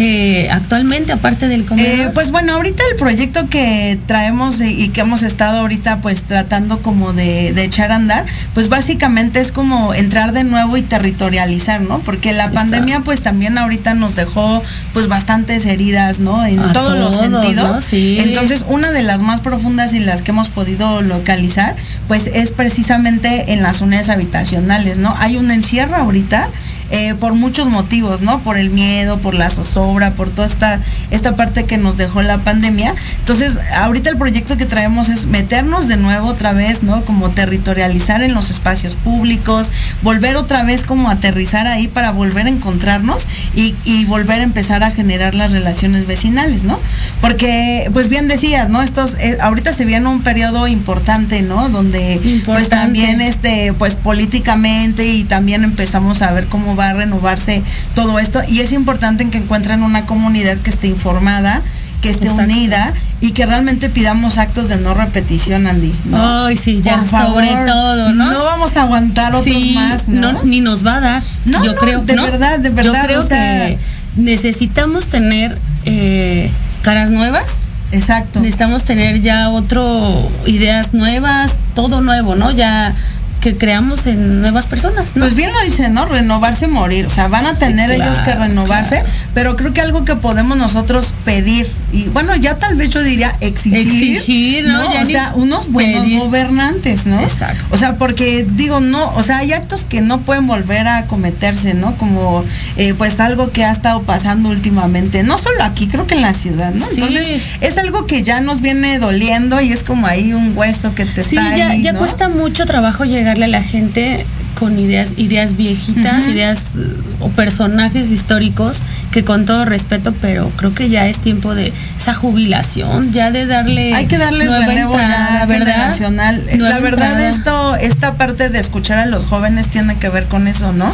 eh, 0.00 0.48
actualmente, 0.52 1.12
aparte 1.12 1.48
del 1.48 1.66
comedor? 1.66 1.90
Eh, 1.90 2.10
pues 2.14 2.30
bueno, 2.30 2.54
ahorita 2.54 2.84
el 2.92 2.96
proyecto 2.96 3.48
que 3.48 3.98
traemos 4.06 4.60
y, 4.60 4.66
y 4.66 4.88
que 4.90 5.00
hemos 5.00 5.24
estado 5.24 5.58
ahorita 5.58 5.98
pues 6.00 6.22
tratando 6.22 6.80
como 6.82 7.12
de, 7.12 7.52
de 7.52 7.64
echar 7.64 7.90
a 7.90 7.96
andar, 7.96 8.24
pues 8.54 8.68
básicamente 8.68 9.40
es 9.40 9.50
como 9.50 9.94
entrar 9.94 10.30
de 10.32 10.44
nuevo 10.44 10.76
y 10.76 10.82
territorializar, 10.82 11.80
¿no? 11.80 11.98
Porque 11.98 12.32
la 12.32 12.44
Exacto. 12.44 12.54
pandemia 12.54 13.00
pues 13.00 13.22
también 13.22 13.58
ahorita 13.58 13.94
nos 13.94 14.14
dejó 14.14 14.62
pues 14.92 15.08
bastantes 15.08 15.66
heridas, 15.66 16.20
¿no? 16.20 16.46
En 16.46 16.60
A 16.60 16.72
todos, 16.72 16.96
los 16.96 17.16
sentidos. 17.16 17.76
¿no? 17.76 17.82
Sí. 17.82 18.18
Entonces, 18.20 18.64
una 18.68 18.92
de 18.92 19.02
las 19.02 19.20
más 19.20 19.40
profundas 19.40 19.94
y 19.94 19.98
las 19.98 20.22
que 20.22 20.30
hemos 20.30 20.48
podido 20.48 21.02
localizar, 21.02 21.74
pues 22.06 22.30
es 22.32 22.52
precisamente 22.52 23.52
en 23.52 23.64
las 23.64 23.80
unidades 23.80 24.10
habitacionales, 24.10 24.98
¿no? 24.98 25.12
Hay 25.18 25.36
un 25.38 25.50
encierro 25.50 25.96
ahorita 25.96 26.48
eh, 26.92 27.16
por 27.18 27.34
muchos 27.34 27.68
motivos, 27.68 28.22
¿no? 28.22 28.38
Por 28.40 28.58
el 28.58 28.70
miedo, 28.70 29.18
por 29.18 29.34
la 29.34 29.50
zozobra, 29.50 29.87
por 30.16 30.30
toda 30.30 30.46
esta, 30.46 30.80
esta 31.10 31.36
parte 31.36 31.64
que 31.64 31.78
nos 31.78 31.96
dejó 31.96 32.22
la 32.22 32.38
pandemia. 32.38 32.94
Entonces, 33.20 33.56
ahorita 33.74 34.10
el 34.10 34.16
proyecto 34.16 34.56
que 34.56 34.66
traemos 34.66 35.08
es 35.08 35.26
meternos 35.26 35.88
de 35.88 35.96
nuevo 35.96 36.28
otra 36.28 36.52
vez, 36.52 36.82
¿no? 36.82 37.04
Como 37.04 37.30
territorializar 37.30 38.22
en 38.22 38.34
los 38.34 38.50
espacios 38.50 38.96
públicos, 38.96 39.70
volver 40.02 40.36
otra 40.36 40.62
vez 40.62 40.84
como 40.84 41.10
aterrizar 41.10 41.66
ahí 41.66 41.88
para 41.88 42.10
volver 42.10 42.46
a 42.46 42.50
encontrarnos 42.50 43.26
y, 43.54 43.74
y 43.84 44.04
volver 44.04 44.40
a 44.40 44.44
empezar 44.44 44.84
a 44.84 44.90
generar 44.90 45.34
las 45.34 45.52
relaciones 45.52 46.06
vecinales, 46.06 46.64
¿no? 46.64 46.78
Porque, 47.20 47.90
pues 47.92 48.08
bien 48.08 48.28
decías, 48.28 48.68
¿no? 48.68 48.82
Estos, 48.82 49.14
eh, 49.18 49.38
ahorita 49.40 49.72
se 49.72 49.84
viene 49.84 50.08
un 50.08 50.22
periodo 50.22 50.68
importante, 50.68 51.42
¿no? 51.42 51.68
Donde 51.68 52.20
pues 52.44 52.68
también 52.68 53.20
este, 53.20 53.72
pues 53.72 53.96
políticamente 53.96 55.04
y 55.06 55.24
también 55.24 55.64
empezamos 55.64 56.22
a 56.22 56.32
ver 56.32 56.46
cómo 56.46 56.76
va 56.76 56.90
a 56.90 56.92
renovarse 56.94 57.62
todo 57.94 58.18
esto. 58.18 58.40
Y 58.48 58.60
es 58.60 58.72
importante 58.72 59.22
en 59.22 59.30
que 59.30 59.38
encuentren 59.38 59.77
una 59.82 60.06
comunidad 60.06 60.56
que 60.58 60.70
esté 60.70 60.86
informada, 60.88 61.62
que 62.02 62.10
esté 62.10 62.26
Exacto. 62.28 62.44
unida 62.44 62.92
y 63.20 63.32
que 63.32 63.44
realmente 63.46 63.88
pidamos 63.88 64.38
actos 64.38 64.68
de 64.68 64.76
no 64.78 64.94
repetición, 64.94 65.66
Andy. 65.66 65.92
¿no? 66.06 66.44
Ay, 66.46 66.56
sí, 66.56 66.80
ya, 66.82 66.96
Por 66.98 67.08
favor, 67.08 67.44
sobre 67.44 67.66
todo, 67.66 68.10
¿no? 68.14 68.44
vamos 68.44 68.76
a 68.76 68.82
aguantar 68.82 69.34
otros 69.34 69.44
Sí, 69.44 69.72
más, 69.74 70.08
¿no? 70.08 70.42
ni 70.44 70.60
nos 70.60 70.86
va 70.86 70.96
a 70.96 71.00
dar. 71.00 71.22
No, 71.44 71.64
yo 71.64 71.72
no, 71.72 71.78
creo. 71.78 72.00
de 72.02 72.14
¿no? 72.14 72.22
verdad, 72.22 72.58
de 72.60 72.70
verdad, 72.70 73.00
Yo 73.02 73.06
creo 73.06 73.20
o 73.20 73.22
sea- 73.24 73.66
que 73.68 73.78
necesitamos 74.16 75.06
tener 75.06 75.58
eh, 75.84 76.50
caras 76.82 77.10
nuevas. 77.10 77.46
Exacto. 77.90 78.40
Necesitamos 78.40 78.84
tener 78.84 79.22
ya 79.22 79.48
otro 79.48 80.30
ideas 80.46 80.92
nuevas, 80.92 81.56
todo 81.74 82.00
nuevo, 82.02 82.34
¿no? 82.36 82.50
Ya 82.50 82.94
que 83.40 83.56
creamos 83.56 84.06
en 84.06 84.40
nuevas 84.40 84.66
personas. 84.66 85.10
Pues 85.14 85.34
bien 85.34 85.52
lo 85.52 85.60
dice, 85.62 85.88
¿no? 85.88 86.06
Renovarse, 86.06 86.66
morir. 86.66 87.06
O 87.06 87.10
sea, 87.10 87.28
van 87.28 87.46
a 87.46 87.54
tener 87.54 87.90
ellos 87.92 88.18
que 88.18 88.34
renovarse, 88.34 89.04
pero 89.34 89.56
creo 89.56 89.72
que 89.72 89.80
algo 89.80 90.04
que 90.04 90.16
podemos 90.16 90.56
nosotros 90.56 91.14
pedir, 91.24 91.70
y 91.92 92.04
bueno, 92.04 92.34
ya 92.36 92.56
tal 92.56 92.76
vez 92.76 92.90
yo 92.90 93.02
diría 93.02 93.34
exigir, 93.40 93.78
exigir 93.78 94.64
¿no? 94.66 94.82
o 94.82 95.06
sea, 95.06 95.32
unos 95.34 95.70
buenos 95.70 96.06
gobernantes, 96.24 97.06
¿no? 97.06 97.20
Exacto. 97.20 97.64
O 97.70 97.78
sea, 97.78 97.96
porque 97.96 98.46
digo, 98.48 98.80
no, 98.80 99.14
o 99.14 99.22
sea, 99.22 99.38
hay 99.38 99.52
actos 99.52 99.84
que 99.84 100.00
no 100.00 100.20
pueden 100.20 100.46
volver 100.46 100.88
a 100.88 101.06
cometerse, 101.06 101.74
¿no? 101.74 101.96
Como 101.96 102.44
eh, 102.76 102.94
pues 102.94 103.20
algo 103.20 103.50
que 103.52 103.64
ha 103.64 103.72
estado 103.72 104.02
pasando 104.02 104.48
últimamente, 104.48 105.22
no 105.22 105.38
solo 105.38 105.62
aquí, 105.62 105.88
creo 105.88 106.06
que 106.06 106.14
en 106.14 106.22
la 106.22 106.34
ciudad, 106.34 106.72
¿no? 106.72 106.86
Entonces, 106.90 107.56
es 107.60 107.78
algo 107.78 108.06
que 108.06 108.22
ya 108.22 108.40
nos 108.40 108.60
viene 108.60 108.98
doliendo 108.98 109.60
y 109.60 109.72
es 109.72 109.84
como 109.84 110.06
ahí 110.06 110.32
un 110.32 110.56
hueso 110.56 110.94
que 110.94 111.04
te 111.04 111.22
sí, 111.22 111.36
está 111.36 111.56
ya, 111.56 111.70
ahí, 111.70 111.82
ya 111.82 111.92
¿no? 111.92 111.98
cuesta 112.00 112.28
mucho 112.28 112.66
trabajo 112.66 113.04
llegarle 113.28 113.44
a 113.44 113.48
la 113.48 113.62
gente 113.62 114.24
con 114.58 114.78
ideas, 114.78 115.14
ideas 115.16 115.56
viejitas, 115.56 116.26
ideas 116.28 116.76
eh, 116.76 116.86
o 117.20 117.28
personajes 117.30 118.10
históricos 118.10 118.82
que 119.12 119.24
con 119.24 119.46
todo 119.46 119.64
respeto, 119.64 120.14
pero 120.20 120.50
creo 120.56 120.74
que 120.74 120.88
ya 120.90 121.06
es 121.06 121.20
tiempo 121.20 121.54
de 121.54 121.72
esa 121.96 122.12
jubilación, 122.14 123.12
ya 123.12 123.30
de 123.30 123.46
darle 123.46 123.94
Hay 123.94 124.06
que 124.06 124.18
darle 124.18 124.44
nueva 124.44 124.66
relevo 124.66 124.98
entrada, 124.98 125.40
ya 125.40 125.46
¿verdad? 125.46 125.66
generacional. 125.66 126.44
Nueva 126.56 126.74
La 126.74 126.80
verdad 126.80 127.10
entrada. 127.12 127.28
esto, 127.30 127.76
esta 127.76 128.14
parte 128.14 128.48
de 128.50 128.58
escuchar 128.58 128.98
a 128.98 129.06
los 129.06 129.24
jóvenes 129.24 129.68
tiene 129.68 129.96
que 129.96 130.08
ver 130.08 130.26
con 130.26 130.48
eso, 130.48 130.72
¿no? 130.72 130.92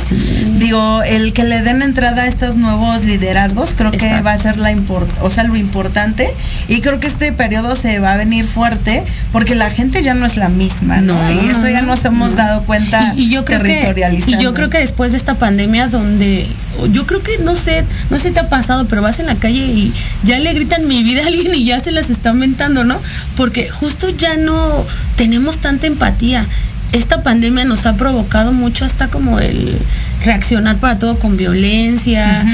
Digo, 0.59 1.03
el 1.03 1.33
que 1.33 1.45
le 1.45 1.63
den 1.63 1.83
entrada 1.83 2.23
a 2.23 2.27
estos 2.27 2.57
nuevos 2.57 3.05
liderazgos, 3.05 3.75
creo 3.75 3.91
que 3.91 4.21
va 4.21 4.33
a 4.33 4.39
ser 4.39 4.59
la 4.59 4.71
import 4.71 5.11
o 5.23 5.31
sea, 5.31 5.45
lo 5.45 5.57
importante. 5.57 6.29
Y 6.69 6.81
creo 6.81 7.01
que 7.01 7.07
este 7.07 7.33
periodo 7.33 7.75
se 7.75 7.99
va 7.99 8.13
a 8.13 8.17
venir 8.17 8.47
fuerte 8.47 9.03
porque 9.33 9.55
la 9.55 9.71
gente 9.71 10.03
ya 10.03 10.15
no 10.15 10.27
es 10.27 10.37
la 10.37 10.49
misma, 10.49 11.01
¿no? 11.01 11.15
No, 11.15 11.31
y 11.33 11.51
eso 11.51 11.67
ya 11.69 11.81
no, 11.83 11.89
nos 11.89 12.05
hemos 12.05 12.33
no. 12.33 12.37
dado 12.37 12.63
cuenta 12.63 13.15
y, 13.17 13.25
y 13.25 13.31
yo 13.31 13.44
creo 13.45 13.61
que 13.61 13.69
territorializando. 13.69 14.41
y 14.41 14.45
yo 14.45 14.55
creo 14.55 14.71
que 14.71 14.79
después 14.79 15.13
de 15.13 15.19
esta 15.19 15.35
pandemia 15.37 15.89
donde 15.89 16.47
yo 16.91 17.07
creo 17.07 17.23
que 17.23 17.39
no 17.39 17.57
sé 17.57 17.85
no 18.11 18.19
sé 18.19 18.31
te 18.31 18.41
ha 18.41 18.49
pasado 18.49 18.87
pero 18.87 19.03
vas 19.03 19.19
en 19.19 19.27
la 19.27 19.37
calle 19.37 19.61
y 19.61 19.93
ya 20.25 20.39
le 20.39 20.53
gritan 20.53 20.87
mi 20.89 21.03
vida 21.03 21.23
a 21.23 21.27
alguien 21.27 21.55
y 21.55 21.65
ya 21.65 21.81
se 21.81 21.91
las 21.91 22.11
está 22.11 22.33
mentando 22.33 22.85
no 22.85 22.99
porque 23.37 23.69
justo 23.69 24.09
ya 24.11 24.37
no 24.37 24.85
tenemos 25.17 25.59
tanta 25.59 25.87
empatía 25.87 26.47
esta 26.93 27.23
pandemia 27.23 27.65
nos 27.65 27.87
ha 27.87 27.97
provocado 27.97 28.53
mucho 28.53 28.85
hasta 28.85 29.09
como 29.09 29.41
el 29.41 29.77
reaccionar 30.25 30.77
para 30.77 30.99
todo 30.99 31.19
con 31.19 31.37
violencia, 31.37 32.45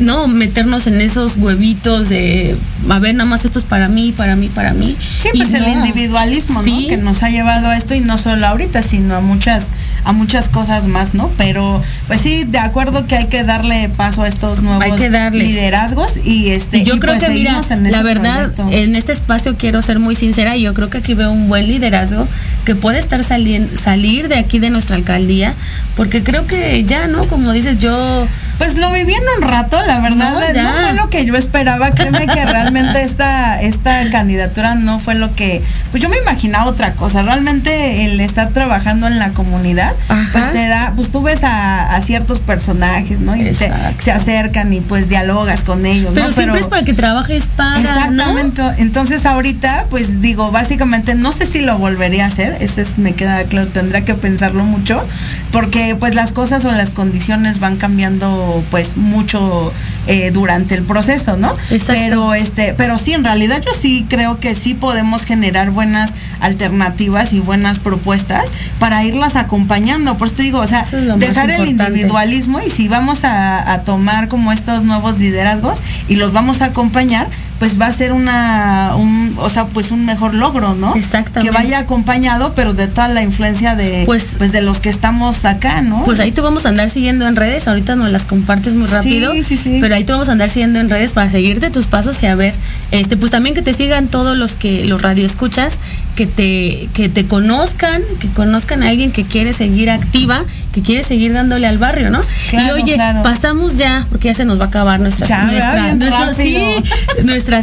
no 0.00 0.26
meternos 0.28 0.86
en 0.86 1.00
esos 1.00 1.36
huevitos 1.36 2.08
de 2.08 2.56
a 2.88 2.98
ver 2.98 3.14
nada 3.14 3.28
más 3.28 3.44
esto 3.44 3.58
es 3.58 3.64
para 3.64 3.88
mí, 3.88 4.12
para 4.16 4.36
mí, 4.36 4.48
para 4.48 4.72
mí. 4.72 4.96
Sí, 5.18 5.28
Y 5.34 5.38
pues 5.38 5.52
el 5.52 5.62
no. 5.62 5.68
individualismo, 5.68 6.62
Sí. 6.62 6.82
¿no? 6.84 6.88
Que 6.88 6.96
nos 6.96 7.22
ha 7.22 7.30
llevado 7.30 7.68
a 7.68 7.76
esto 7.76 7.94
y 7.94 8.00
no 8.00 8.16
solo 8.18 8.46
ahorita, 8.46 8.82
sino 8.82 9.14
a 9.16 9.20
muchas, 9.20 9.68
a 10.04 10.12
muchas 10.12 10.48
cosas 10.48 10.86
más, 10.86 11.14
¿no? 11.14 11.30
Pero, 11.36 11.82
pues 12.06 12.20
sí, 12.22 12.44
de 12.44 12.58
acuerdo 12.58 13.06
que 13.06 13.16
hay 13.16 13.26
que 13.26 13.44
darle 13.44 13.88
paso 13.90 14.22
a 14.22 14.28
estos 14.28 14.62
nuevos 14.62 14.82
Hay 14.82 14.92
que 14.92 15.10
darle. 15.10 15.44
liderazgos 15.44 16.14
y 16.24 16.48
este. 16.50 16.78
Y 16.78 16.84
yo 16.84 16.94
y 16.96 17.00
creo 17.00 17.14
pues 17.14 17.24
que 17.26 17.32
mira, 17.34 17.60
en 17.70 17.82
la 17.84 17.90
ese 17.90 18.02
verdad, 18.02 18.52
proyecto. 18.54 18.68
en 18.70 18.94
este 18.96 19.12
espacio 19.12 19.56
quiero 19.58 19.82
ser 19.82 19.98
muy 19.98 20.14
sincera 20.14 20.56
y 20.56 20.62
yo 20.62 20.74
creo 20.74 20.88
que 20.88 20.98
aquí 20.98 21.14
veo 21.14 21.30
un 21.30 21.48
buen 21.48 21.66
liderazgo 21.66 22.26
que 22.64 22.74
puede 22.74 22.98
estar 22.98 23.22
saliendo, 23.24 23.76
salir 23.76 24.28
de 24.28 24.36
aquí 24.36 24.58
de 24.58 24.70
nuestra 24.70 24.96
alcaldía, 24.96 25.54
porque 25.96 26.22
creo 26.22 26.46
que 26.46 26.84
ya, 26.84 27.06
¿no? 27.10 27.26
Como 27.26 27.52
dices, 27.52 27.78
yo 27.78 28.26
Pues 28.58 28.76
lo 28.76 28.92
viví 28.92 29.14
en 29.14 29.22
un 29.42 29.48
rato, 29.48 29.78
la 29.86 30.00
verdad, 30.00 30.34
No, 30.54 30.62
no, 30.62 30.80
fue 30.86 30.92
lo 30.94 31.08
que 31.10 31.24
yo 31.24 31.34
esperaba. 31.34 31.90
Créeme 31.92 32.26
que 32.26 32.44
realmente 32.44 33.02
esta, 33.02 33.58
esta 33.60 34.08
candidatura 34.10 34.74
no 34.74 34.98
fue 35.00 35.14
lo 35.14 35.32
que. 35.32 35.62
Pues 35.90 36.02
yo 36.02 36.10
me 36.10 36.18
imaginaba 36.18 36.66
otra 36.66 36.92
cosa. 36.92 37.22
Realmente 37.22 38.04
el 38.04 38.20
estar 38.20 38.50
trabajando 38.50 39.06
en 39.06 39.18
la 39.18 39.30
comunidad, 39.30 39.92
pues 40.32 40.52
te 40.52 40.68
da, 40.68 40.92
pues 40.94 41.10
tú 41.10 41.22
ves 41.22 41.42
a, 41.42 41.94
a 41.96 42.02
ciertos 42.02 42.40
personajes, 42.40 43.20
¿no? 43.20 43.34
Y 43.34 43.44
te- 43.52 43.72
se 43.98 44.12
acercan 44.12 44.70
y 44.74 44.80
pues 44.82 45.08
dialogas 45.08 45.64
con 45.64 45.86
ellos, 45.86 46.12
pero 46.14 46.26
¿no? 46.26 46.32
siempre 46.32 46.60
es 46.60 46.66
para 46.66 46.82
que 46.84 46.92
trabajes 46.92 47.46
para, 47.56 47.80
¿no? 47.80 47.80
Exactamente. 47.80 48.62
Entonces 48.82 49.24
ahorita, 49.24 49.86
pues 49.88 50.20
digo, 50.20 50.50
básicamente 50.50 51.14
no 51.14 51.32
sé 51.32 51.46
si 51.46 51.60
lo 51.60 51.78
volvería 51.78 52.24
a 52.24 52.28
hacer, 52.28 52.58
ese 52.60 52.82
es, 52.82 52.98
me 52.98 53.14
queda 53.14 53.42
claro, 53.44 53.68
tendrá 53.68 54.02
que 54.04 54.14
pensarlo 54.14 54.64
mucho, 54.64 55.02
porque 55.50 55.96
pues 55.98 56.14
las 56.14 56.32
cosas 56.32 56.64
o 56.66 56.70
las 56.70 56.90
condiciones 57.00 57.60
van 57.60 57.78
cambiando 57.78 58.62
pues 58.70 58.98
mucho 58.98 59.72
eh, 60.06 60.30
durante 60.32 60.74
el 60.74 60.82
proceso, 60.82 61.38
¿no? 61.38 61.54
Exacto. 61.70 61.94
Pero 61.94 62.34
este, 62.34 62.74
pero 62.76 62.98
sí, 62.98 63.14
en 63.14 63.24
realidad 63.24 63.62
yo 63.64 63.72
sí 63.72 64.04
creo 64.06 64.38
que 64.38 64.54
sí 64.54 64.74
podemos 64.74 65.24
generar 65.24 65.70
buenas 65.70 66.12
alternativas 66.40 67.32
y 67.32 67.40
buenas 67.40 67.78
propuestas 67.78 68.50
para 68.78 69.02
irlas 69.02 69.34
acompañando. 69.36 70.18
Por 70.18 70.26
eso 70.26 70.36
te 70.36 70.42
digo, 70.42 70.58
o 70.58 70.66
sea, 70.66 70.80
es 70.82 70.90
dejar 71.18 71.48
el 71.50 71.66
individualismo 71.68 72.60
y 72.60 72.68
si 72.68 72.86
vamos 72.86 73.24
a, 73.24 73.72
a 73.72 73.80
tomar 73.80 74.28
como 74.28 74.52
estos 74.52 74.84
nuevos 74.84 75.18
liderazgos 75.18 75.80
y 76.06 76.16
los 76.16 76.34
vamos 76.34 76.60
a 76.60 76.66
acompañar, 76.66 77.28
pues 77.58 77.78
va 77.78 77.86
a 77.88 77.92
ser 77.92 78.12
una, 78.12 78.92
un, 78.96 79.34
o 79.38 79.50
sea, 79.50 79.66
pues 79.66 79.90
un 79.90 80.06
mejor 80.06 80.32
logro, 80.32 80.74
¿no? 80.74 80.94
Exactamente. 80.96 81.42
Que 81.42 81.50
vaya 81.50 81.78
acompañado, 81.78 82.54
pero 82.54 82.72
de 82.72 82.88
toda 82.88 83.08
la 83.08 83.22
influencia 83.22 83.74
de, 83.74 84.04
Pues- 84.06 84.36
pues, 84.38 84.50
de 84.52 84.62
los 84.62 84.80
que 84.80 84.88
estamos 84.88 85.44
acá, 85.44 85.82
¿no? 85.82 86.02
Pues 86.04 86.20
ahí 86.20 86.32
te 86.32 86.40
vamos 86.40 86.64
a 86.64 86.70
andar 86.70 86.79
siguiendo 86.88 87.26
en 87.26 87.36
redes, 87.36 87.68
ahorita 87.68 87.96
nos 87.96 88.10
las 88.10 88.24
compartes 88.24 88.74
muy 88.74 88.88
rápido, 88.88 89.32
Sí, 89.32 89.44
sí, 89.44 89.56
sí. 89.56 89.78
pero 89.80 89.94
ahí 89.94 90.04
te 90.04 90.12
vamos 90.12 90.28
a 90.28 90.32
andar 90.32 90.48
siguiendo 90.48 90.80
en 90.80 90.90
redes 90.90 91.12
para 91.12 91.30
seguirte 91.30 91.70
tus 91.70 91.86
pasos 91.86 92.22
y 92.22 92.26
a 92.26 92.34
ver, 92.34 92.54
este, 92.90 93.16
pues 93.16 93.30
también 93.30 93.54
que 93.54 93.62
te 93.62 93.74
sigan 93.74 94.08
todos 94.08 94.36
los 94.36 94.56
que 94.56 94.84
los 94.84 95.02
radioescuchas, 95.02 95.78
que 96.16 96.26
te 96.26 96.88
que 96.94 97.08
te 97.08 97.26
conozcan, 97.26 98.02
que 98.20 98.28
conozcan 98.28 98.82
a 98.82 98.88
alguien 98.88 99.12
que 99.12 99.24
quiere 99.24 99.52
seguir 99.52 99.90
activa, 99.90 100.42
que 100.72 100.82
quiere 100.82 101.02
seguir 101.02 101.32
dándole 101.32 101.66
al 101.66 101.78
barrio, 101.78 102.10
¿no? 102.10 102.20
Claro, 102.50 102.78
y 102.78 102.82
oye, 102.82 102.94
claro. 102.94 103.22
pasamos 103.22 103.78
ya 103.78 104.06
porque 104.10 104.28
ya 104.28 104.34
se 104.34 104.44
nos 104.44 104.60
va 104.60 104.64
a 104.64 104.68
acabar 104.68 105.00
nuestra 105.00 105.44
nuestra, 105.44 105.84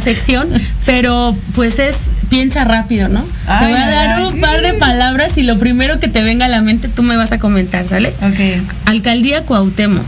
sección, 0.00 0.48
pero 0.86 1.36
pues 1.54 1.78
es 1.78 2.12
piensa 2.28 2.64
rápido, 2.64 3.08
¿no? 3.08 3.24
Ay, 3.46 3.66
te 3.66 3.72
voy 3.72 3.82
a 3.82 3.88
dar 3.88 4.18
ay, 4.18 4.24
un 4.24 4.40
par 4.40 4.60
de 4.60 4.74
palabras 4.74 5.38
y 5.38 5.42
lo 5.42 5.58
primero 5.58 5.98
que 5.98 6.08
te 6.08 6.22
venga 6.22 6.46
a 6.46 6.48
la 6.48 6.60
mente 6.60 6.88
tú 6.88 7.02
me 7.02 7.16
vas 7.16 7.32
a 7.32 7.38
comentar, 7.38 7.88
¿sale? 7.88 8.12
Ok, 8.22 8.62
Alcaldía 9.08 9.42
Cuauhtémoc. 9.42 10.04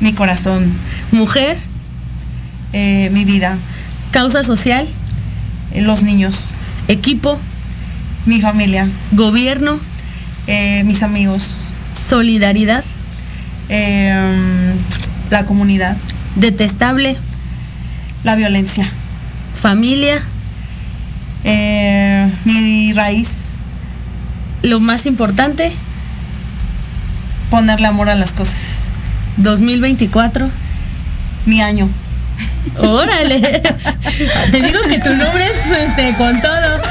mi 0.00 0.12
corazón, 0.12 0.70
Mujer, 1.10 1.56
eh, 2.74 3.08
mi 3.14 3.24
vida, 3.24 3.56
causa 4.10 4.42
social, 4.42 4.86
eh, 5.72 5.80
los 5.80 6.02
niños, 6.02 6.50
equipo, 6.86 7.40
mi 8.26 8.42
familia, 8.42 8.90
gobierno, 9.12 9.80
eh, 10.46 10.82
mis 10.84 11.02
amigos, 11.02 11.70
solidaridad, 11.94 12.84
la 15.30 15.46
comunidad, 15.46 15.96
detestable, 16.36 17.16
la 18.22 18.36
violencia, 18.36 18.86
familia, 19.54 20.20
mi 22.44 22.92
raíz, 22.92 23.60
lo 24.60 24.78
más 24.80 25.06
importante, 25.06 25.72
ponerle 27.54 27.86
amor 27.86 28.10
a 28.10 28.16
las 28.16 28.32
cosas, 28.32 28.90
2024. 29.36 30.50
mi 31.46 31.62
año. 31.62 31.88
Órale. 32.80 33.38
Te 34.50 34.60
digo 34.60 34.80
que 34.88 34.98
tu 34.98 35.10
nombre 35.10 35.46
es 35.46 35.78
este, 35.88 36.14
con 36.14 36.40
todo. 36.42 36.82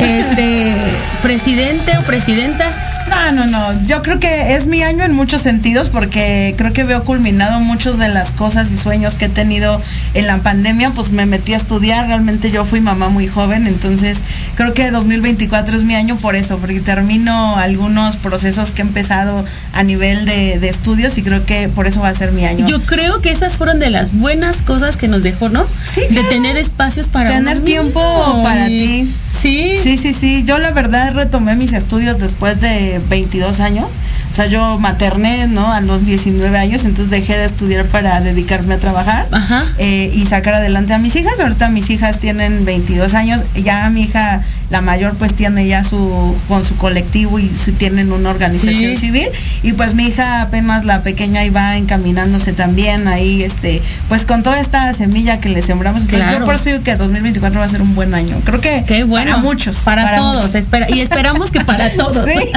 Este, 0.00 0.74
presidente 1.22 1.98
o 1.98 2.02
presidenta. 2.04 2.64
No, 3.08 3.32
no, 3.32 3.46
no. 3.46 3.86
Yo 3.86 4.02
creo 4.02 4.20
que 4.20 4.54
es 4.54 4.66
mi 4.66 4.82
año 4.82 5.04
en 5.04 5.14
muchos 5.14 5.42
sentidos 5.42 5.88
porque 5.88 6.54
creo 6.56 6.72
que 6.72 6.84
veo 6.84 7.04
culminado 7.04 7.60
muchas 7.60 7.98
de 7.98 8.08
las 8.08 8.32
cosas 8.32 8.70
y 8.70 8.76
sueños 8.76 9.16
que 9.16 9.26
he 9.26 9.28
tenido 9.28 9.80
en 10.14 10.26
la 10.26 10.38
pandemia. 10.38 10.90
Pues 10.90 11.10
me 11.10 11.26
metí 11.26 11.54
a 11.54 11.56
estudiar. 11.56 12.06
Realmente 12.06 12.50
yo 12.50 12.64
fui 12.64 12.80
mamá 12.80 13.08
muy 13.08 13.28
joven. 13.28 13.66
Entonces 13.66 14.18
creo 14.54 14.74
que 14.74 14.90
2024 14.90 15.76
es 15.76 15.82
mi 15.82 15.94
año 15.94 16.16
por 16.16 16.36
eso, 16.36 16.58
porque 16.58 16.80
termino 16.80 17.56
algunos 17.56 18.16
procesos 18.16 18.70
que 18.70 18.82
he 18.82 18.84
empezado 18.84 19.44
a 19.72 19.82
nivel 19.82 20.24
de, 20.24 20.58
de 20.58 20.68
estudios 20.68 21.18
y 21.18 21.22
creo 21.22 21.44
que 21.46 21.68
por 21.68 21.86
eso 21.86 22.00
va 22.00 22.08
a 22.08 22.14
ser 22.14 22.32
mi 22.32 22.44
año. 22.44 22.66
Yo 22.66 22.82
creo 22.82 23.20
que 23.20 23.30
esas 23.30 23.56
fueron 23.56 23.78
de 23.78 23.90
las 23.90 24.12
buenas 24.14 24.62
cosas 24.62 24.96
que 24.96 25.08
nos 25.08 25.22
dejó, 25.22 25.48
¿no? 25.48 25.66
Sí, 25.84 26.00
De 26.02 26.08
claro. 26.08 26.28
tener 26.28 26.56
espacios 26.56 27.06
para 27.06 27.30
Tener 27.30 27.60
tiempo 27.60 28.00
mismo 28.00 28.42
para 28.42 28.66
ti. 28.66 29.12
Sí. 29.40 29.74
Sí, 29.82 29.98
sí, 29.98 30.14
sí. 30.14 30.44
Yo 30.44 30.58
la 30.58 30.70
verdad 30.70 31.12
retomé 31.14 31.54
mis 31.56 31.72
estudios 31.74 32.18
después 32.18 32.60
de 32.60 32.95
22 32.98 33.60
años 33.60 33.88
o 34.30 34.34
sea, 34.34 34.46
yo 34.46 34.78
materné, 34.78 35.46
¿no? 35.48 35.72
A 35.72 35.80
los 35.80 36.04
19 36.04 36.58
años, 36.58 36.84
entonces 36.84 37.10
dejé 37.10 37.38
de 37.38 37.44
estudiar 37.44 37.86
para 37.86 38.20
dedicarme 38.20 38.74
a 38.74 38.78
trabajar 38.78 39.26
eh, 39.78 40.10
y 40.12 40.26
sacar 40.26 40.54
adelante 40.54 40.92
a 40.94 40.98
mis 40.98 41.16
hijas. 41.16 41.40
Ahorita 41.40 41.68
mis 41.68 41.88
hijas 41.90 42.18
tienen 42.18 42.64
22 42.64 43.14
años, 43.14 43.42
ya 43.54 43.88
mi 43.90 44.02
hija, 44.02 44.42
la 44.70 44.80
mayor, 44.80 45.14
pues 45.16 45.34
tiene 45.34 45.66
ya 45.66 45.84
su, 45.84 46.34
con 46.48 46.64
su 46.64 46.76
colectivo 46.76 47.38
y 47.38 47.48
su, 47.54 47.72
tienen 47.72 48.12
una 48.12 48.30
organización 48.30 48.96
civil. 48.96 49.28
Y 49.62 49.72
pues 49.72 49.94
mi 49.94 50.06
hija 50.06 50.42
apenas 50.42 50.84
la 50.84 51.02
pequeña 51.02 51.44
iba 51.44 51.76
encaminándose 51.76 52.52
también 52.52 53.08
ahí, 53.08 53.42
este, 53.42 53.82
pues 54.08 54.24
con 54.24 54.42
toda 54.42 54.60
esta 54.60 54.92
semilla 54.94 55.40
que 55.40 55.48
le 55.48 55.62
sembramos. 55.62 56.06
Yo 56.06 56.44
por 56.44 56.56
eso 56.56 56.64
digo 56.70 56.82
que 56.82 56.96
2024 56.96 57.58
va 57.58 57.64
a 57.64 57.68
ser 57.68 57.82
un 57.82 57.94
buen 57.94 58.14
año. 58.14 58.40
Creo 58.44 58.60
que 58.60 58.84
Qué 58.86 59.04
bueno. 59.04 59.30
para 59.30 59.42
muchos. 59.42 59.78
Para, 59.80 60.16
todos. 60.16 60.54
Espera, 60.54 60.86
y 60.90 61.00
esperamos 61.00 61.50
que 61.50 61.60
para 61.60 61.90
todos. 61.96 62.26
Sí. 62.26 62.50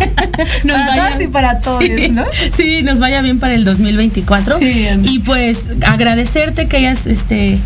para 0.67 0.95
todos 0.95 1.22
y 1.22 1.28
para 1.28 1.59
todos, 1.60 1.84
sí, 1.84 2.10
¿no? 2.10 2.24
Sí, 2.55 2.82
nos 2.84 2.99
vaya 2.99 3.22
bien 3.22 3.39
para 3.39 3.53
el 3.53 3.66
2024. 3.66 4.60
y 5.03 5.20
pues 5.20 5.68
agradecerte 5.82 6.68
que 6.68 6.78
hayas 6.78 7.07
este 7.07 7.57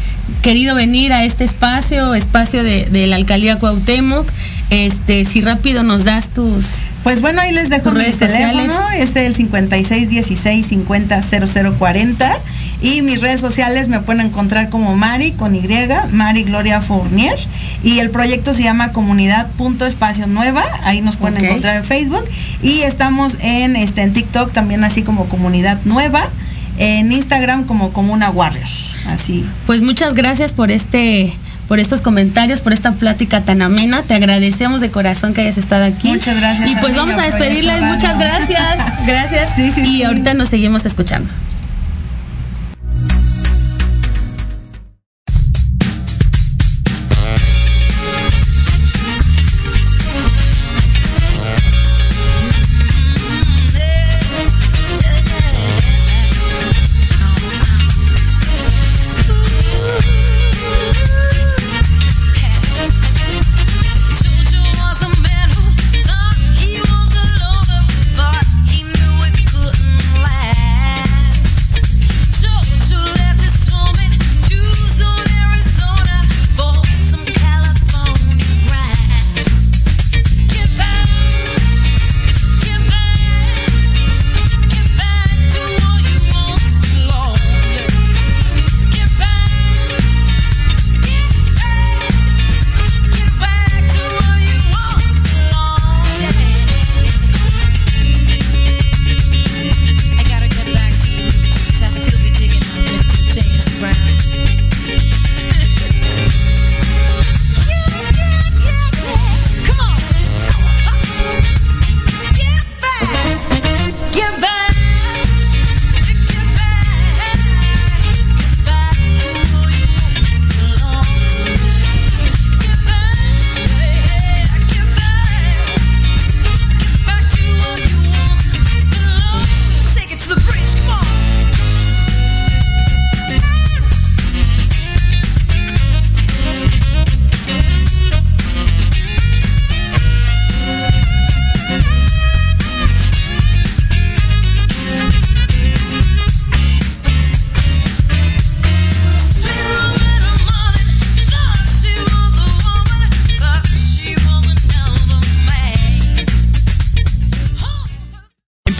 querido 0.41 0.76
venir 0.76 1.14
a 1.14 1.24
este 1.26 1.44
espacio, 1.44 2.14
espacio 2.16 2.64
de, 2.64 2.86
de 2.86 3.08
la 3.08 3.16
alcaldía 3.16 3.58
Cuauhtémoc. 3.58 4.28
Este, 4.70 5.26
si 5.26 5.41
rápido 5.41 5.84
nos 5.84 6.03
das 6.03 6.30
tus 6.30 6.88
pues 7.03 7.20
bueno, 7.20 7.41
ahí 7.41 7.51
les 7.51 7.70
dejo 7.70 7.91
mi 7.91 8.05
teléfono, 8.05 8.89
es 8.91 9.14
el 9.18 9.36
5616 9.36 10.66
500040 10.66 12.38
y 12.82 13.01
mis 13.01 13.20
redes 13.20 13.41
sociales 13.41 13.89
me 13.89 13.99
pueden 13.99 14.28
encontrar 14.28 14.70
como 14.70 14.95
Mari 14.95 15.32
con 15.32 15.53
Y, 15.53 15.68
Mari 16.11 16.43
Gloria 16.43 16.82
Fournier 16.82 17.38
y 17.84 17.99
el 17.99 18.09
proyecto 18.09 18.53
se 18.53 18.64
llama 18.64 18.93
Comunidad 18.93 19.47
Punto 19.57 19.86
Espacio 19.86 20.28
Nueva, 20.28 20.64
ahí 20.84 21.01
nos 21.01 21.18
pueden 21.18 21.43
encontrar 21.43 21.76
en 21.76 21.84
Facebook 21.84 22.24
y 22.61 22.84
estamos 22.84 23.36
en 23.41 23.76
este 23.76 24.01
en 24.01 24.14
TikTok 24.14 24.53
también 24.53 24.86
así 24.86 25.01
como 25.01 25.28
Comunidad 25.28 25.80
Nueva, 25.84 26.30
en 26.78 27.11
Instagram 27.11 27.66
como 27.66 27.91
Comuna 27.91 28.30
Warrior, 28.30 28.64
así. 29.07 29.45
Pues 29.66 29.82
muchas 29.82 30.14
gracias 30.14 30.53
por 30.53 30.72
este 30.72 31.34
por 31.68 31.80
estos 31.80 32.01
comentarios, 32.01 32.61
por 32.61 32.74
esta 32.74 32.91
plática 32.93 33.41
tan 33.41 33.61
amena. 33.61 34.03
Te 34.03 34.14
agradecemos 34.14 34.82
de 34.82 34.91
corazón 34.91 35.34
que 35.34 35.41
hayas 35.41 35.57
estado 35.57 35.86
aquí. 35.86 36.09
Muchas 36.09 36.39
gracias. 36.39 36.70
Y 36.70 36.76
pues 36.76 36.95
vamos 36.95 37.16
a 37.18 37.24
despedirles. 37.24 37.82
Muchas 37.82 38.18
gracias. 38.20 38.78
Gracias. 39.05 39.78
y 39.80 40.03
ahorita 40.03 40.34
nos 40.34 40.49
seguimos 40.49 40.86
escuchando. 40.86 41.30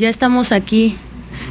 Ya 0.00 0.08
estamos 0.08 0.50
aquí. 0.50 0.96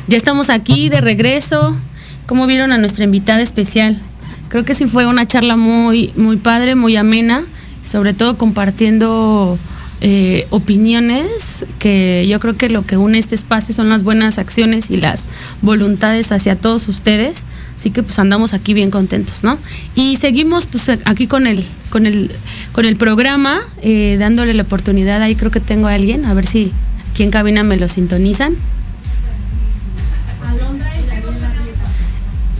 Ya 0.08 0.18
estamos 0.18 0.50
aquí 0.50 0.90
de 0.90 1.02
regreso. 1.02 1.78
¿Cómo 2.26 2.48
vieron 2.48 2.72
a 2.72 2.80
nuestra 2.80 3.04
invitada 3.04 3.42
especial? 3.42 4.00
Creo 4.48 4.66
que 4.66 4.74
sí 4.74 4.88
fue 4.88 5.06
una 5.06 5.28
charla 5.28 5.56
muy, 5.56 6.12
muy 6.16 6.38
padre, 6.38 6.74
muy 6.74 6.96
amena, 6.96 7.44
sobre 7.84 8.16
todo 8.16 8.40
compartiendo 8.40 9.56
eh, 10.02 10.48
opiniones, 10.50 11.64
que 11.78 12.26
yo 12.28 12.40
creo 12.40 12.58
que 12.58 12.70
lo 12.70 12.84
que 12.84 12.98
une 12.98 13.20
este 13.20 13.36
espacio 13.36 13.76
son 13.76 13.88
las 13.90 14.02
buenas 14.02 14.40
acciones 14.40 14.90
y 14.90 14.98
las 14.98 15.28
voluntades 15.62 16.32
hacia 16.32 16.56
todos 16.56 16.88
ustedes. 16.88 17.46
Así 17.78 17.92
que 17.92 18.02
pues 18.02 18.18
andamos 18.18 18.54
aquí 18.54 18.74
bien 18.74 18.90
contentos, 18.90 19.44
¿no? 19.44 19.60
Y 19.94 20.16
seguimos 20.16 20.66
pues 20.66 20.90
aquí 21.06 21.28
con 21.28 21.46
el, 21.46 21.64
con 21.92 22.08
el, 22.08 22.32
con 22.72 22.86
el 22.86 22.96
programa, 22.96 23.60
eh, 23.84 24.18
dándole 24.20 24.56
la 24.56 24.64
oportunidad. 24.64 25.22
Ahí 25.22 25.36
creo 25.36 25.52
que 25.52 25.60
tengo 25.60 25.88
a 25.88 25.94
alguien, 25.94 26.26
a 26.26 26.34
ver 26.34 26.48
si 26.48 26.72
aquí 27.20 27.26
en 27.26 27.32
cabina 27.32 27.64
me 27.64 27.76
lo 27.76 27.90
sintonizan. 27.90 28.56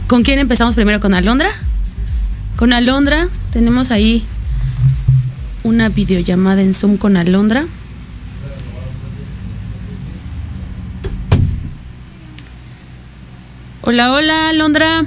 ¿Con 0.06 0.22
quién 0.22 0.38
empezamos 0.38 0.74
primero? 0.74 1.00
¿Con 1.00 1.14
Alondra? 1.14 1.48
Con 2.56 2.74
Alondra 2.74 3.26
tenemos 3.54 3.90
ahí 3.90 4.22
una 5.64 5.88
videollamada 5.88 6.60
en 6.60 6.74
Zoom 6.74 6.98
con 6.98 7.16
Alondra. 7.16 7.64
Hola, 13.80 14.12
hola, 14.12 14.50
Alondra. 14.50 15.06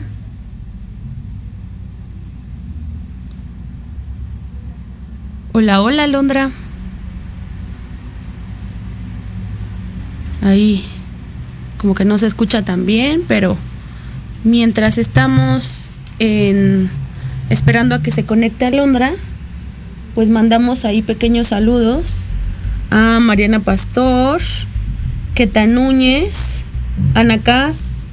Hola, 5.52 5.84
hola, 5.84 6.06
Alondra. 6.06 6.50
Ahí 10.44 10.86
como 11.78 11.96
que 11.96 12.06
no 12.06 12.18
se 12.18 12.28
escucha 12.28 12.62
tan 12.62 12.86
bien, 12.86 13.24
pero 13.28 13.58
mientras 14.44 14.98
estamos 14.98 15.92
en, 16.20 16.90
esperando 17.50 17.96
a 17.96 18.02
que 18.02 18.12
se 18.12 18.26
conecte 18.26 18.66
Alondra, 18.66 19.14
pues 20.16 20.30
mandamos 20.30 20.86
ahí 20.86 21.02
pequeños 21.02 21.48
saludos 21.48 22.24
a 22.90 23.20
Mariana 23.20 23.60
Pastor, 23.60 24.42
Queta 25.34 25.66
Núñez, 25.66 26.62
Ana 27.16 27.40
Cas, 27.40 28.06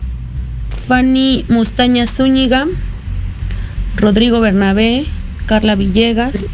Fanny 0.71 1.45
Mustaña 1.49 2.07
Zúñiga, 2.07 2.67
Rodrigo 3.97 4.41
Bernabé, 4.41 5.05
Carla 5.47 5.75
Villegas, 5.75 6.47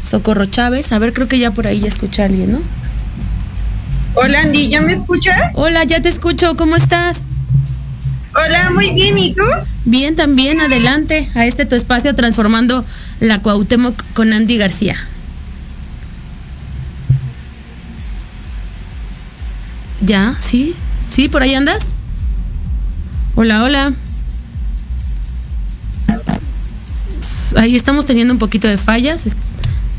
Socorro 0.00 0.44
Chávez. 0.44 0.92
A 0.92 0.98
ver, 0.98 1.12
creo 1.12 1.26
que 1.26 1.38
ya 1.38 1.52
por 1.52 1.66
ahí 1.66 1.80
ya 1.80 1.88
escucha 1.88 2.22
a 2.22 2.26
alguien, 2.26 2.52
¿no? 2.52 2.60
Hola 4.14 4.40
Andy, 4.40 4.68
¿ya 4.68 4.80
me 4.80 4.92
escuchas? 4.92 5.36
Hola, 5.54 5.84
ya 5.84 6.02
te 6.02 6.08
escucho, 6.08 6.56
¿cómo 6.56 6.74
estás? 6.74 7.26
Hola, 8.34 8.70
muy 8.70 8.90
bien, 8.92 9.16
¿y 9.16 9.34
tú? 9.34 9.42
Bien, 9.84 10.16
también, 10.16 10.60
adelante 10.60 11.30
a 11.34 11.46
este 11.46 11.64
tu 11.64 11.76
espacio 11.76 12.14
transformando 12.16 12.84
la 13.20 13.38
Cuauhtémoc 13.38 13.94
con 14.14 14.32
Andy 14.32 14.56
García. 14.56 14.96
¿Ya? 20.00 20.34
¿Sí? 20.40 20.74
¿Sí? 21.08 21.28
¿Por 21.28 21.42
ahí 21.42 21.54
andas? 21.54 21.86
Hola, 23.36 23.62
hola. 23.62 23.92
Ahí 27.56 27.76
estamos 27.76 28.06
teniendo 28.06 28.32
un 28.32 28.38
poquito 28.38 28.66
de 28.66 28.76
fallas 28.76 29.24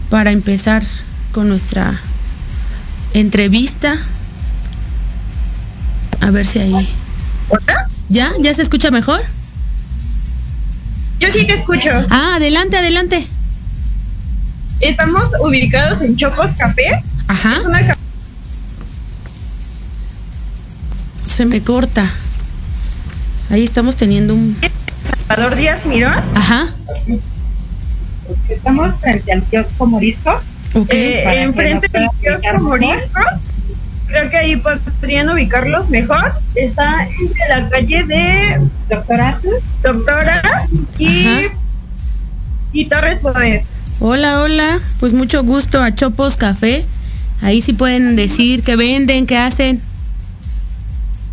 para 0.09 0.32
empezar 0.32 0.84
con 1.32 1.47
nuestra 1.47 2.01
entrevista. 3.14 3.97
A 6.20 6.30
ver 6.30 6.45
si 6.45 6.59
ahí. 6.59 6.89
¿Ya? 8.09 8.32
¿Ya 8.39 8.53
se 8.53 8.62
escucha 8.62 8.91
mejor? 8.91 9.22
Yo 11.20 11.32
sí 11.32 11.45
te 11.45 11.53
escucho. 11.53 11.89
Ah, 12.09 12.36
adelante, 12.36 12.78
adelante. 12.78 13.28
Estamos 14.80 15.30
ubicados 15.39 16.01
en 16.01 16.16
Chocos 16.18 16.53
Café. 16.53 17.03
Ajá. 17.28 17.57
Es 17.57 17.66
una 17.66 17.95
Se 21.28 21.45
me 21.45 21.62
corta. 21.62 22.12
Ahí 23.51 23.64
estamos 23.64 23.95
teniendo 23.95 24.34
un. 24.34 24.57
Salvador 25.28 25.55
Díaz 25.55 25.86
Mirón. 25.86 26.14
Ajá. 26.36 26.68
Estamos 28.49 28.97
frente 28.97 29.32
al 29.32 29.43
kiosco 29.43 29.86
Morisco. 29.86 30.39
Ok. 30.74 30.89
Eh, 30.93 31.41
enfrente 31.41 31.88
del 31.88 32.07
kiosco. 32.22 32.59
Morisco. 32.61 33.19
Creo 34.07 34.30
que 34.30 34.38
ahí 34.38 34.55
podrían 34.57 35.30
ubicarlos 35.30 35.89
mejor. 35.89 36.34
Está 36.55 37.07
entre 37.22 37.47
la 37.49 37.69
calle 37.69 38.03
de 38.03 38.61
Doctora, 38.89 39.39
Doctora 39.84 40.41
y, 40.97 41.28
Ajá. 41.28 41.41
y 42.74 42.86
Torres 42.86 43.22
Bodet. 43.22 43.63
Hola, 43.99 44.41
hola. 44.41 44.80
Pues 44.99 45.13
mucho 45.13 45.43
gusto 45.43 45.82
a 45.82 45.93
Chopos 45.95 46.36
Café. 46.36 46.86
Ahí 47.41 47.61
sí 47.61 47.74
pueden 47.74 48.15
decir 48.15 48.63
qué 48.63 48.76
venden, 48.76 49.26
qué 49.28 49.38
hacen. 49.38 49.82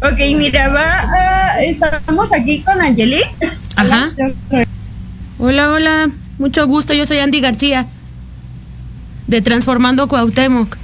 Ok, 0.00 0.18
mira, 0.36 0.68
va, 0.68 0.86
ah, 0.88 1.60
estamos 1.62 2.32
aquí 2.32 2.62
con 2.62 2.80
Angelique. 2.80 3.28
Ajá. 3.74 4.10
Hola, 5.38 5.72
hola. 5.72 6.10
Mucho 6.38 6.66
gusto. 6.68 6.94
Yo 6.94 7.04
soy 7.06 7.18
Andy 7.18 7.40
García. 7.40 7.86
De 9.28 9.42
Transformando 9.42 10.08
Cuauhtémoc. 10.08 10.76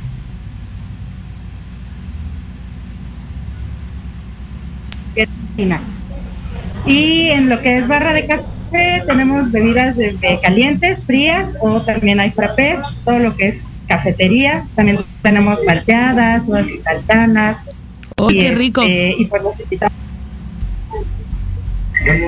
Y 6.87 7.31
en 7.31 7.49
lo 7.49 7.61
que 7.61 7.79
es 7.79 7.89
barra 7.89 8.13
de 8.13 8.27
café 8.27 9.03
tenemos 9.07 9.51
bebidas 9.51 9.97
desde 9.97 10.39
calientes, 10.43 11.05
frías 11.05 11.49
o 11.61 11.81
también 11.81 12.21
hay 12.21 12.31
frappés, 12.33 13.01
todo 13.05 13.19
lo 13.19 13.35
que 13.35 13.49
es 13.49 13.61
cafetería. 13.89 14.65
También 14.77 14.99
tenemos 15.23 15.59
malteadas, 15.67 16.47
uvas 16.47 16.69
italtanas. 16.69 17.57
¡Oh, 18.17 18.31
y, 18.31 18.41
qué 18.41 18.51
rico! 18.51 18.83
este, 18.83 19.23
y 19.23 19.25
pues 19.25 19.43
los 19.43 19.59
invitamos. 19.61 19.95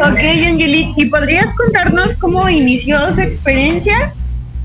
Ok, 0.01 0.23
Angelique, 0.49 0.95
¿y 0.97 1.05
podrías 1.11 1.55
contarnos 1.55 2.15
cómo 2.15 2.49
inició 2.49 3.13
su 3.13 3.21
experiencia? 3.21 4.15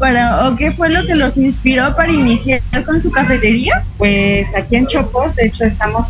Para, 0.02 0.47
¿O 0.47 0.56
qué 0.56 0.72
fue 0.72 0.89
lo 0.89 1.06
que 1.06 1.14
los 1.14 1.38
inspiró 1.38 1.95
para 1.95 2.12
iniciar 2.12 2.60
con 2.88 2.99
su 2.99 3.12
cafetería? 3.12 3.86
Pues 3.99 4.47
aquí 4.56 4.78
en 4.78 4.88
Chopos, 4.88 5.36
de 5.36 5.45
hecho, 5.45 5.64
estamos. 5.64 6.08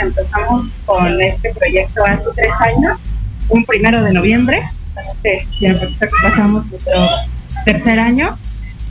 Empezamos 0.00 0.76
con 0.86 1.20
este 1.20 1.52
proyecto 1.52 2.02
hace 2.06 2.30
tres 2.34 2.50
años, 2.60 2.98
un 3.50 3.62
primero 3.66 4.02
de 4.02 4.14
noviembre. 4.14 4.62
Este, 5.22 5.46
pasamos 6.22 6.64
nuestro 6.68 6.94
tercer 7.66 8.00
año. 8.00 8.38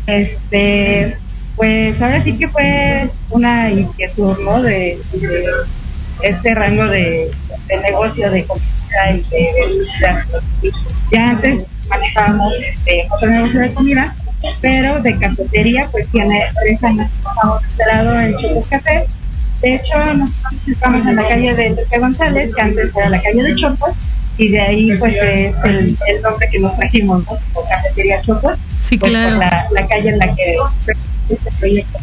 Este, 0.06 1.18
pues 1.56 2.00
ahora 2.04 2.22
sí 2.22 2.38
que 2.38 2.50
fue 2.50 3.10
una 3.32 3.72
inquietud, 3.72 4.38
¿no? 4.46 4.62
De, 4.62 5.00
de 5.14 5.46
este 6.22 6.54
rango 6.54 6.88
de, 6.88 7.32
de 7.68 7.78
negocio 7.80 8.30
de 8.30 8.46
comida 8.46 9.12
y 9.12 9.18
de 9.18 9.54
publicidad. 9.68 10.24
Ya 11.12 11.32
antes 11.32 11.66
manejábamos 11.92 12.54
este, 12.60 13.08
otro 13.12 13.30
negocio 13.30 13.60
de 13.60 13.74
comida, 13.74 14.16
pero 14.62 15.02
de 15.02 15.18
cafetería, 15.18 15.88
pues 15.92 16.08
tiene 16.10 16.44
tres 16.64 16.84
años 16.84 17.08
que 17.12 17.18
estamos 17.30 17.64
instalados 17.64 18.20
en 18.20 18.38
Chocos 18.38 18.68
Café. 18.68 19.06
De 19.62 19.76
hecho, 19.76 19.98
nosotros 20.16 20.68
estamos 20.68 21.06
en 21.06 21.16
la 21.16 21.28
calle 21.28 21.54
de 21.54 21.68
Enrique 21.68 22.00
González, 22.00 22.56
que 22.56 22.62
antes 22.62 22.96
era 22.96 23.10
la 23.10 23.22
calle 23.22 23.44
de 23.44 23.56
Chocos, 23.56 23.94
y 24.38 24.50
de 24.50 24.60
ahí 24.60 24.98
pues 24.98 25.14
es 25.14 25.56
el, 25.64 25.98
el 26.08 26.22
nombre 26.24 26.50
que 26.52 26.60
nos 26.60 26.76
trajimos, 26.76 27.20
¿no? 27.26 27.38
Como 27.54 27.70
Cafetería 27.70 28.22
Chocos. 28.22 28.54
Sí, 28.82 28.98
pues, 28.98 29.12
claro. 29.12 29.38
la, 29.38 29.66
la 29.72 29.86
calle 29.86 30.10
en 30.10 30.18
la 30.18 30.34
que 30.34 30.56
este 31.30 31.52
proyecto. 31.60 32.00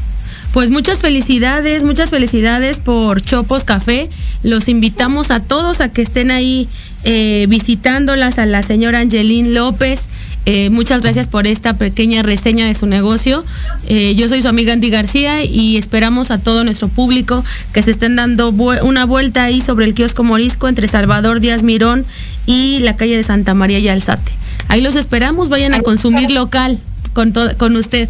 Pues 0.52 0.70
muchas 0.70 1.00
felicidades, 1.00 1.84
muchas 1.84 2.10
felicidades 2.10 2.78
por 2.78 3.20
Chopos 3.20 3.64
Café. 3.64 4.08
Los 4.42 4.68
invitamos 4.68 5.30
a 5.30 5.40
todos 5.40 5.80
a 5.80 5.90
que 5.90 6.00
estén 6.00 6.30
ahí 6.30 6.68
eh, 7.04 7.46
visitándolas 7.48 8.38
a 8.38 8.46
la 8.46 8.62
señora 8.62 9.00
Angelín 9.00 9.54
López. 9.54 10.06
Eh, 10.46 10.70
muchas 10.70 11.02
gracias 11.02 11.26
por 11.26 11.46
esta 11.46 11.74
pequeña 11.74 12.22
reseña 12.22 12.66
de 12.66 12.74
su 12.74 12.86
negocio. 12.86 13.44
Eh, 13.86 14.14
yo 14.14 14.28
soy 14.28 14.40
su 14.40 14.48
amiga 14.48 14.72
Andy 14.72 14.88
García 14.88 15.44
y 15.44 15.76
esperamos 15.76 16.30
a 16.30 16.38
todo 16.38 16.64
nuestro 16.64 16.88
público 16.88 17.44
que 17.72 17.82
se 17.82 17.90
estén 17.90 18.16
dando 18.16 18.50
una 18.50 19.04
vuelta 19.04 19.44
ahí 19.44 19.60
sobre 19.60 19.84
el 19.84 19.94
kiosco 19.94 20.24
Morisco 20.24 20.68
entre 20.68 20.88
Salvador 20.88 21.40
Díaz 21.40 21.62
Mirón 21.62 22.06
y 22.46 22.78
la 22.80 22.96
calle 22.96 23.16
de 23.16 23.22
Santa 23.22 23.52
María 23.54 23.78
y 23.78 23.88
Alzate. 23.88 24.32
Ahí 24.68 24.80
los 24.80 24.96
esperamos, 24.96 25.50
vayan 25.50 25.74
a 25.74 25.80
consumir 25.80 26.30
local 26.30 26.78
con, 27.12 27.32
con 27.58 27.76
usted. 27.76 28.08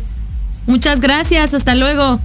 Muchas 0.66 1.00
gracias, 1.00 1.54
hasta 1.54 1.74
luego. 1.74 2.20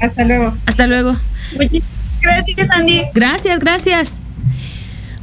Hasta 0.00 0.24
luego. 0.24 0.54
Hasta 0.66 0.86
luego. 0.86 1.16
Muchísimas 1.52 2.20
gracias, 2.20 2.70
Andy. 2.70 3.02
Gracias, 3.14 3.60
gracias. 3.60 4.18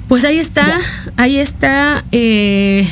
Pues 0.07 0.23
ahí 0.23 0.37
está, 0.37 0.79
ahí 1.17 1.37
está 1.37 2.03
eh, 2.13 2.87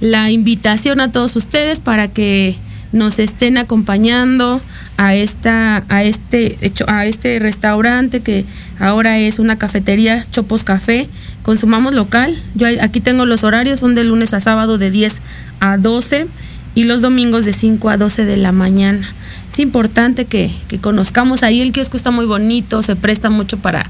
la 0.00 0.30
invitación 0.30 1.00
a 1.00 1.12
todos 1.12 1.36
ustedes 1.36 1.78
para 1.78 2.08
que 2.08 2.56
nos 2.90 3.20
estén 3.20 3.56
acompañando 3.56 4.60
a 4.96 5.14
esta, 5.14 5.84
a 5.88 6.02
este, 6.02 6.58
hecho, 6.62 6.84
a 6.88 7.06
este 7.06 7.38
restaurante 7.38 8.20
que 8.20 8.44
ahora 8.80 9.18
es 9.18 9.38
una 9.38 9.58
cafetería 9.58 10.26
Chopos 10.32 10.64
Café. 10.64 11.08
Consumamos 11.44 11.94
local. 11.94 12.36
Yo 12.56 12.66
aquí 12.80 12.98
tengo 13.00 13.26
los 13.26 13.44
horarios, 13.44 13.78
son 13.78 13.94
de 13.94 14.02
lunes 14.02 14.34
a 14.34 14.40
sábado 14.40 14.76
de 14.76 14.90
10 14.90 15.20
a 15.60 15.78
12 15.78 16.26
y 16.74 16.84
los 16.84 17.00
domingos 17.00 17.44
de 17.44 17.52
5 17.52 17.90
a 17.90 17.96
12 17.96 18.24
de 18.24 18.36
la 18.38 18.50
mañana. 18.50 19.08
Es 19.52 19.60
importante 19.60 20.24
que, 20.24 20.50
que 20.66 20.78
conozcamos 20.78 21.44
ahí, 21.44 21.60
el 21.60 21.70
kiosco 21.70 21.96
está 21.96 22.10
muy 22.10 22.26
bonito, 22.26 22.82
se 22.82 22.96
presta 22.96 23.30
mucho 23.30 23.56
para 23.58 23.86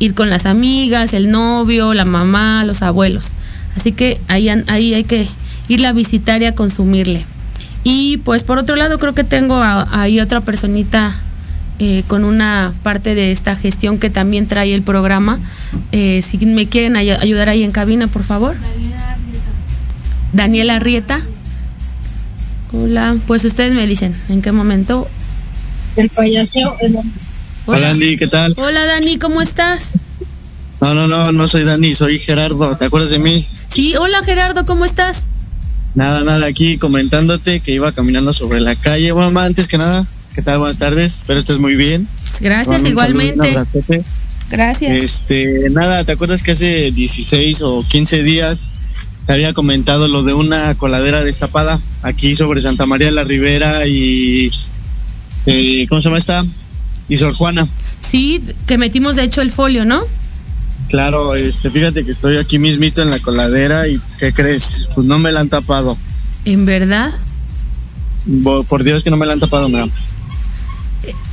ir 0.00 0.14
con 0.14 0.28
las 0.30 0.46
amigas, 0.46 1.14
el 1.14 1.30
novio, 1.30 1.94
la 1.94 2.04
mamá, 2.04 2.64
los 2.64 2.82
abuelos. 2.82 3.28
Así 3.76 3.92
que 3.92 4.20
ahí, 4.26 4.48
ahí 4.48 4.94
hay 4.94 5.04
que 5.04 5.28
irla 5.68 5.90
a 5.90 5.92
visitar 5.92 6.42
y 6.42 6.46
a 6.46 6.54
consumirle. 6.56 7.24
Y 7.84 8.16
pues 8.18 8.42
por 8.42 8.58
otro 8.58 8.74
lado 8.76 8.98
creo 8.98 9.14
que 9.14 9.22
tengo 9.24 9.62
ahí 9.62 10.18
otra 10.20 10.40
personita 10.40 11.14
eh, 11.78 12.02
con 12.08 12.24
una 12.24 12.72
parte 12.82 13.14
de 13.14 13.30
esta 13.30 13.54
gestión 13.56 13.98
que 13.98 14.10
también 14.10 14.46
trae 14.48 14.74
el 14.74 14.82
programa. 14.82 15.38
Eh, 15.92 16.20
si 16.22 16.36
me 16.44 16.66
quieren 16.66 16.96
ay- 16.96 17.10
ayudar 17.10 17.48
ahí 17.48 17.62
en 17.62 17.70
cabina, 17.70 18.06
por 18.08 18.24
favor. 18.24 18.56
Daniela 20.32 20.78
Rieta. 20.78 21.20
Hola, 22.72 23.16
pues 23.26 23.44
ustedes 23.44 23.74
me 23.74 23.86
dicen 23.86 24.14
en 24.28 24.42
qué 24.42 24.52
momento. 24.52 25.08
El 25.96 26.08
payaseo 26.08 26.76
es 26.80 26.92
lo 27.66 27.72
Hola 27.74 27.90
Andy, 27.90 28.16
¿qué 28.16 28.26
tal? 28.26 28.54
Hola 28.56 28.84
Dani, 28.86 29.18
¿cómo 29.18 29.42
estás? 29.42 29.92
No, 30.80 30.94
no, 30.94 31.06
no, 31.06 31.32
no 31.32 31.48
soy 31.48 31.64
Dani, 31.64 31.94
soy 31.94 32.18
Gerardo, 32.18 32.76
¿te 32.76 32.86
acuerdas 32.86 33.10
de 33.10 33.18
mí? 33.18 33.46
Sí, 33.68 33.94
hola 33.96 34.22
Gerardo, 34.22 34.64
¿cómo 34.66 34.84
estás? 34.84 35.26
Nada, 35.94 36.22
nada, 36.24 36.46
aquí 36.46 36.78
comentándote 36.78 37.60
que 37.60 37.72
iba 37.72 37.92
caminando 37.92 38.32
sobre 38.32 38.60
la 38.60 38.76
calle. 38.76 39.12
Bueno, 39.12 39.38
antes 39.40 39.68
que 39.68 39.76
nada, 39.76 40.06
¿qué 40.34 40.42
tal? 40.42 40.58
Buenas 40.58 40.78
tardes, 40.78 41.14
espero 41.16 41.40
estés 41.40 41.58
muy 41.58 41.74
bien. 41.74 42.08
Gracias, 42.40 42.76
saludo, 42.76 42.88
igualmente. 42.88 43.58
Gracias. 44.50 44.92
Este, 44.92 45.68
nada, 45.70 46.04
¿te 46.04 46.12
acuerdas 46.12 46.42
que 46.42 46.52
hace 46.52 46.90
16 46.90 47.62
o 47.62 47.84
15 47.86 48.22
días 48.22 48.70
te 49.26 49.32
había 49.32 49.52
comentado 49.52 50.08
lo 50.08 50.22
de 50.22 50.32
una 50.32 50.74
coladera 50.74 51.22
destapada 51.22 51.78
aquí 52.02 52.34
sobre 52.34 52.62
Santa 52.62 52.86
María 52.86 53.08
de 53.08 53.12
la 53.12 53.24
Ribera 53.24 53.86
y 53.86 54.50
eh, 55.46 55.86
¿cómo 55.88 56.00
se 56.00 56.08
llama 56.08 56.18
esta? 56.18 56.44
Y 57.10 57.18
Sor 57.18 57.34
Juana. 57.34 57.68
Sí, 58.00 58.42
que 58.66 58.78
metimos 58.78 59.16
de 59.16 59.24
hecho 59.24 59.42
el 59.42 59.50
folio, 59.50 59.84
¿no? 59.84 60.00
Claro, 60.88 61.34
este, 61.34 61.70
fíjate 61.70 62.04
que 62.04 62.12
estoy 62.12 62.38
aquí 62.38 62.58
mismito 62.58 63.02
en 63.02 63.10
la 63.10 63.18
coladera 63.18 63.86
y 63.86 64.00
¿qué 64.18 64.32
crees? 64.32 64.88
Pues 64.94 65.06
no 65.06 65.18
me 65.18 65.30
la 65.30 65.40
han 65.40 65.48
tapado. 65.48 65.98
¿En 66.44 66.64
verdad? 66.64 67.12
Por 68.68 68.82
Dios 68.82 69.02
que 69.02 69.10
no 69.10 69.16
me 69.16 69.26
la 69.26 69.34
han 69.34 69.40
tapado, 69.40 69.68
mira. 69.68 69.88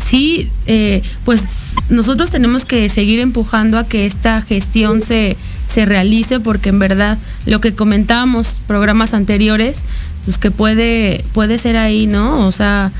Sí, 0.06 0.50
eh, 0.66 1.02
pues 1.26 1.76
nosotros 1.90 2.30
tenemos 2.30 2.66
que 2.66 2.88
seguir 2.90 3.20
empujando 3.20 3.78
a 3.78 3.88
que 3.88 4.06
esta 4.06 4.42
gestión 4.42 5.02
se, 5.02 5.36
se 5.68 5.86
realice 5.86 6.40
porque 6.40 6.70
en 6.70 6.80
verdad 6.80 7.18
lo 7.46 7.60
que 7.60 7.74
comentábamos 7.76 8.62
programas 8.68 9.14
anteriores, 9.14 9.84
pues 10.26 10.38
que 10.38 10.50
puede, 10.50 11.26
puede 11.34 11.58
ser 11.58 11.78
ahí, 11.78 12.08
¿no? 12.08 12.48
O 12.48 12.52
sea, 12.52 12.92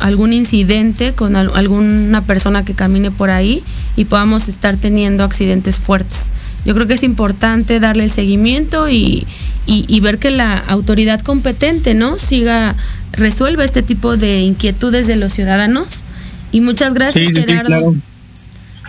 algún 0.00 0.32
incidente 0.32 1.12
con 1.14 1.36
al- 1.36 1.52
alguna 1.54 2.22
persona 2.22 2.64
que 2.64 2.74
camine 2.74 3.10
por 3.10 3.30
ahí 3.30 3.62
y 3.96 4.04
podamos 4.06 4.48
estar 4.48 4.76
teniendo 4.76 5.24
accidentes 5.24 5.76
fuertes. 5.76 6.30
Yo 6.64 6.74
creo 6.74 6.86
que 6.86 6.94
es 6.94 7.02
importante 7.02 7.80
darle 7.80 8.04
el 8.04 8.10
seguimiento 8.10 8.88
y, 8.88 9.26
y- 9.66 9.84
y 9.88 10.00
ver 10.00 10.18
que 10.18 10.30
la 10.30 10.56
autoridad 10.56 11.20
competente, 11.20 11.94
¿no? 11.94 12.18
Siga, 12.18 12.74
resuelva 13.12 13.64
este 13.64 13.82
tipo 13.82 14.16
de 14.16 14.40
inquietudes 14.40 15.06
de 15.06 15.16
los 15.16 15.32
ciudadanos. 15.32 16.02
Y 16.52 16.60
muchas 16.60 16.94
gracias, 16.94 17.28
Sí, 17.28 17.34
sí, 17.34 17.40
sí, 17.42 17.46
Gerardo. 17.46 17.66
claro. 17.68 17.94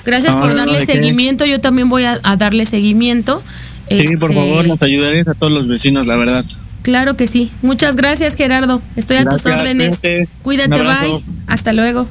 Gracias 0.05 0.34
No, 0.36 0.41
por 0.41 0.49
no, 0.51 0.55
darle 0.57 0.86
seguimiento. 0.86 1.45
Yo 1.45 1.60
también 1.60 1.89
voy 1.89 2.03
a, 2.05 2.20
a 2.24 2.36
darle 2.38 2.66
seguimiento. 2.66 3.43
Sí, 3.89 4.16
por 4.18 4.32
Este, 4.32 4.41
favor, 4.41 4.68
nos 4.68 4.82
ayudarías 4.82 5.28
a 5.28 5.34
todos 5.34 5.51
los 5.51 5.68
vecinos, 5.68 6.05
la 6.05 6.16
verdad. 6.16 6.45
Claro 6.82 7.16
que 7.18 7.28
sí. 7.28 7.52
Muchas 7.62 7.96
gracias, 7.96 8.36
Gerardo. 8.36 8.82
Estoy 8.96 9.18
a 9.18 9.26
tus 9.26 9.46
órdenes. 9.46 10.00
cuídate. 10.44 10.70
Bye. 11.12 11.24
Hasta 11.48 11.74
luego. 11.74 12.08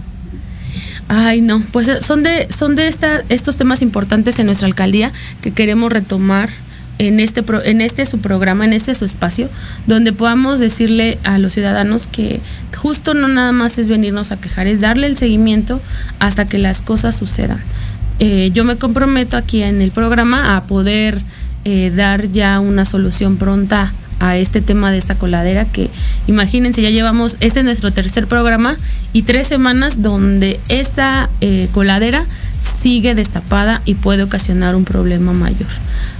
Ay, 1.08 1.40
no, 1.40 1.62
pues 1.72 1.88
eh, 1.88 2.02
son 2.02 2.22
de 2.22 2.48
son 2.54 2.74
de 2.76 2.86
esta, 2.86 3.22
estos 3.30 3.56
temas 3.56 3.80
importantes 3.80 4.38
en 4.38 4.46
nuestra 4.46 4.66
alcaldía 4.68 5.10
que 5.40 5.52
queremos 5.52 5.90
retomar 5.90 6.50
en 6.98 7.18
este 7.18 7.42
pro- 7.42 7.64
en 7.64 7.80
este 7.80 8.04
su 8.04 8.18
programa, 8.18 8.66
en 8.66 8.74
este 8.74 8.94
su 8.94 9.06
espacio, 9.06 9.48
donde 9.86 10.12
podamos 10.12 10.58
decirle 10.58 11.18
a 11.24 11.38
los 11.38 11.54
ciudadanos 11.54 12.06
que 12.06 12.40
justo 12.76 13.14
no 13.14 13.26
nada 13.26 13.52
más 13.52 13.78
es 13.78 13.88
venirnos 13.88 14.32
a 14.32 14.36
quejar, 14.36 14.66
es 14.66 14.80
darle 14.82 15.06
el 15.06 15.16
seguimiento 15.16 15.80
hasta 16.18 16.46
que 16.46 16.58
las 16.58 16.82
cosas 16.82 17.16
sucedan. 17.16 17.62
Eh, 18.18 18.50
yo 18.52 18.64
me 18.64 18.76
comprometo 18.76 19.36
aquí 19.38 19.62
en 19.62 19.80
el 19.80 19.92
programa 19.92 20.56
a 20.56 20.64
poder 20.64 21.20
eh, 21.64 21.90
dar 21.94 22.30
ya 22.30 22.60
una 22.60 22.84
solución 22.84 23.36
pronta 23.38 23.92
a 24.20 24.36
este 24.36 24.60
tema 24.60 24.90
de 24.90 24.98
esta 24.98 25.16
coladera 25.16 25.64
que 25.64 25.90
imagínense 26.26 26.82
ya 26.82 26.90
llevamos 26.90 27.36
este 27.40 27.60
es 27.60 27.64
nuestro 27.64 27.92
tercer 27.92 28.26
programa 28.26 28.76
y 29.12 29.22
tres 29.22 29.46
semanas 29.46 30.02
donde 30.02 30.60
esa 30.68 31.28
eh, 31.40 31.68
coladera 31.72 32.24
sigue 32.58 33.14
destapada 33.14 33.82
y 33.84 33.94
puede 33.94 34.22
ocasionar 34.22 34.74
un 34.74 34.84
problema 34.84 35.32
mayor. 35.32 35.68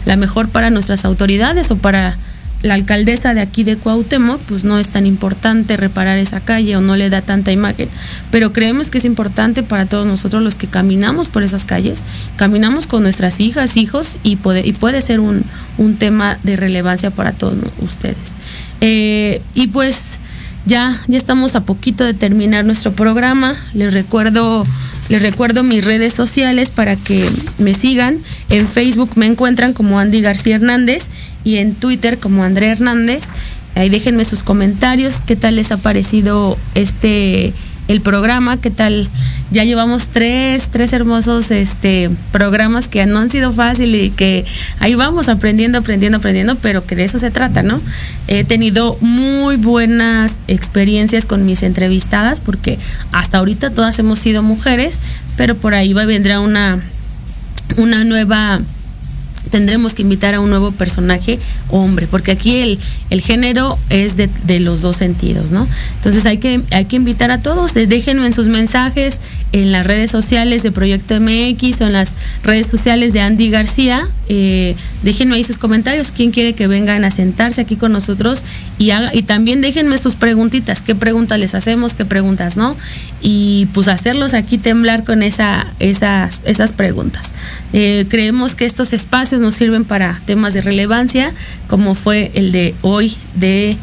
La 0.05 0.17
mejor 0.17 0.49
para 0.49 0.71
nuestras 0.71 1.05
autoridades 1.05 1.71
o 1.71 1.77
para 1.77 2.17
la 2.63 2.75
alcaldesa 2.75 3.35
de 3.35 3.41
aquí 3.41 3.65
de 3.65 3.77
Cuauhtémoc, 3.77 4.41
pues 4.43 4.65
no 4.65 4.79
es 4.79 4.89
tan 4.89 5.07
importante 5.07 5.77
reparar 5.77 6.19
esa 6.19 6.41
calle 6.41 6.77
o 6.77 6.81
no 6.81 6.97
le 6.97 7.09
da 7.09 7.23
tanta 7.23 7.53
imagen, 7.53 7.89
pero 8.31 8.53
creemos 8.53 8.91
que 8.91 8.99
es 8.99 9.05
importante 9.05 9.63
para 9.63 9.87
todos 9.87 10.07
nosotros 10.07 10.43
los 10.43 10.55
que 10.57 10.67
caminamos 10.67 11.29
por 11.29 11.43
esas 11.43 11.65
calles, 11.65 12.05
caminamos 12.37 12.87
con 12.87 13.03
nuestras 13.03 13.41
hijas, 13.41 13.77
hijos 13.77 14.19
y 14.23 14.37
puede, 14.37 14.67
y 14.67 14.73
puede 14.73 15.01
ser 15.03 15.21
un, 15.21 15.45
un 15.77 15.97
tema 15.97 16.39
de 16.43 16.57
relevancia 16.57 17.11
para 17.11 17.33
todos 17.33 17.57
ustedes. 17.81 18.37
Eh, 18.81 19.41
y 19.55 19.69
pues 19.69 20.19
ya, 20.67 21.01
ya 21.07 21.17
estamos 21.17 21.57
a 21.57 21.63
poquito 21.63 22.05
de 22.05 22.15
terminar 22.15 22.65
nuestro 22.65 22.93
programa. 22.93 23.57
Les 23.73 23.93
recuerdo, 23.95 24.65
les 25.09 25.23
recuerdo 25.23 25.63
mis 25.63 25.85
redes 25.85 26.13
sociales 26.13 26.71
para 26.71 26.97
que 26.97 27.29
me 27.59 27.75
sigan. 27.75 28.19
En 28.51 28.69
Facebook 28.69 29.13
me 29.17 29.27
encuentran 29.27 29.73
como 29.73 29.99
Andy 29.99 30.21
García 30.21 30.57
Hernández 30.57 31.09
y 31.45 31.57
en 31.57 31.75
Twitter 31.75 32.19
como 32.19 32.45
André 32.45 32.69
Hernández. 32.69 33.25
Ahí 33.75 33.91
déjenme 33.91 34.25
sus 34.25 34.43
comentarios, 34.43 35.21
qué 35.25 35.37
tal 35.37 35.57
les 35.57 35.71
ha 35.71 35.77
parecido 35.77 36.59
este 36.75 37.53
el 37.89 38.03
programa, 38.03 38.61
qué 38.61 38.71
tal. 38.71 39.09
Ya 39.51 39.65
llevamos 39.65 40.09
tres, 40.09 40.69
tres 40.69 40.93
hermosos 40.93 41.51
este 41.51 42.11
programas 42.33 42.87
que 42.87 43.05
no 43.07 43.19
han 43.19 43.31
sido 43.31 43.51
fáciles 43.51 44.09
y 44.09 44.11
que 44.11 44.45
ahí 44.79 44.95
vamos 44.95 45.31
aprendiendo, 45.31 45.79
aprendiendo, 45.79 46.19
aprendiendo, 46.19 46.57
pero 46.57 46.85
que 46.85 46.95
de 46.97 47.05
eso 47.05 47.19
se 47.19 47.31
trata, 47.31 47.63
¿no? 47.63 47.81
He 48.27 48.45
tenido 48.45 48.99
muy 49.01 49.57
buenas 49.57 50.43
experiencias 50.49 51.25
con 51.25 51.47
mis 51.47 51.63
entrevistadas, 51.63 52.41
porque 52.41 52.79
hasta 53.11 53.39
ahorita 53.39 53.71
todas 53.71 53.99
hemos 53.99 54.19
sido 54.19 54.43
mujeres, 54.43 55.01
pero 55.39 55.57
por 55.57 55.75
ahí 55.75 55.95
vendrá 55.95 56.41
una, 56.41 56.79
una 57.79 58.05
nueva 58.05 58.61
tendremos 59.51 59.95
que 59.95 60.03
invitar 60.03 60.35
a 60.35 60.41
un 60.41 60.51
nuevo 60.51 60.73
personaje 60.73 61.39
hombre, 61.71 62.07
porque 62.07 62.33
aquí 62.33 62.57
el, 62.57 62.79
el 63.11 63.21
género 63.21 63.79
es 63.91 64.17
de, 64.17 64.29
de 64.45 64.61
los 64.61 64.81
dos 64.81 64.97
sentidos, 64.97 65.51
¿no? 65.51 65.67
Entonces 65.97 66.27
hay 66.27 66.39
que, 66.39 66.61
hay 66.71 66.85
que 66.87 66.97
invitar 66.97 67.31
a 67.31 67.43
todos, 67.43 67.75
déjenme 67.75 68.27
en 68.27 68.33
sus 68.33 68.49
mensajes 68.49 69.21
en 69.53 69.73
las 69.73 69.87
redes 69.87 70.11
sociales 70.11 70.63
de 70.63 70.71
Proyecto 70.71 71.19
MX 71.21 71.81
o 71.81 71.87
en 71.87 71.93
las 71.93 72.15
redes 72.43 72.67
sociales 72.67 73.13
de 73.13 73.21
Andy 73.21 73.51
García, 73.51 74.07
eh, 74.29 74.77
déjenme 75.03 75.37
ahí 75.37 75.45
sus 75.45 75.59
comentarios, 75.59 76.13
quién 76.13 76.31
quiere 76.31 76.53
que 76.53 76.67
vengan 76.67 77.05
a 77.05 77.11
sentarse 77.11 77.63
aquí 77.63 77.77
con 77.77 77.93
nosotros 77.93 78.43
y, 78.79 78.91
haga, 78.91 79.15
y 79.15 79.23
también 79.23 79.61
déjenme 79.61 79.97
sus 79.99 80.17
preguntitas, 80.17 80.83
qué 80.83 80.95
preguntas 80.95 81.39
les 81.39 81.55
hacemos, 81.55 81.95
qué 81.95 82.05
preguntas 82.05 82.57
no, 82.57 82.77
y 83.23 83.69
pues 83.73 83.89
hacerlos 83.89 84.35
aquí 84.35 84.59
temblar 84.59 85.05
con 85.05 85.23
esa, 85.23 85.67
esas, 85.79 86.43
esas 86.45 86.73
preguntas. 86.73 87.33
Eh, 87.73 88.07
creemos 88.09 88.55
que 88.55 88.67
estos 88.67 88.93
espacios 88.93 89.41
nos 89.41 89.55
sirven 89.55 89.85
para 89.85 90.21
temas 90.27 90.55
de 90.55 90.61
relevancia, 90.61 91.33
como 91.69 91.95
fue 91.95 92.31
el 92.35 92.53
de 92.53 92.75
hoy 92.83 93.17
de 93.35 93.77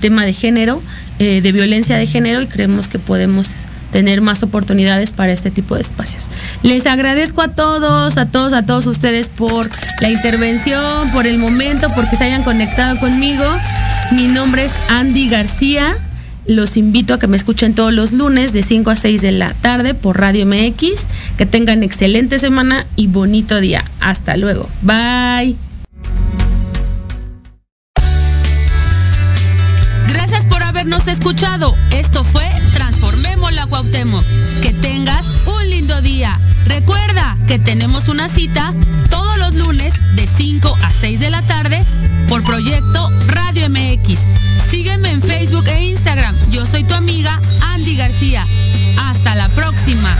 tema 0.00 0.24
de 0.24 0.34
género, 0.34 0.82
eh, 1.18 1.40
de 1.40 1.52
violencia 1.52 1.96
de 1.96 2.06
género, 2.06 2.42
y 2.42 2.46
creemos 2.46 2.88
que 2.88 2.98
podemos 2.98 3.66
tener 3.92 4.22
más 4.22 4.42
oportunidades 4.42 5.12
para 5.12 5.32
este 5.32 5.50
tipo 5.50 5.76
de 5.76 5.82
espacios. 5.82 6.28
Les 6.62 6.86
agradezco 6.86 7.42
a 7.42 7.48
todos, 7.48 8.18
a 8.18 8.26
todos, 8.26 8.52
a 8.54 8.64
todos 8.64 8.86
ustedes 8.86 9.28
por 9.28 9.70
la 10.00 10.10
intervención, 10.10 11.10
por 11.12 11.26
el 11.26 11.38
momento, 11.38 11.86
porque 11.94 12.16
se 12.16 12.24
hayan 12.24 12.42
conectado 12.42 12.98
conmigo. 12.98 13.44
Mi 14.12 14.26
nombre 14.26 14.64
es 14.64 14.72
Andy 14.88 15.28
García. 15.28 15.94
Los 16.44 16.76
invito 16.76 17.14
a 17.14 17.18
que 17.20 17.28
me 17.28 17.36
escuchen 17.36 17.74
todos 17.74 17.92
los 17.92 18.12
lunes 18.12 18.52
de 18.52 18.64
5 18.64 18.90
a 18.90 18.96
6 18.96 19.22
de 19.22 19.30
la 19.30 19.54
tarde 19.54 19.94
por 19.94 20.18
Radio 20.18 20.44
MX. 20.44 21.06
Que 21.36 21.46
tengan 21.46 21.84
excelente 21.84 22.38
semana 22.40 22.84
y 22.96 23.06
bonito 23.06 23.60
día. 23.60 23.84
Hasta 24.00 24.36
luego. 24.36 24.68
Bye. 24.80 25.54
Gracias 30.08 30.46
por 30.46 30.62
habernos 30.62 31.06
escuchado. 31.06 31.76
Esto 31.92 32.24
fue 32.24 32.42
Transformemos 33.42 33.52
la 33.52 33.66
Cuauhtémoc. 33.66 34.24
Que 34.62 34.72
tengas 34.72 35.26
un 35.46 35.68
lindo 35.68 36.00
día. 36.00 36.38
Recuerda 36.66 37.36
que 37.48 37.58
tenemos 37.58 38.08
una 38.08 38.28
cita 38.28 38.72
todos 39.10 39.36
los 39.38 39.54
lunes 39.54 39.94
de 40.14 40.26
5 40.28 40.78
a 40.82 40.92
6 40.92 41.18
de 41.18 41.30
la 41.30 41.42
tarde 41.42 41.82
por 42.28 42.44
Proyecto 42.44 43.10
Radio 43.28 43.68
MX. 43.68 44.18
Sígueme 44.70 45.10
en 45.10 45.22
Facebook 45.22 45.66
e 45.66 45.84
Instagram. 45.84 46.36
Yo 46.50 46.66
soy 46.66 46.84
tu 46.84 46.94
amiga 46.94 47.38
Andy 47.74 47.96
García. 47.96 48.46
Hasta 48.98 49.34
la 49.34 49.48
próxima. 49.48 50.16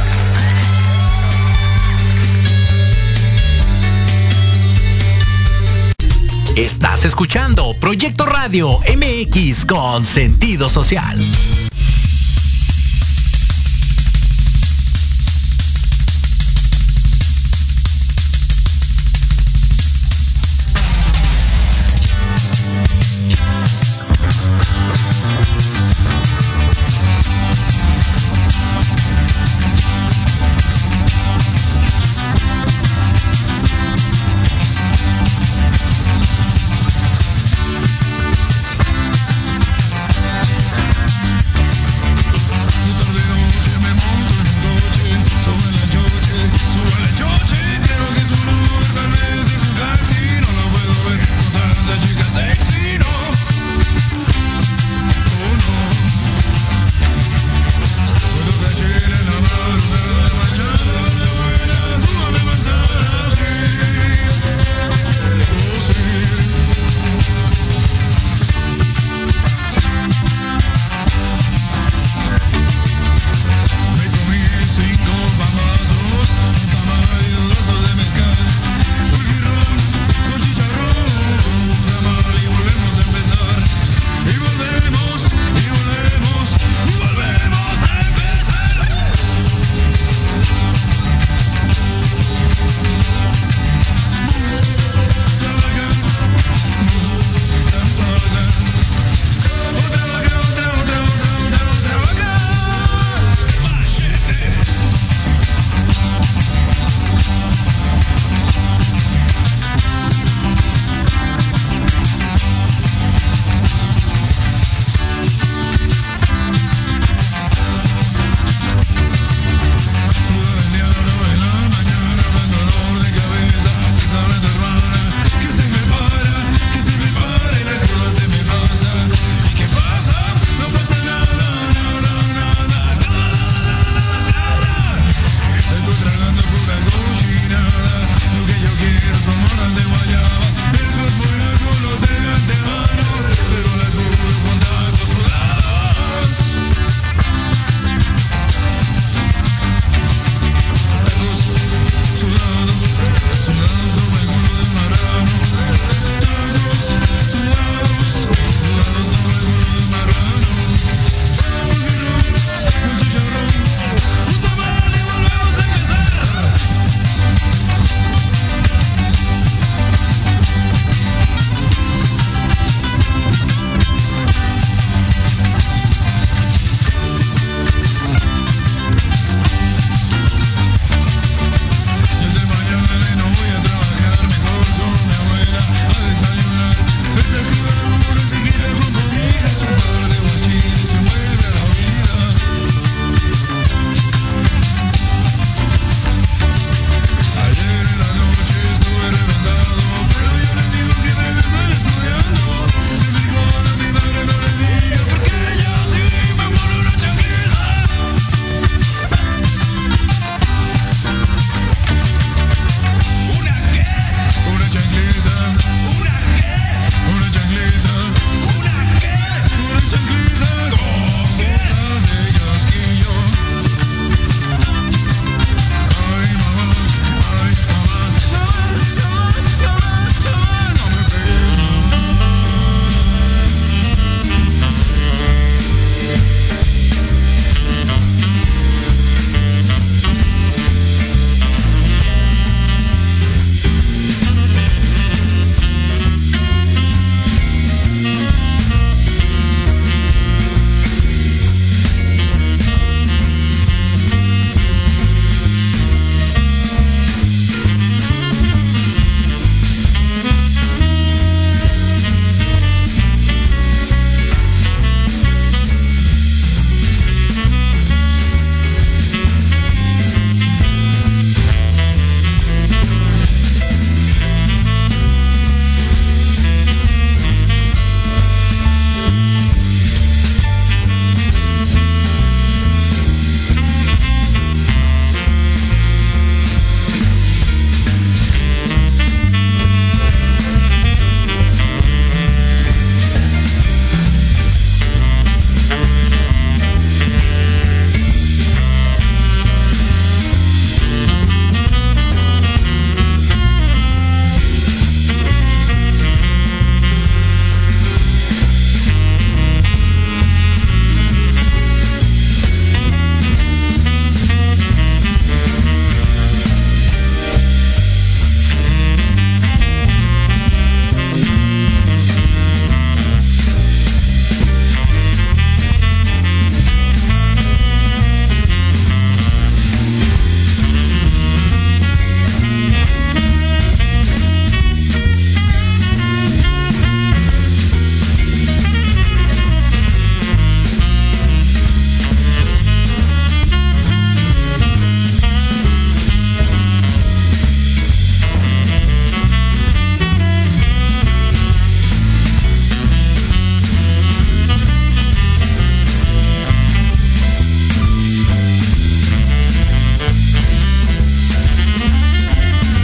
Estás 6.56 7.04
escuchando 7.04 7.74
Proyecto 7.80 8.26
Radio 8.26 8.78
MX 8.96 9.64
con 9.64 10.04
sentido 10.04 10.68
social. 10.68 11.18